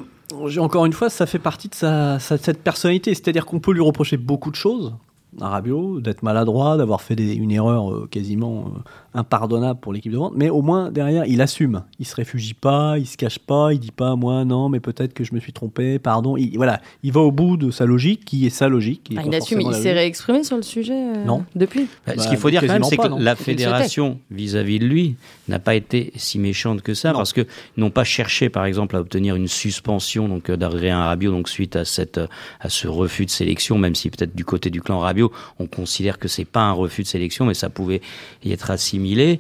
encore 0.58 0.86
une 0.88 0.94
fois, 0.94 1.10
ça 1.12 1.26
fait 1.28 1.38
partie 1.40 1.68
de 1.70 1.76
sa- 1.76 2.18
cette 2.20 2.64
personnalité. 2.64 3.14
C'est-à-dire 3.14 3.46
qu'on 3.46 3.60
peut 3.60 3.74
lui 3.74 3.82
reprocher 3.82 4.18
beaucoup 4.18 4.50
de 4.50 4.56
choses 4.56 4.96
à 5.41 5.50
Rabiot, 5.50 6.00
d'être 6.00 6.24
maladroit, 6.24 6.78
d'avoir 6.78 7.02
fait 7.02 7.15
des- 7.15 7.34
une 7.36 7.52
erreur 7.52 7.91
euh, 7.91 8.08
quasiment 8.10 8.65
euh, 8.76 8.80
impardonnable 9.15 9.80
pour 9.80 9.93
l'équipe 9.93 10.12
de 10.12 10.17
vente, 10.17 10.34
mais 10.36 10.50
au 10.50 10.62
moins 10.62 10.91
derrière, 10.91 11.26
il 11.26 11.41
assume. 11.41 11.84
Il 12.00 12.06
se 12.06 12.15
réfugie 12.15 12.54
pas, 12.54 12.98
il 12.98 13.06
se 13.06 13.17
cache 13.17 13.39
pas, 13.39 13.74
il 13.74 13.80
dit 13.80 13.91
pas 13.91 14.15
moi 14.15 14.43
non, 14.46 14.69
mais 14.69 14.80
peut-être 14.80 15.13
que 15.13 15.24
je 15.24 15.34
me 15.34 15.39
suis 15.39 15.54
trompé, 15.54 16.00
pardon. 16.00 16.36
Il, 16.38 16.56
voilà, 16.58 16.82
il 17.04 17.12
va 17.12 17.22
au 17.22 17.32
bout 17.32 17.58
de 17.58 17.69
sa 17.72 17.86
logique, 17.86 18.26
qui 18.26 18.46
est 18.46 18.50
sa 18.50 18.67
logique. 18.67 19.04
qui 19.04 19.13
est 19.15 19.17
Ah, 19.19 19.24
Il 19.26 19.36
assume, 19.36 19.72
s'est 19.74 19.93
réexprimé 19.93 20.43
sur 20.43 20.56
le 20.58 20.63
sujet 20.63 20.93
euh, 21.15 21.26
Non. 21.26 21.46
depuis 21.56 21.88
Bah, 22.08 22.13
Bah, 22.15 22.24
ce 22.24 22.28
qu'il 22.30 22.38
faut 22.38 22.50
dire 22.50 22.62
quand 22.62 22.67
même, 22.67 22.82
quasiment 22.82 22.89
c'est 22.89 22.98
que 23.10 23.13
non. 23.13 23.17
la 23.19 23.36
fédération 23.36 24.19
vis-à-vis 24.32 24.80
de 24.80 24.86
lui 24.86 25.15
n'a 25.48 25.60
pas 25.60 25.76
été 25.76 26.12
si 26.15 26.39
méchante 26.39 26.82
que 26.82 26.93
ça, 26.93 27.12
Non. 27.12 27.17
parce 27.17 27.34
que 27.34 27.41
ils 27.78 27.82
n'ont 27.82 27.89
pas 27.91 28.04
cherché, 28.04 28.50
par 28.50 28.65
exemple, 28.65 28.96
à 28.96 29.00
obtenir 29.00 29.36
une 29.36 29.48
suspension 29.48 30.28
donc 30.28 30.50
d'Adrien 30.50 31.04
Rabiot, 31.04 31.32
donc 31.32 31.50
suite 31.50 31.76
à 31.76 31.86
cette 31.86 32.19
à 32.60 32.69
ce 32.69 32.88
refus 32.88 33.26
de 33.26 33.30
sélection, 33.30 33.78
même 33.78 33.96
si 33.96 34.10
peut-être 34.10 34.36
du 34.36 34.46
côté 34.46 34.69
du 34.69 34.82
clan 34.82 35.00
Rabiot, 35.00 35.23
on 35.60 35.68
considère 35.68 36.20
que 36.20 36.28
c'est 36.28 36.46
pas 36.46 36.62
un 36.62 36.72
refus 36.72 37.04
de 37.04 37.08
sélection, 37.08 37.46
mais 37.46 37.54
ça 37.54 37.70
pouvait 37.70 38.02
y 38.44 38.52
être 38.52 38.72
assimilé. 38.72 39.40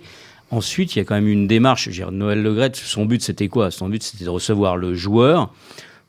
Ensuite, 0.51 0.95
il 0.95 0.99
y 0.99 1.01
a 1.01 1.05
quand 1.05 1.15
même 1.15 1.27
une 1.27 1.47
démarche. 1.47 1.85
Je 1.85 1.89
veux 1.89 1.95
dire, 1.95 2.11
Noël 2.11 2.41
Legrette, 2.43 2.75
son 2.75 3.05
but 3.05 3.21
c'était 3.21 3.47
quoi? 3.47 3.71
Son 3.71 3.89
but 3.89 4.03
c'était 4.03 4.25
de 4.25 4.29
recevoir 4.29 4.77
le 4.77 4.93
joueur, 4.93 5.51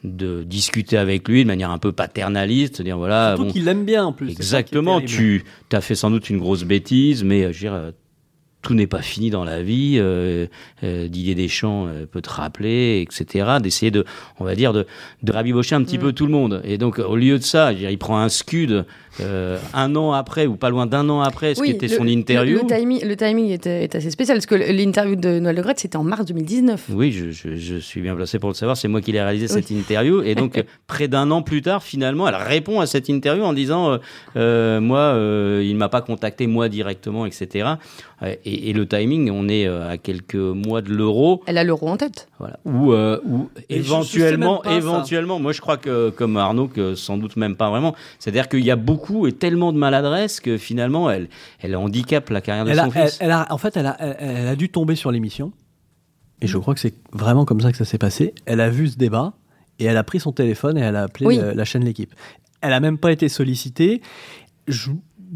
de 0.03 0.43
discuter 0.43 0.99
avec 0.99 1.27
lui 1.29 1.43
de 1.45 1.49
manière 1.49 1.71
un 1.71 1.79
peu 1.79 1.93
paternaliste, 1.93 2.79
de 2.79 2.85
dire 2.85 2.99
voilà, 2.99 3.31
Surtout 3.31 3.45
bon, 3.45 3.53
qu'il 3.53 3.65
l'aime 3.65 3.85
bien 3.85 4.05
en 4.05 4.13
plus. 4.13 4.31
Exactement, 4.31 5.01
tu 5.01 5.45
as 5.73 5.81
fait 5.81 5.95
sans 5.95 6.11
doute 6.11 6.29
une 6.29 6.39
grosse 6.39 6.65
bêtise, 6.65 7.25
mais 7.25 7.53
je 7.53 7.67
veux 7.67 7.71
dire, 7.71 7.93
tout 8.65 8.75
n'est 8.75 8.89
pas 8.89 9.03
fini 9.03 9.31
dans 9.31 9.45
la 9.45 9.63
vie. 9.63 9.97
Euh, 9.99 10.47
euh, 10.83 11.07
Didier 11.07 11.37
Deschamps 11.37 11.87
euh, 11.87 12.07
peut 12.11 12.21
te 12.23 12.31
rappeler, 12.31 13.07
etc. 13.07 13.59
D'essayer 13.63 13.93
de, 13.93 14.05
on 14.41 14.45
va 14.45 14.57
dire, 14.57 14.73
de, 14.73 14.87
de 15.23 15.33
rabibocher 15.33 15.77
un 15.77 15.85
petit 15.85 15.99
Mm. 15.99 16.01
peu 16.01 16.13
tout 16.13 16.27
le 16.27 16.33
monde. 16.33 16.61
Et 16.65 16.79
donc, 16.79 16.99
au 16.99 17.15
lieu 17.15 17.39
de 17.39 17.45
ça, 17.45 17.73
il 17.73 17.99
prend 17.99 18.19
un 18.19 18.29
scud 18.29 18.85
euh, 19.21 19.59
un 19.75 19.95
an 19.95 20.11
après, 20.13 20.47
ou 20.47 20.57
pas 20.57 20.71
loin 20.71 20.87
d'un 20.87 21.09
an 21.09 21.21
après, 21.21 21.55
ce 21.55 21.63
qui 21.63 21.71
était 21.71 21.87
le- 21.87 21.97
son 21.97 22.09
interview. 22.09 22.57
Le, 22.57 22.63
le 22.63 22.67
timing, 22.67 23.05
le 23.07 23.17
timing 23.17 23.51
est, 23.51 23.65
est 23.67 23.95
assez 23.95 24.11
spécial 24.11 24.37
parce 24.39 24.47
que 24.47 24.57
l'interview 24.57 25.15
de 25.15 25.39
Noël 25.39 25.55
Legrette, 25.55 25.79
c'était 25.79 25.97
en 25.97 26.03
mars 26.03 26.25
2019. 26.25 26.87
Oui, 26.93 27.13
je, 27.13 27.31
je- 27.31 27.55
je 27.55 27.77
suis 27.77 28.01
bien 28.01 28.17
placé 28.17 28.41
pour 28.41 28.49
le 28.51 28.55
savoir. 28.57 28.77
C'est 28.77 28.89
moi 28.89 29.01
qui 29.01 29.13
l'ai 29.13 29.23
réalisé 29.23 29.47
cette 29.47 29.71
interview. 29.71 30.21
Et 30.23 30.35
donc, 30.35 30.61
près 30.89 31.07
d'un 31.07 31.31
an 31.31 31.43
plus 31.43 31.63
tard, 31.63 31.85
finalement, 31.85 32.27
elle 32.27 32.35
répond 32.35 32.81
à 32.81 32.87
cette 32.87 33.09
interview 33.09 33.45
en 33.45 33.53
disant 33.53 33.93
euh, 33.93 33.99
euh, 34.37 34.81
Moi, 34.81 34.99
euh, 34.99 35.63
il 35.65 35.77
m'a 35.77 35.89
pas 35.89 36.01
contacté, 36.01 36.49
moi 36.49 36.69
directement, 36.69 37.25
etc. 37.25 37.69
Euh, 38.23 38.35
Et, 38.45 38.71
et 38.71 38.73
le 38.73 38.87
timing, 38.87 39.31
on 39.31 39.49
est 39.49 39.67
euh, 39.67 39.91
à 39.91 39.99
quelques 39.99 40.35
mois 40.37 40.83
de 40.83 40.91
l'euro. 40.93 41.43
Elle 41.47 41.59
a 41.59 41.65
l'euro 41.65 41.89
en 41.89 41.97
tête. 41.97 42.29
Voilà. 42.39 42.59
Ou, 42.65 42.93
euh, 42.93 43.19
ou 43.27 43.51
éventuellement, 43.69 44.63
ça. 44.65 44.73
éventuellement, 44.77 45.39
moi 45.41 45.53
je 45.53 45.61
crois 45.61 45.77
que 45.77 46.11
comme 46.11 46.37
Arnaud, 46.37 46.69
que 46.69 46.95
sans 46.95 47.17
doute 47.19 47.37
même 47.37 47.57
pas 47.57 47.71
vraiment. 47.71 47.95
C'est-à-dire 48.19 48.49
qu'il 48.49 48.65
y 48.65 48.71
a 48.71 48.77
beaucoup 48.77 49.27
et 49.27 49.33
tellement 49.33 49.73
de 49.73 49.79
maladresse 49.79 50.41
que 50.41 50.57
finalement, 50.59 51.11
elle, 51.11 51.29
elle 51.61 51.75
handicape 51.77 52.31
la 52.31 52.41
carrière 52.41 52.65
de 52.65 52.71
Elle 52.71 52.79
son 52.79 52.91
fils. 52.91 53.19
elle 53.21 53.31
a- 53.33 53.47
en 53.51 53.59
fait, 53.59 53.77
elle 53.77 53.87
a, 53.87 53.97
elle, 53.99 54.17
elle 54.21 54.47
a 54.49 54.57
dû 54.57 54.69
tomber 54.69 54.95
sur 54.95 55.11
l'émission. 55.11 55.53
Et 56.41 56.47
je 56.47 56.59
crois 56.59 56.75
que 56.75 56.81
c'est 56.81 56.95
vraiment 57.13 57.45
comme 57.45 57.61
ça 57.61 57.71
que 57.73 57.77
ça 57.79 57.85
s'est 57.85 57.99
passé. 57.99 58.35
Elle 58.47 58.61
a 58.61 58.69
vu 58.71 58.89
ce 58.89 58.97
débat 58.97 59.33
et 59.79 59.85
elle 59.87 59.97
a 59.97 60.05
pris 60.05 60.21
son 60.21 60.33
téléphone 60.33 60.79
et 60.79 60.83
elle 60.83 60.97
a 60.97 61.03
appelé 61.05 61.27
Oui. 61.27 61.37
la, 61.39 61.55
la 61.55 61.65
chaîne 61.65 61.85
L'équipe. 61.85 62.13
Elle 62.61 62.73
a 62.73 62.81
même 62.81 62.99
pas 62.99 63.13
été 63.13 63.29
sollicitée. 63.29 64.01
Je- 64.69 64.91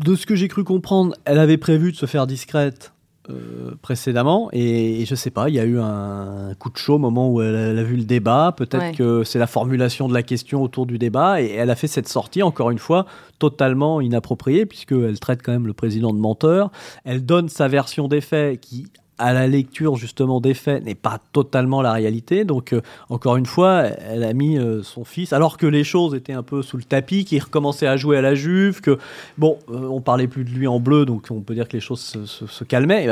de 0.05 0.15
ce 0.17 0.27
que 0.27 0.35
j'ai 0.35 0.49
cru 0.49 0.65
comprendre, 0.65 1.15
elle 1.25 1.39
avait 1.39 1.57
prévu 1.59 1.93
de 1.93 1.97
se 1.97 2.07
faire 2.07 2.27
discrète 2.27 2.93
euh, 3.31 3.73
précédemment 3.83 4.49
et, 4.55 5.03
et 5.03 5.05
je 5.05 5.15
sais 5.15 5.31
pas, 5.31 5.51
il 5.51 5.55
y 5.55 5.61
a 5.61 5.65
eu 5.65 5.79
un 5.79 6.55
coup 6.59 6.71
de 6.71 6.79
chaud 6.79 6.95
au 6.95 6.99
moment 6.99 7.31
où 7.31 7.43
elle, 7.43 7.55
a- 7.55 7.59
elle 7.73 7.79
a 7.79 7.83
vu 7.83 7.97
le 7.97 8.05
débat. 8.05 8.55
Peut-être 8.57 8.79
Ouais. 8.83 8.95
que 8.95 9.23
c'est 9.23 9.39
la 9.39 9.47
formulation 9.47 10.09
de 10.09 10.15
la 10.15 10.23
question 10.23 10.63
autour 10.63 10.87
du 10.87 10.97
débat 10.97 11.43
et 11.43 11.51
elle 11.53 11.69
a 11.69 11.75
fait 11.77 11.89
cette 11.89 12.09
sortie 12.09 12.43
encore 12.43 12.71
une 12.71 12.79
fois 12.79 13.05
totalement 13.39 14.01
inappropriée 14.01 14.65
puisqu'elle 14.65 15.21
traite 15.21 15.43
quand 15.43 15.53
même 15.53 15.67
le 15.67 15.75
président 15.75 16.15
de 16.15 16.19
menteur. 16.19 16.71
Elle 17.05 17.27
donne 17.27 17.51
sa 17.51 17.69
version 17.69 18.09
des 18.09 18.23
faits 18.23 18.61
qui 18.61 18.87
à 19.19 19.33
la 19.33 19.47
lecture 19.47 19.97
justement 19.97 20.41
des 20.41 20.55
faits 20.55 20.85
n'est 20.85 20.95
pas 20.95 21.19
totalement 21.33 21.83
la 21.83 21.93
réalité. 21.93 22.45
Donc 22.45 22.73
euh, 22.73 22.81
encore 23.11 23.37
une 23.37 23.47
fois, 23.47 23.83
elle 23.83 24.25
a 24.25 24.33
mis 24.33 24.59
euh, 24.59 24.83
son 24.83 25.05
fils, 25.05 25.33
alors 25.33 25.57
que 25.57 25.67
les 25.67 25.85
choses 25.85 26.15
étaient 26.15 26.33
un 26.33 26.43
peu 26.43 26.63
sous 26.63 26.77
le 26.77 26.85
tapis, 26.85 27.25
qu'il 27.25 27.43
recommençait 27.43 27.87
à 27.87 27.97
jouer 27.97 28.17
à 28.17 28.23
la 28.23 28.35
Juve, 28.35 28.81
que 28.81 28.99
bon, 29.37 29.59
euh, 29.71 29.89
on 29.89 30.01
parlait 30.01 30.29
plus 30.29 30.45
de 30.45 30.51
lui 30.51 30.67
en 30.67 30.81
bleu, 30.81 31.05
donc 31.05 31.27
on 31.31 31.41
peut 31.41 31.55
dire 31.55 31.69
que 31.69 31.75
les 31.75 31.81
choses 31.81 32.01
se, 32.01 32.65
calmaient. 32.65 33.05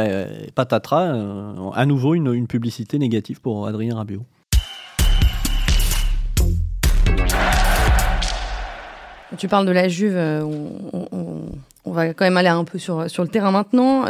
Et, 0.47 0.51
patatras, 0.53 1.13
à 1.75 1.87
nouveau 1.87 2.15
une, 2.15 2.47
publicité 2.47 2.99
négative 2.99 3.41
pour 3.41 3.67
Adrien 3.67 3.97
Rabiot. 3.97 4.23
Tu 9.39 9.49
parles 9.49 9.67
de 9.67 9.73
la 9.73 9.89
Juve, 9.89 10.17
on, 10.17 11.91
va 11.91 12.15
quand 12.15 12.25
même 12.25 12.37
aller 12.37 12.49
un 12.49 12.65
peu 12.65 12.79
sur, 12.79 13.11
sur 13.11 13.23
le 13.23 13.29
terrain 13.29 13.51
maintenant. 13.51 14.05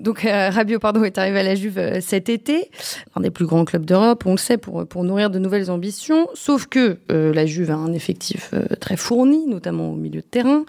Donc 0.00 0.24
euh, 0.24 0.50
Rabiot 0.50 0.78
pardon, 0.78 1.04
est 1.04 1.18
arrivé 1.18 1.40
à 1.40 1.42
la 1.42 1.54
Juve 1.54 1.78
euh, 1.78 2.00
cet 2.00 2.28
été, 2.28 2.70
un 3.14 3.20
des 3.20 3.30
plus 3.30 3.46
grands 3.46 3.64
clubs 3.64 3.84
d'Europe, 3.84 4.24
on 4.26 4.32
le 4.32 4.38
sait, 4.38 4.56
pour, 4.56 4.86
pour 4.86 5.04
nourrir 5.04 5.30
de 5.30 5.38
nouvelles 5.38 5.70
ambitions. 5.70 6.28
Sauf 6.34 6.66
que 6.66 6.98
euh, 7.12 7.32
la 7.32 7.46
Juve 7.46 7.70
a 7.70 7.76
un 7.76 7.92
effectif 7.92 8.54
très 8.80 8.96
fourni, 8.96 9.46
notamment 9.46 9.92
au 9.92 9.96
milieu 9.96 10.20
de 10.20 10.26
terrain. 10.26 10.64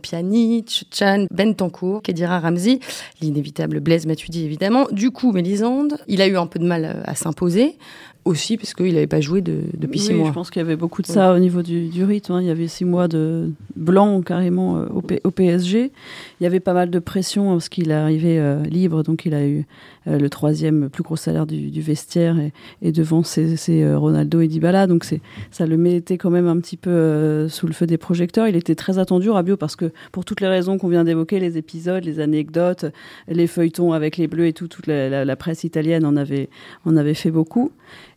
Pjanic, 0.00 0.86
Chan, 0.92 1.26
Bentancourt, 1.32 2.02
Kedira 2.02 2.38
Ramsey, 2.38 2.78
l'inévitable 3.20 3.80
Blaise 3.80 4.06
Matuidi 4.06 4.44
évidemment. 4.44 4.86
Du 4.92 5.10
coup, 5.10 5.32
Mélisande, 5.32 5.98
il 6.06 6.22
a 6.22 6.28
eu 6.28 6.36
un 6.36 6.46
peu 6.46 6.60
de 6.60 6.64
mal 6.64 7.02
à 7.04 7.16
s'imposer 7.16 7.76
aussi 8.24 8.56
parce 8.56 8.72
qu'il 8.74 8.94
n'avait 8.94 9.06
pas 9.08 9.20
joué 9.20 9.40
de, 9.40 9.58
depuis 9.76 9.98
six 9.98 10.12
Oui, 10.12 10.18
mois. 10.20 10.28
Je 10.28 10.32
pense 10.32 10.50
qu'il 10.50 10.60
y 10.60 10.64
avait 10.64 10.76
beaucoup 10.76 11.02
de 11.02 11.06
ça 11.08 11.34
au 11.34 11.38
niveau 11.38 11.62
du, 11.62 11.88
du 11.88 12.04
rythme. 12.04 12.34
hein. 12.34 12.40
Il 12.40 12.46
y 12.46 12.50
avait 12.50 12.68
six 12.68 12.84
mois 12.84 13.08
de 13.08 13.50
blanc 13.74 14.22
carrément 14.22 14.76
euh, 14.78 14.86
au, 14.94 15.00
P- 15.02 15.20
au 15.24 15.30
PSG. 15.30 15.90
Il 16.40 16.44
y 16.44 16.46
avait 16.46 16.60
pas 16.60 16.72
mal 16.72 16.90
de 16.90 16.98
pression 17.00 17.50
hein, 17.50 17.54
parce 17.54 17.68
qu'il 17.68 17.90
est 17.90 17.94
arrivé 17.94 18.38
euh, 18.38 18.62
libre, 18.64 19.02
donc 19.02 19.26
il 19.26 19.34
a 19.34 19.44
eu 19.46 19.66
euh, 20.06 20.18
le 20.18 20.28
troisième 20.30 20.88
plus 20.88 21.02
gros 21.02 21.16
salaire 21.16 21.46
du, 21.46 21.70
du 21.70 21.80
vestiaire 21.80 22.38
et, 22.38 22.52
et 22.80 22.92
devant 22.92 23.22
c'est 23.24 23.56
euh, 23.82 23.98
Ronaldo 23.98 24.40
et 24.40 24.46
Dybala. 24.48 24.86
Donc 24.86 25.04
ça 25.50 25.66
le 25.66 25.76
mettait 25.76 26.18
quand 26.18 26.30
même 26.30 26.46
un 26.46 26.58
petit 26.60 26.76
peu 26.76 26.90
euh, 26.90 27.48
sous 27.48 27.66
le 27.66 27.72
feu 27.72 27.86
des 27.86 27.98
projecteurs. 27.98 28.46
Il 28.46 28.54
était 28.56 28.74
très 28.76 28.98
attendu 28.98 29.30
Rabiot 29.30 29.56
parce 29.56 29.74
que 29.74 29.90
pour 30.12 30.24
toutes 30.24 30.40
les 30.40 30.48
raisons 30.48 30.78
qu'on 30.78 30.88
vient 30.88 31.04
d'évoquer, 31.04 31.40
les 31.40 31.58
épisodes, 31.58 32.04
les 32.04 32.20
anecdotes, 32.20 32.84
les 33.28 33.46
feuilletons 33.48 33.92
avec 33.92 34.16
les 34.16 34.28
Bleus 34.28 34.46
et 34.46 34.52
tout, 34.52 34.68
toute 34.68 34.86
la, 34.86 35.08
la- 35.08 35.24
la 35.24 35.36
presse 35.36 35.64
italienne 35.64 36.04
en 36.04 36.16
avait 36.16 36.48
en 36.84 36.96
avait 36.96 37.14
fait 37.14 37.30
beaucoup. 37.30 37.72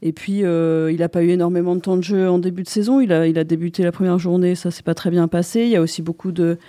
Et 0.08 0.13
puis, 0.13 0.46
euh, 0.46 0.91
il 0.91 1.00
n'a 1.00 1.10
pas 1.10 1.24
eu 1.24 1.30
énormément 1.30 1.76
de 1.76 1.82
temps 1.82 1.98
de 1.98 2.04
jeu 2.04 2.30
en 2.30 2.38
début 2.38 2.62
de 2.62 2.70
saison. 2.70 3.00
Il 3.02 3.12
a, 3.12 3.26
il 3.26 3.39
a 3.39 3.44
débuté 3.44 3.82
la 3.82 3.91
première 3.91 4.20
journée, 4.20 4.54
ça 4.54 4.70
s'est 4.70 4.84
pas 4.84 4.94
très 4.94 5.10
bien 5.10 5.28
passé. 5.28 5.62
Il 5.63 5.70
y 5.70 5.76
a 5.76 5.82
aussi 5.82 6.04
beaucoup 6.04 6.32
de, 6.32 6.60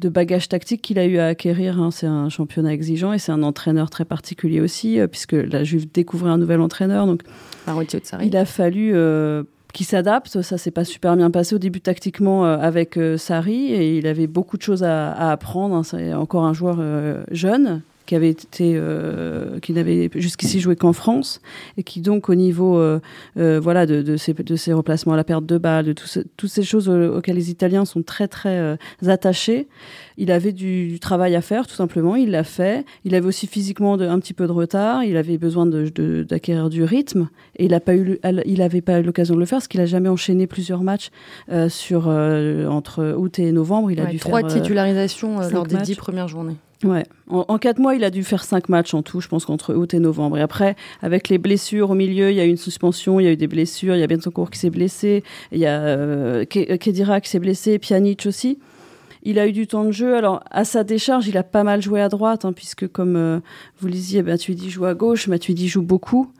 de 0.00 0.08
bagages 0.08 0.48
tactiques 0.48 0.80
qu'il 0.80 0.98
a 0.98 1.04
eu 1.04 1.18
à 1.18 1.26
acquérir. 1.26 1.78
hein. 1.78 1.90
C'est 1.90 2.06
un 2.06 2.30
championnat 2.30 2.72
exigeant 2.72 3.12
et 3.12 3.18
c'est 3.18 3.30
un 3.30 3.42
entraîneur 3.42 3.90
très 3.90 4.06
particulier 4.06 4.62
aussi, 4.62 4.98
euh, 4.98 5.06
puisque 5.06 5.34
la 5.34 5.64
Juve 5.64 5.86
découvrait 5.92 6.30
un 6.30 6.38
nouvel 6.38 6.62
entraîneur. 6.62 7.04
Donc, 7.06 7.24
il 8.24 8.34
a 8.38 8.46
fallu 8.46 8.92
euh, 8.94 9.42
qu'il 9.74 9.84
s'adapte. 9.84 10.40
Ça 10.40 10.56
s'est 10.56 10.70
pas 10.70 10.86
super 10.86 11.14
bien 11.14 11.30
passé 11.30 11.54
au 11.54 11.58
début 11.58 11.82
tactiquement 11.82 12.46
euh, 12.46 12.56
avec 12.56 12.98
Sarri 13.18 13.70
et 13.70 13.98
il 13.98 14.06
avait 14.06 14.28
beaucoup 14.28 14.56
de 14.56 14.62
choses 14.62 14.82
à, 14.82 15.12
à 15.12 15.32
apprendre. 15.32 15.74
hein. 15.74 15.82
C'est 15.82 16.14
encore 16.14 16.44
un 16.44 16.54
joueur 16.54 16.78
jeune 17.32 17.82
qui 18.08 18.16
avait 18.16 18.30
été 18.30 18.72
euh, 18.74 19.58
qui 19.60 19.72
n'avait 19.74 20.08
jusqu'ici 20.14 20.60
joué 20.60 20.74
qu'en 20.76 20.92
France 20.94 21.40
et 21.76 21.82
qui 21.82 22.00
donc 22.00 22.28
au 22.30 22.34
niveau 22.34 22.78
euh, 22.78 23.00
euh, 23.36 23.60
voilà 23.62 23.84
de, 23.86 24.00
de, 24.02 24.16
ses, 24.16 24.32
de 24.32 24.72
replacements 24.72 25.12
à 25.12 25.16
la 25.16 25.24
perte 25.24 25.44
de 25.44 25.58
balles 25.58 25.84
de 25.84 25.92
tout 25.92 26.06
ce- 26.06 26.20
toutes 26.38 26.48
ces 26.50 26.62
choses 26.62 26.88
auxquelles 26.88 27.36
les 27.36 27.50
Italiens 27.50 27.84
sont 27.84 28.02
très 28.02 28.26
très 28.26 28.78
attachés 29.06 29.68
il 30.16 30.32
avait 30.32 30.52
du, 30.52 30.88
du 30.88 30.98
travail 30.98 31.36
à 31.36 31.40
faire 31.42 31.66
tout 31.68 31.74
simplement. 31.76 32.16
Il 32.16 32.30
l'a 32.32 32.42
fait. 32.42 32.84
Il 33.04 33.14
avait 33.14 33.26
aussi 33.28 33.46
physiquement 33.46 33.96
de, 33.96 34.04
un 34.04 34.18
petit 34.18 34.34
peu 34.34 34.48
de 34.48 34.52
retard. 34.52 35.04
Il 35.04 35.16
avait 35.16 35.38
besoin 35.38 35.64
d'acquérir 35.64 36.70
du 36.70 36.82
rythme. 36.82 37.28
Et 37.56 37.66
il 37.66 37.70
n'a 37.70 37.78
pas 37.78 37.94
eu 37.94 38.18
il 38.44 38.60
avait 38.62 38.80
pas 38.80 39.00
l'occasion 39.00 39.34
de 39.36 39.40
le 39.40 39.46
faire 39.46 39.58
parce 39.58 39.68
qu'il 39.68 39.80
a 39.80 39.86
jamais 39.86 40.08
enchaîné 40.08 40.48
plusieurs 40.48 40.82
matchs 40.82 41.10
sur 41.68 42.08
entre 42.08 43.14
août 43.16 43.38
et 43.38 43.52
novembre. 43.52 43.92
Il 43.92 44.00
a 44.00 44.04
Ouais, 44.04 44.10
dû 44.10 44.18
trois 44.18 44.40
faire 44.40 44.48
titularisations 44.60 45.38
lors 45.52 45.66
des 45.66 45.76
matchs. 45.76 45.84
dix 45.86 45.94
premières 45.94 46.26
journées. 46.28 46.56
Ouais. 46.84 47.04
En, 47.28 47.44
en 47.48 47.58
quatre 47.58 47.80
mois, 47.80 47.96
il 47.96 48.04
a 48.04 48.10
dû 48.10 48.22
faire 48.22 48.44
cinq 48.44 48.68
matchs 48.68 48.94
en 48.94 49.02
tout, 49.02 49.20
je 49.20 49.26
pense 49.26 49.44
qu'entre 49.44 49.74
août 49.74 49.94
et 49.94 49.98
novembre. 49.98 50.38
Et 50.38 50.40
après, 50.40 50.76
avec 51.02 51.28
les 51.28 51.38
blessures 51.38 51.90
au 51.90 51.94
milieu, 51.94 52.30
il 52.30 52.36
y 52.36 52.40
a 52.40 52.44
eu 52.44 52.50
une 52.50 52.56
suspension, 52.56 53.18
il 53.18 53.24
y 53.24 53.26
a 53.26 53.32
eu 53.32 53.36
des 53.36 53.48
blessures, 53.48 53.96
il 53.96 54.00
y 54.00 54.04
a 54.04 54.06
Bentoncourt 54.06 54.50
qui 54.50 54.60
s'est 54.60 54.70
blessé, 54.70 55.24
il 55.50 55.58
y 55.58 55.66
a 55.66 55.80
euh, 55.80 56.44
Ke- 56.44 56.78
Kedira 56.78 57.20
qui 57.20 57.30
s'est 57.30 57.40
blessé, 57.40 57.80
Pjanic 57.80 58.26
aussi. 58.26 58.58
Il 59.24 59.40
a 59.40 59.48
eu 59.48 59.52
du 59.52 59.66
temps 59.66 59.84
de 59.84 59.90
jeu. 59.90 60.14
Alors, 60.14 60.44
à 60.52 60.64
sa 60.64 60.84
décharge, 60.84 61.26
il 61.26 61.36
a 61.36 61.42
pas 61.42 61.64
mal 61.64 61.82
joué 61.82 62.00
à 62.00 62.08
droite, 62.08 62.44
hein, 62.44 62.52
puisque 62.52 62.86
comme 62.86 63.16
euh, 63.16 63.40
vous 63.80 63.88
lisiez, 63.88 64.22
Matuidi 64.22 64.70
joue 64.70 64.84
à 64.84 64.94
gauche, 64.94 65.26
Matuidi 65.26 65.66
joue 65.66 65.82
beaucoup. 65.82 66.30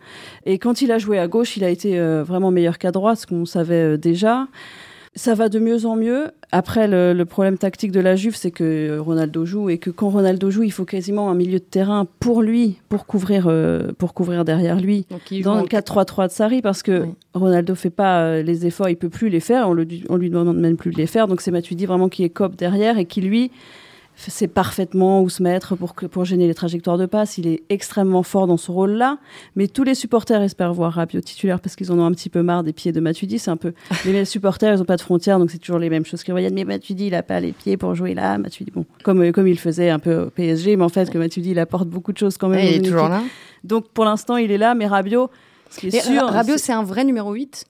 Et 0.46 0.58
quand 0.58 0.80
il 0.80 0.92
a 0.92 0.98
joué 0.98 1.18
à 1.18 1.26
gauche, 1.26 1.56
il 1.56 1.64
a 1.64 1.70
été 1.70 1.98
euh, 1.98 2.22
vraiment 2.22 2.52
meilleur 2.52 2.78
qu'à 2.78 2.92
droite, 2.92 3.18
ce 3.18 3.26
qu'on 3.26 3.44
savait 3.44 3.94
euh, 3.94 3.96
déjà. 3.96 4.46
Ça 5.14 5.34
va 5.34 5.48
de 5.48 5.58
mieux 5.58 5.86
en 5.86 5.96
mieux. 5.96 6.30
Après, 6.52 6.86
le, 6.88 7.12
le 7.12 7.24
problème 7.24 7.58
tactique 7.58 7.92
de 7.92 8.00
la 8.00 8.16
Juve, 8.16 8.36
c'est 8.36 8.50
que 8.50 8.98
Ronaldo 8.98 9.44
joue 9.44 9.68
et 9.70 9.78
que 9.78 9.90
quand 9.90 10.08
Ronaldo 10.10 10.50
joue, 10.50 10.62
il 10.62 10.72
faut 10.72 10.84
quasiment 10.84 11.30
un 11.30 11.34
milieu 11.34 11.58
de 11.58 11.64
terrain 11.64 12.06
pour 12.20 12.42
lui, 12.42 12.78
pour 12.88 13.06
couvrir, 13.06 13.46
euh, 13.48 13.92
pour 13.98 14.14
couvrir 14.14 14.44
derrière 14.44 14.80
lui. 14.80 15.06
Donc, 15.10 15.42
Dans 15.42 15.56
le 15.56 15.62
4-3-3 15.66 16.28
de 16.28 16.32
Sarri, 16.32 16.62
parce 16.62 16.82
que 16.82 17.02
Oui. 17.02 17.08
Ronaldo 17.34 17.74
fait 17.74 17.90
pas 17.90 18.20
euh, 18.22 18.42
les 18.42 18.66
efforts, 18.66 18.88
il 18.88 18.96
peut 18.96 19.08
plus 19.08 19.28
les 19.28 19.40
faire, 19.40 19.68
on, 19.68 19.72
le, 19.72 19.86
on 20.08 20.16
lui 20.16 20.30
demande 20.30 20.56
même 20.56 20.76
plus 20.76 20.90
de 20.90 20.96
les 20.96 21.06
faire. 21.06 21.28
Donc 21.28 21.40
c'est 21.40 21.50
Matuidi 21.50 21.86
vraiment 21.86 22.08
qui 22.08 22.24
est 22.24 22.30
cop 22.30 22.56
derrière 22.56 22.98
et 22.98 23.04
qui 23.04 23.20
lui 23.20 23.50
sait 24.20 24.48
parfaitement 24.48 25.22
où 25.22 25.28
se 25.28 25.42
mettre 25.42 25.76
pour, 25.76 25.94
que, 25.94 26.06
pour 26.06 26.24
gêner 26.24 26.46
les 26.48 26.54
trajectoires 26.54 26.98
de 26.98 27.06
passe. 27.06 27.38
Il 27.38 27.46
est 27.46 27.62
extrêmement 27.68 28.22
fort 28.22 28.46
dans 28.46 28.56
ce 28.56 28.70
rôle-là. 28.70 29.18
Mais 29.56 29.68
tous 29.68 29.84
les 29.84 29.94
supporters 29.94 30.42
espèrent 30.42 30.72
voir 30.74 30.92
Rabiot 30.94 31.20
titulaire 31.20 31.60
parce 31.60 31.76
qu'ils 31.76 31.92
en 31.92 31.98
ont 31.98 32.04
un 32.04 32.10
petit 32.12 32.28
peu 32.28 32.42
marre 32.42 32.64
des 32.64 32.72
pieds 32.72 32.90
de 32.92 33.00
Matuidi. 33.00 33.38
C'est 33.38 33.50
un 33.50 33.56
peu 33.56 33.72
les 34.04 34.24
supporters, 34.24 34.74
ils 34.74 34.80
ont 34.82 34.84
pas 34.84 34.96
de 34.96 35.02
frontières, 35.02 35.38
donc 35.38 35.50
c'est 35.50 35.58
toujours 35.58 35.78
les 35.78 35.88
mêmes 35.90 36.04
choses 36.04 36.22
qu'ils 36.24 36.34
reviennent. 36.34 36.54
Mais 36.54 36.64
Matuidi, 36.64 37.06
il 37.06 37.14
a 37.14 37.22
pas 37.22 37.38
les 37.40 37.52
pieds 37.52 37.76
pour 37.76 37.94
jouer 37.94 38.14
là. 38.14 38.36
Matuidi, 38.38 38.70
bon, 38.72 38.84
comme 39.04 39.22
euh, 39.22 39.30
comme 39.32 39.46
il 39.46 39.58
faisait 39.58 39.90
un 39.90 39.98
peu 40.00 40.24
au 40.24 40.30
PSG, 40.30 40.76
mais 40.76 40.84
en 40.84 40.88
fait 40.88 41.10
que 41.10 41.18
Matuidi, 41.18 41.50
il 41.52 41.58
apporte 41.58 41.88
beaucoup 41.88 42.12
de 42.12 42.18
choses 42.18 42.36
quand 42.38 42.48
même. 42.48 42.60
Dans 42.64 42.70
il 42.72 42.76
est 42.76 42.82
toujours 42.82 43.08
là. 43.08 43.22
Donc 43.64 43.88
pour 43.90 44.04
l'instant, 44.04 44.36
il 44.36 44.50
est 44.50 44.58
là, 44.58 44.74
mais 44.74 44.86
Rabiot, 44.86 45.30
ce 45.70 45.78
qui 45.80 45.88
est 45.88 45.96
Et 45.96 46.00
sûr, 46.00 46.22
Ra- 46.22 46.30
Rabiot, 46.32 46.56
c'est- 46.56 46.66
c'est 46.66 46.72
un 46.72 46.82
vrai 46.82 47.04
numéro 47.04 47.32
8 47.32 47.66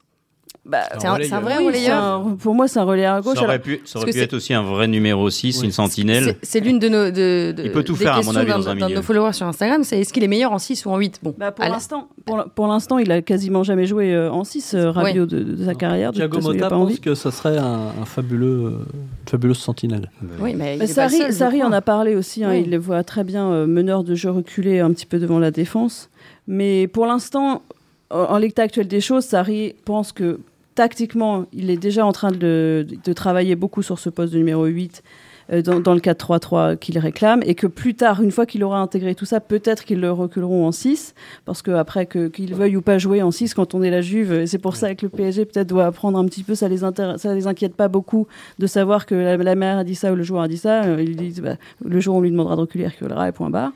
bah, 0.66 0.80
C'est 0.98 1.06
un, 1.06 1.40
vrai 1.40 1.56
oui, 1.58 1.66
relayeur 1.66 2.02
un- 2.02 2.36
pour 2.38 2.54
moi, 2.54 2.68
c'est 2.68 2.78
un 2.78 2.84
relayeur 2.84 3.14
à 3.14 3.20
gauche. 3.22 3.36
Ça 3.36 3.44
aurait 3.44 3.54
Alors, 3.54 3.62
pu, 3.64 3.80
ça 3.86 3.98
aurait 3.98 4.10
pu 4.12 4.18
être 4.20 4.34
aussi 4.34 4.52
un 4.52 4.62
vrai 4.62 4.86
numéro 4.86 5.30
6, 5.30 5.58
Oui. 5.60 5.66
une 5.66 5.72
sentinelle. 5.72 6.36
C'est- 6.42 6.60
l'une 6.60 6.78
de 6.78 6.88
nos, 6.88 7.04
de, 7.10 7.52
de- 7.52 7.62
Il 7.64 7.72
peut 7.72 7.82
tout 7.82 7.94
des 7.94 8.04
faire, 8.04 8.16
à 8.16 8.22
mon 8.22 8.36
avis, 8.36 8.50
dans 8.50 8.68
un 8.68 8.74
d'un 8.74 8.80
de 8.80 8.84
milieu. 8.84 8.96
nos 8.96 9.02
followers 9.02 9.32
sur 9.32 9.46
Instagram. 9.46 9.82
C'est 9.84 10.00
est-ce 10.00 10.12
qu'il 10.12 10.22
est 10.24 10.28
meilleur 10.28 10.52
en 10.52 10.58
6 10.58 10.84
ou 10.84 10.90
en 10.90 10.98
8 10.98 11.20
Bon, 11.22 11.34
bah, 11.38 11.52
pour 11.52 11.64
l'instant, 11.64 12.08
pour, 12.26 12.44
pour 12.54 12.66
l'instant, 12.66 12.98
il 12.98 13.10
a 13.12 13.22
quasiment 13.22 13.62
jamais 13.62 13.86
joué 13.86 14.12
euh, 14.14 14.30
en 14.30 14.44
6 14.44 14.74
Rabiot 14.74 15.24
de, 15.26 15.42
de 15.42 15.64
sa 15.64 15.74
carrière. 15.74 16.12
Thiago 16.12 16.40
Motta 16.40 16.58
pas 16.58 16.68
pense 16.70 16.82
envie. 16.82 17.00
que 17.00 17.14
ça 17.14 17.30
serait 17.30 17.56
un, 17.56 17.92
un 18.00 18.04
fabuleux, 18.04 18.64
euh, 18.66 18.70
une 18.70 19.28
fabuleuse 19.30 19.58
sentinelle. 19.58 20.10
oui, 20.40 20.54
mais, 20.54 20.76
Mais 20.78 20.86
Sarri, 20.86 21.32
Sarri 21.32 21.62
en 21.62 21.72
a 21.72 21.80
parlé 21.80 22.14
aussi. 22.14 22.44
hein, 22.44 22.50
Oui. 22.50 22.62
Il 22.66 22.70
le 22.70 22.78
voit 22.78 23.02
très 23.04 23.24
bien 23.24 23.48
euh, 23.50 23.66
meneur 23.66 24.04
de 24.04 24.14
jeu 24.14 24.30
reculé 24.30 24.80
un 24.80 24.90
petit 24.92 25.06
peu 25.06 25.18
devant 25.18 25.38
la 25.38 25.50
défense. 25.50 26.10
Mais 26.46 26.86
pour 26.88 27.06
l'instant, 27.06 27.62
en, 28.10 28.38
l'état 28.38 28.62
actuel 28.62 28.88
des 28.88 29.00
choses, 29.00 29.24
Sarri 29.24 29.74
pense 29.84 30.12
que 30.12 30.40
tactiquement, 30.74 31.46
il 31.52 31.70
est 31.70 31.76
déjà 31.76 32.06
en 32.06 32.12
train 32.12 32.30
de, 32.30 32.86
de 33.04 33.12
travailler 33.12 33.56
beaucoup 33.56 33.82
sur 33.82 33.98
ce 33.98 34.10
poste 34.10 34.32
de 34.32 34.38
numéro 34.38 34.64
8 34.64 35.02
euh, 35.50 35.62
dans, 35.62 35.80
dans 35.80 35.94
le 35.94 36.00
4-3-3 36.00 36.76
qu'il 36.76 36.98
réclame 36.98 37.42
et 37.44 37.54
que 37.54 37.66
plus 37.66 37.94
tard, 37.94 38.22
une 38.22 38.30
fois 38.30 38.44
qu'il 38.44 38.62
aura 38.62 38.78
intégré 38.78 39.14
tout 39.14 39.24
ça, 39.24 39.40
peut-être 39.40 39.84
qu'ils 39.84 40.00
le 40.00 40.12
reculeront 40.12 40.66
en 40.66 40.72
6 40.72 41.14
parce 41.46 41.62
que 41.62 41.70
après 41.70 42.06
que, 42.06 42.28
qu'il 42.28 42.54
veuille 42.54 42.76
ou 42.76 42.82
pas 42.82 42.98
jouer 42.98 43.22
en 43.22 43.30
6 43.30 43.54
quand 43.54 43.74
on 43.74 43.82
est 43.82 43.90
la 43.90 44.02
Juve, 44.02 44.46
c'est 44.46 44.58
pour 44.58 44.76
ça 44.76 44.94
que 44.94 45.06
le 45.06 45.08
PSG 45.08 45.46
peut-être 45.46 45.66
doit 45.66 45.86
apprendre 45.86 46.18
un 46.18 46.26
petit 46.26 46.44
peu, 46.44 46.54
ça 46.54 46.68
les, 46.68 46.78
ça 46.78 47.34
les 47.34 47.46
inquiète 47.46 47.74
pas 47.74 47.88
beaucoup 47.88 48.26
de 48.58 48.66
savoir 48.66 49.06
que 49.06 49.14
la, 49.14 49.36
la 49.36 49.54
mère 49.54 49.78
a 49.78 49.84
dit 49.84 49.94
ça 49.94 50.12
ou 50.12 50.16
le 50.16 50.22
joueur 50.22 50.42
a 50.42 50.48
dit 50.48 50.58
ça. 50.58 50.84
Euh, 50.84 51.02
Ils 51.02 51.16
disent, 51.16 51.40
bah, 51.40 51.56
le 51.84 51.98
jour 51.98 52.16
où 52.16 52.18
on 52.18 52.20
lui 52.20 52.30
demandera 52.30 52.54
de 52.54 52.60
reculer, 52.60 52.84
il 52.84 52.88
reculera 52.88 53.28
et 53.28 53.32
point 53.32 53.50
barre. 53.50 53.72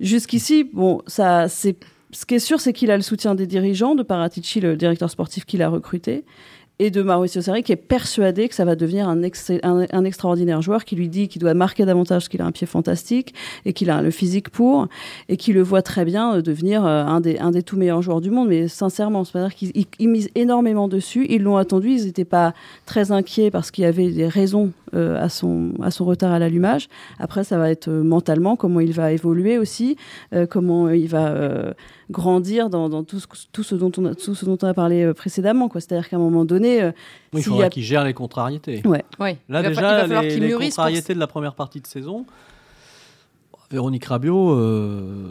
Jusqu'ici, 0.00 0.64
bon, 0.64 1.02
ça, 1.08 1.48
c'est, 1.48 1.76
ce 2.12 2.24
qui 2.26 2.34
est 2.36 2.38
sûr, 2.38 2.60
c'est 2.60 2.72
qu'il 2.72 2.90
a 2.90 2.96
le 2.96 3.02
soutien 3.02 3.34
des 3.34 3.46
dirigeants, 3.46 3.94
de 3.94 4.02
Paratici, 4.02 4.60
le 4.60 4.76
directeur 4.76 5.10
sportif 5.10 5.44
qu'il 5.44 5.62
a 5.62 5.68
recruté, 5.68 6.24
et 6.80 6.92
de 6.92 7.02
Mauricio 7.02 7.42
Sarri, 7.42 7.64
qui 7.64 7.72
est 7.72 7.76
persuadé 7.76 8.48
que 8.48 8.54
ça 8.54 8.64
va 8.64 8.76
devenir 8.76 9.08
un, 9.08 9.24
ex- 9.24 9.50
un, 9.64 9.84
un 9.90 10.04
extraordinaire 10.04 10.62
joueur, 10.62 10.84
qui 10.84 10.94
lui 10.94 11.08
dit 11.08 11.26
qu'il 11.26 11.40
doit 11.40 11.52
marquer 11.52 11.84
davantage, 11.84 12.28
qu'il 12.28 12.40
a 12.40 12.44
un 12.46 12.52
pied 12.52 12.68
fantastique, 12.68 13.34
et 13.64 13.72
qu'il 13.72 13.90
a 13.90 14.00
le 14.00 14.12
physique 14.12 14.48
pour, 14.50 14.86
et 15.28 15.36
qui 15.36 15.52
le 15.52 15.60
voit 15.60 15.82
très 15.82 16.04
bien 16.04 16.36
euh, 16.36 16.40
devenir 16.40 16.86
euh, 16.86 17.02
un, 17.04 17.20
des, 17.20 17.36
un 17.40 17.50
tout 17.62 17.76
meilleurs 17.76 18.00
joueurs 18.00 18.20
du 18.20 18.30
monde. 18.30 18.46
Mais 18.48 18.68
sincèrement, 18.68 19.24
c'est-à-dire 19.24 19.56
qu'ils 19.56 19.72
ils- 19.74 19.86
ils 19.98 20.08
misent 20.08 20.30
énormément 20.36 20.86
dessus, 20.86 21.26
ils 21.28 21.42
l'ont 21.42 21.56
attendu, 21.56 21.90
ils 21.90 22.04
n'étaient 22.04 22.24
pas 22.24 22.54
très 22.86 23.10
inquiets 23.10 23.50
parce 23.50 23.72
qu'il 23.72 23.82
y 23.82 23.86
avait 23.88 24.10
des 24.10 24.28
raisons 24.28 24.70
euh, 24.94 25.20
à, 25.20 25.28
son, 25.28 25.72
retard 26.04 26.30
à 26.30 26.38
l'allumage. 26.38 26.88
Après, 27.18 27.42
ça 27.42 27.58
va 27.58 27.70
être 27.72 27.90
mentalement, 27.90 28.54
comment 28.54 28.78
il 28.78 28.92
va 28.92 29.10
évoluer 29.10 29.58
aussi, 29.58 29.96
comment 30.48 30.88
il 30.90 31.08
va 31.08 31.74
grandir 32.10 32.70
dans, 32.70 32.88
dans 32.88 33.04
tout, 33.04 33.20
ce, 33.20 33.26
tout, 33.52 33.62
ce 33.62 33.74
dont 33.74 33.92
on 33.98 34.06
a, 34.06 34.14
tout 34.14 34.34
ce 34.34 34.44
dont 34.44 34.56
on 34.62 34.66
a 34.66 34.74
parlé 34.74 35.02
euh, 35.04 35.14
précédemment. 35.14 35.70
C'est-à-dire 35.74 36.08
qu'à 36.08 36.16
un 36.16 36.20
moment 36.20 36.44
donné, 36.44 36.82
euh, 36.82 36.90
Oui, 37.32 37.40
il 37.40 37.44
faudra 37.44 37.64
y 37.64 37.66
a- 37.66 37.70
qu'il 37.70 37.82
gère 37.82 38.04
les 38.04 38.14
contrariétés. 38.14 38.82
Ouais. 38.86 39.04
Là, 39.20 39.34
il 39.48 39.52
va, 39.52 39.62
fa- 39.62 39.68
il 39.68 39.68
déjà, 39.74 39.80
va 39.92 40.00
falloir 40.02 40.22
les, 40.22 40.28
qu'il 40.28 40.42
les 40.44 40.52
contrariétés 40.52 41.14
de 41.14 41.18
la 41.20 41.26
première 41.26 41.54
partie 41.54 41.80
de 41.80 41.86
saison, 41.86 42.24
Véronique 43.70 44.06
Rabiot 44.06 44.52
euh, 44.54 45.30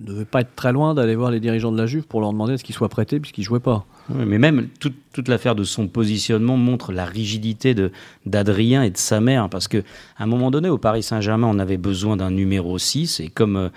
ne 0.00 0.06
devait 0.06 0.24
pas 0.24 0.40
être 0.40 0.54
très 0.56 0.72
loin 0.72 0.94
d'aller 0.94 1.14
voir 1.14 1.30
les 1.30 1.40
dirigeants 1.40 1.70
de 1.70 1.76
la 1.76 1.84
Juve 1.86 2.04
pour 2.04 2.22
leur 2.22 2.32
demander 2.32 2.54
à 2.54 2.56
ce 2.58 2.64
qu'ils 2.64 2.74
soient 2.74 2.88
prêtés 2.88 3.20
puisqu'ils 3.20 3.42
ne 3.42 3.46
jouaient 3.46 3.60
pas. 3.60 3.84
Oui, 4.08 4.24
mais 4.26 4.38
même 4.38 4.68
toute, 4.80 4.94
toute 5.12 5.28
l'affaire 5.28 5.54
de 5.54 5.62
son 5.62 5.86
positionnement 5.86 6.56
montre 6.56 6.90
la 6.92 7.04
rigidité 7.04 7.74
de 7.74 7.92
d'Adrien 8.24 8.82
et 8.82 8.88
de 8.90 8.96
sa 8.96 9.20
mère. 9.20 9.50
Parce 9.50 9.68
que 9.68 9.78
à 10.16 10.22
un 10.24 10.26
moment 10.26 10.50
donné, 10.50 10.70
au 10.70 10.78
Paris 10.78 11.02
Saint-Germain, 11.02 11.48
on 11.50 11.58
avait 11.58 11.76
besoin 11.76 12.16
d'un 12.16 12.30
numéro 12.30 12.78
6. 12.78 13.20
Et 13.20 13.28
comme, 13.28 13.56
euh, 13.56 13.68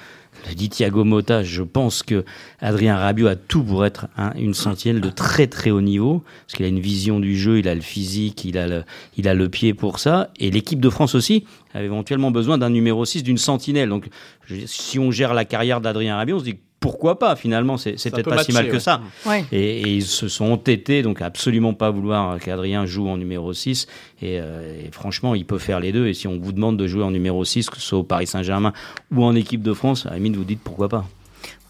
le 0.47 0.55
dit 0.55 0.69
Thiago 0.69 1.03
Motta, 1.03 1.43
je 1.43 1.63
pense 1.63 2.03
que 2.03 2.23
Adrien 2.59 2.97
Rabiot 2.97 3.27
a 3.27 3.35
tout 3.35 3.63
pour 3.63 3.85
être 3.85 4.07
une 4.35 4.53
sentinelle 4.53 5.01
de 5.01 5.09
très 5.09 5.47
très 5.47 5.71
haut 5.71 5.81
niveau, 5.81 6.23
parce 6.45 6.55
qu'il 6.55 6.65
a 6.65 6.69
une 6.69 6.79
vision 6.79 7.19
du 7.19 7.37
jeu, 7.37 7.59
il 7.59 7.67
a 7.67 7.75
le 7.75 7.81
physique, 7.81 8.45
il 8.45 8.57
a 8.57 8.67
le, 8.67 9.49
pied 9.49 9.73
pour 9.73 9.99
ça, 9.99 10.29
et 10.39 10.51
l'équipe 10.51 10.79
de 10.79 10.89
France 10.89 11.15
aussi 11.15 11.45
a 11.73 11.83
éventuellement 11.83 12.31
besoin 12.31 12.57
d'un 12.57 12.69
numéro 12.69 13.05
6, 13.05 13.23
d'une 13.23 13.37
sentinelle. 13.37 13.89
Donc 13.89 14.09
si 14.65 14.99
on 14.99 15.11
gère 15.11 15.33
la 15.33 15.45
carrière 15.45 15.81
d'Adrien 15.81 16.15
Rabiot, 16.15 16.37
on 16.37 16.39
se 16.39 16.45
dit 16.45 16.59
pourquoi 16.79 17.19
pas 17.19 17.35
finalement 17.35 17.77
c'est 17.77 17.93
peut-être 17.93 18.29
pas 18.29 18.43
si 18.43 18.53
mal 18.53 18.69
que 18.69 18.79
ça. 18.79 19.01
et, 19.51 19.81
ils 19.81 20.05
se 20.05 20.27
sont 20.27 20.51
entêtés 20.51 21.01
donc 21.01 21.21
absolument 21.21 21.73
pas 21.73 21.89
vouloir 21.89 22.39
qu'Adrien 22.39 22.85
joue 22.85 23.07
en 23.07 23.17
numéro 23.17 23.53
6 23.53 23.87
euh, 24.23 24.85
et, 24.85 24.91
franchement 24.91 25.35
il 25.35 25.45
peut 25.45 25.57
faire 25.57 25.79
les 25.79 25.91
deux. 25.91 26.07
Et 26.07 26.13
si 26.13 26.27
on 26.27 26.37
vous 26.39 26.51
demande 26.51 26.77
de 26.77 26.87
jouer 26.87 27.03
en 27.03 27.11
numéro 27.11 27.43
6 27.43 27.69
que 27.69 27.77
ce 27.77 27.81
soit 27.81 27.99
au 27.99 28.03
Paris 28.03 28.27
Saint-Germain 28.27 28.73
ou 29.11 29.23
en 29.23 29.35
équipe 29.35 29.61
de 29.61 29.73
France 29.73 30.05
à 30.05 30.11
la 30.11 30.15
limite 30.15 30.35
vous 30.35 30.43
dites 30.43 30.61
pourquoi 30.63 30.89
pas 30.89 31.05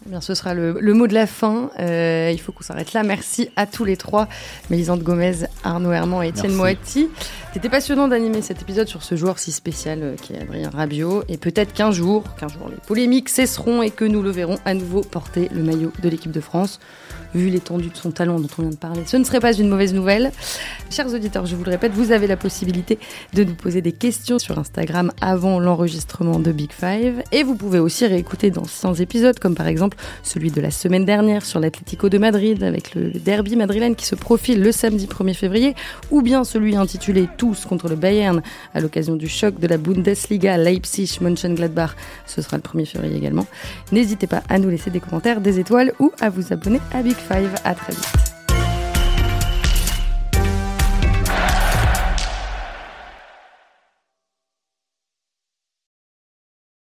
bien, 0.06 0.20
ce 0.20 0.34
sera 0.34 0.54
le, 0.54 0.94
mot 0.94 1.06
de 1.06 1.14
la 1.14 1.26
fin. 1.26 1.70
Euh, 1.78 2.30
il 2.32 2.40
faut 2.40 2.52
qu'on 2.52 2.62
s'arrête 2.62 2.92
là. 2.92 3.02
Merci 3.02 3.50
à 3.56 3.66
tous 3.66 3.84
les 3.84 3.96
trois, 3.96 4.28
Mélisande 4.70 5.02
Gomez, 5.02 5.46
Arnaud 5.64 5.92
Herman 5.92 6.22
et 6.24 6.28
Étienne 6.28 6.54
Moati. 6.54 7.08
C'était 7.52 7.68
passionnant 7.68 8.08
d'animer 8.08 8.42
cet 8.42 8.62
épisode 8.62 8.88
sur 8.88 9.02
ce 9.02 9.16
joueur 9.16 9.38
si 9.38 9.52
spécial 9.52 10.00
euh, 10.02 10.16
qui 10.16 10.32
est 10.32 10.40
Adrien 10.40 10.70
Rabiot. 10.70 11.24
Et 11.28 11.36
peut-être 11.36 11.72
qu'un 11.72 11.90
jour, 11.90 12.24
qu'un 12.36 12.48
jour 12.48 12.68
les 12.70 12.76
polémiques 12.86 13.28
cesseront 13.28 13.82
et 13.82 13.90
que 13.90 14.04
nous 14.04 14.22
le 14.22 14.30
verrons 14.30 14.58
à 14.64 14.74
nouveau 14.74 15.02
porter 15.02 15.48
le 15.52 15.62
maillot 15.62 15.92
de 16.02 16.08
l'équipe 16.08 16.32
de 16.32 16.40
France 16.40 16.80
vu 17.34 17.48
l'étendue 17.48 17.90
de 17.90 17.96
son 17.96 18.10
talent 18.10 18.40
dont 18.40 18.48
on 18.58 18.62
vient 18.62 18.70
de 18.70 18.76
parler. 18.76 19.02
Ce 19.06 19.16
ne 19.16 19.24
serait 19.24 19.40
pas 19.40 19.52
une 19.52 19.68
mauvaise 19.68 19.94
nouvelle. 19.94 20.32
Chers 20.90 21.12
auditeurs, 21.12 21.46
je 21.46 21.54
vous 21.54 21.64
le 21.64 21.70
répète, 21.70 21.92
vous 21.92 22.12
avez 22.12 22.26
la 22.26 22.36
possibilité 22.36 22.98
de 23.34 23.44
nous 23.44 23.54
poser 23.54 23.82
des 23.82 23.92
questions 23.92 24.38
sur 24.38 24.58
Instagram 24.58 25.12
avant 25.20 25.60
l'enregistrement 25.60 26.38
de 26.38 26.52
Big 26.52 26.72
Five. 26.72 27.22
Et 27.32 27.42
vous 27.42 27.54
pouvez 27.54 27.78
aussi 27.78 28.06
réécouter 28.06 28.50
d'anciens 28.50 28.94
épisodes, 28.94 29.38
comme 29.38 29.54
par 29.54 29.68
celui 30.22 30.50
de 30.50 30.60
la 30.60 30.70
semaine 30.70 31.04
dernière 31.04 31.44
sur 31.44 31.60
l'Atlético 31.60 32.08
de 32.08 32.18
Madrid 32.18 32.62
avec 32.62 32.94
le 32.94 33.10
derby 33.10 33.56
madrilène 33.56 33.94
qui 33.96 34.06
se 34.06 34.14
profile 34.14 34.62
le 34.62 34.72
samedi 34.72 35.06
1er 35.06 35.34
février, 35.34 35.74
ou 36.10 36.22
bien 36.22 36.44
celui 36.44 36.76
intitulé 36.76 37.28
Tous 37.36 37.64
contre 37.64 37.88
le 37.88 37.96
Bayern 37.96 38.42
à 38.74 38.80
l'occasion 38.80 39.16
du 39.16 39.28
choc 39.28 39.58
de 39.58 39.66
la 39.66 39.78
Bundesliga 39.78 40.56
Leipzig-Mönchengladbach. 40.56 41.96
Ce 42.26 42.42
sera 42.42 42.56
le 42.56 42.62
1er 42.62 42.86
février 42.86 43.16
également. 43.16 43.46
N'hésitez 43.92 44.26
pas 44.26 44.42
à 44.48 44.58
nous 44.58 44.68
laisser 44.68 44.90
des 44.90 45.00
commentaires, 45.00 45.40
des 45.40 45.58
étoiles 45.58 45.92
ou 45.98 46.12
à 46.20 46.30
vous 46.30 46.52
abonner 46.52 46.80
à 46.92 47.02
Big 47.02 47.16
Five. 47.16 47.54
À 47.64 47.74
très 47.74 47.92
vite. 47.92 48.39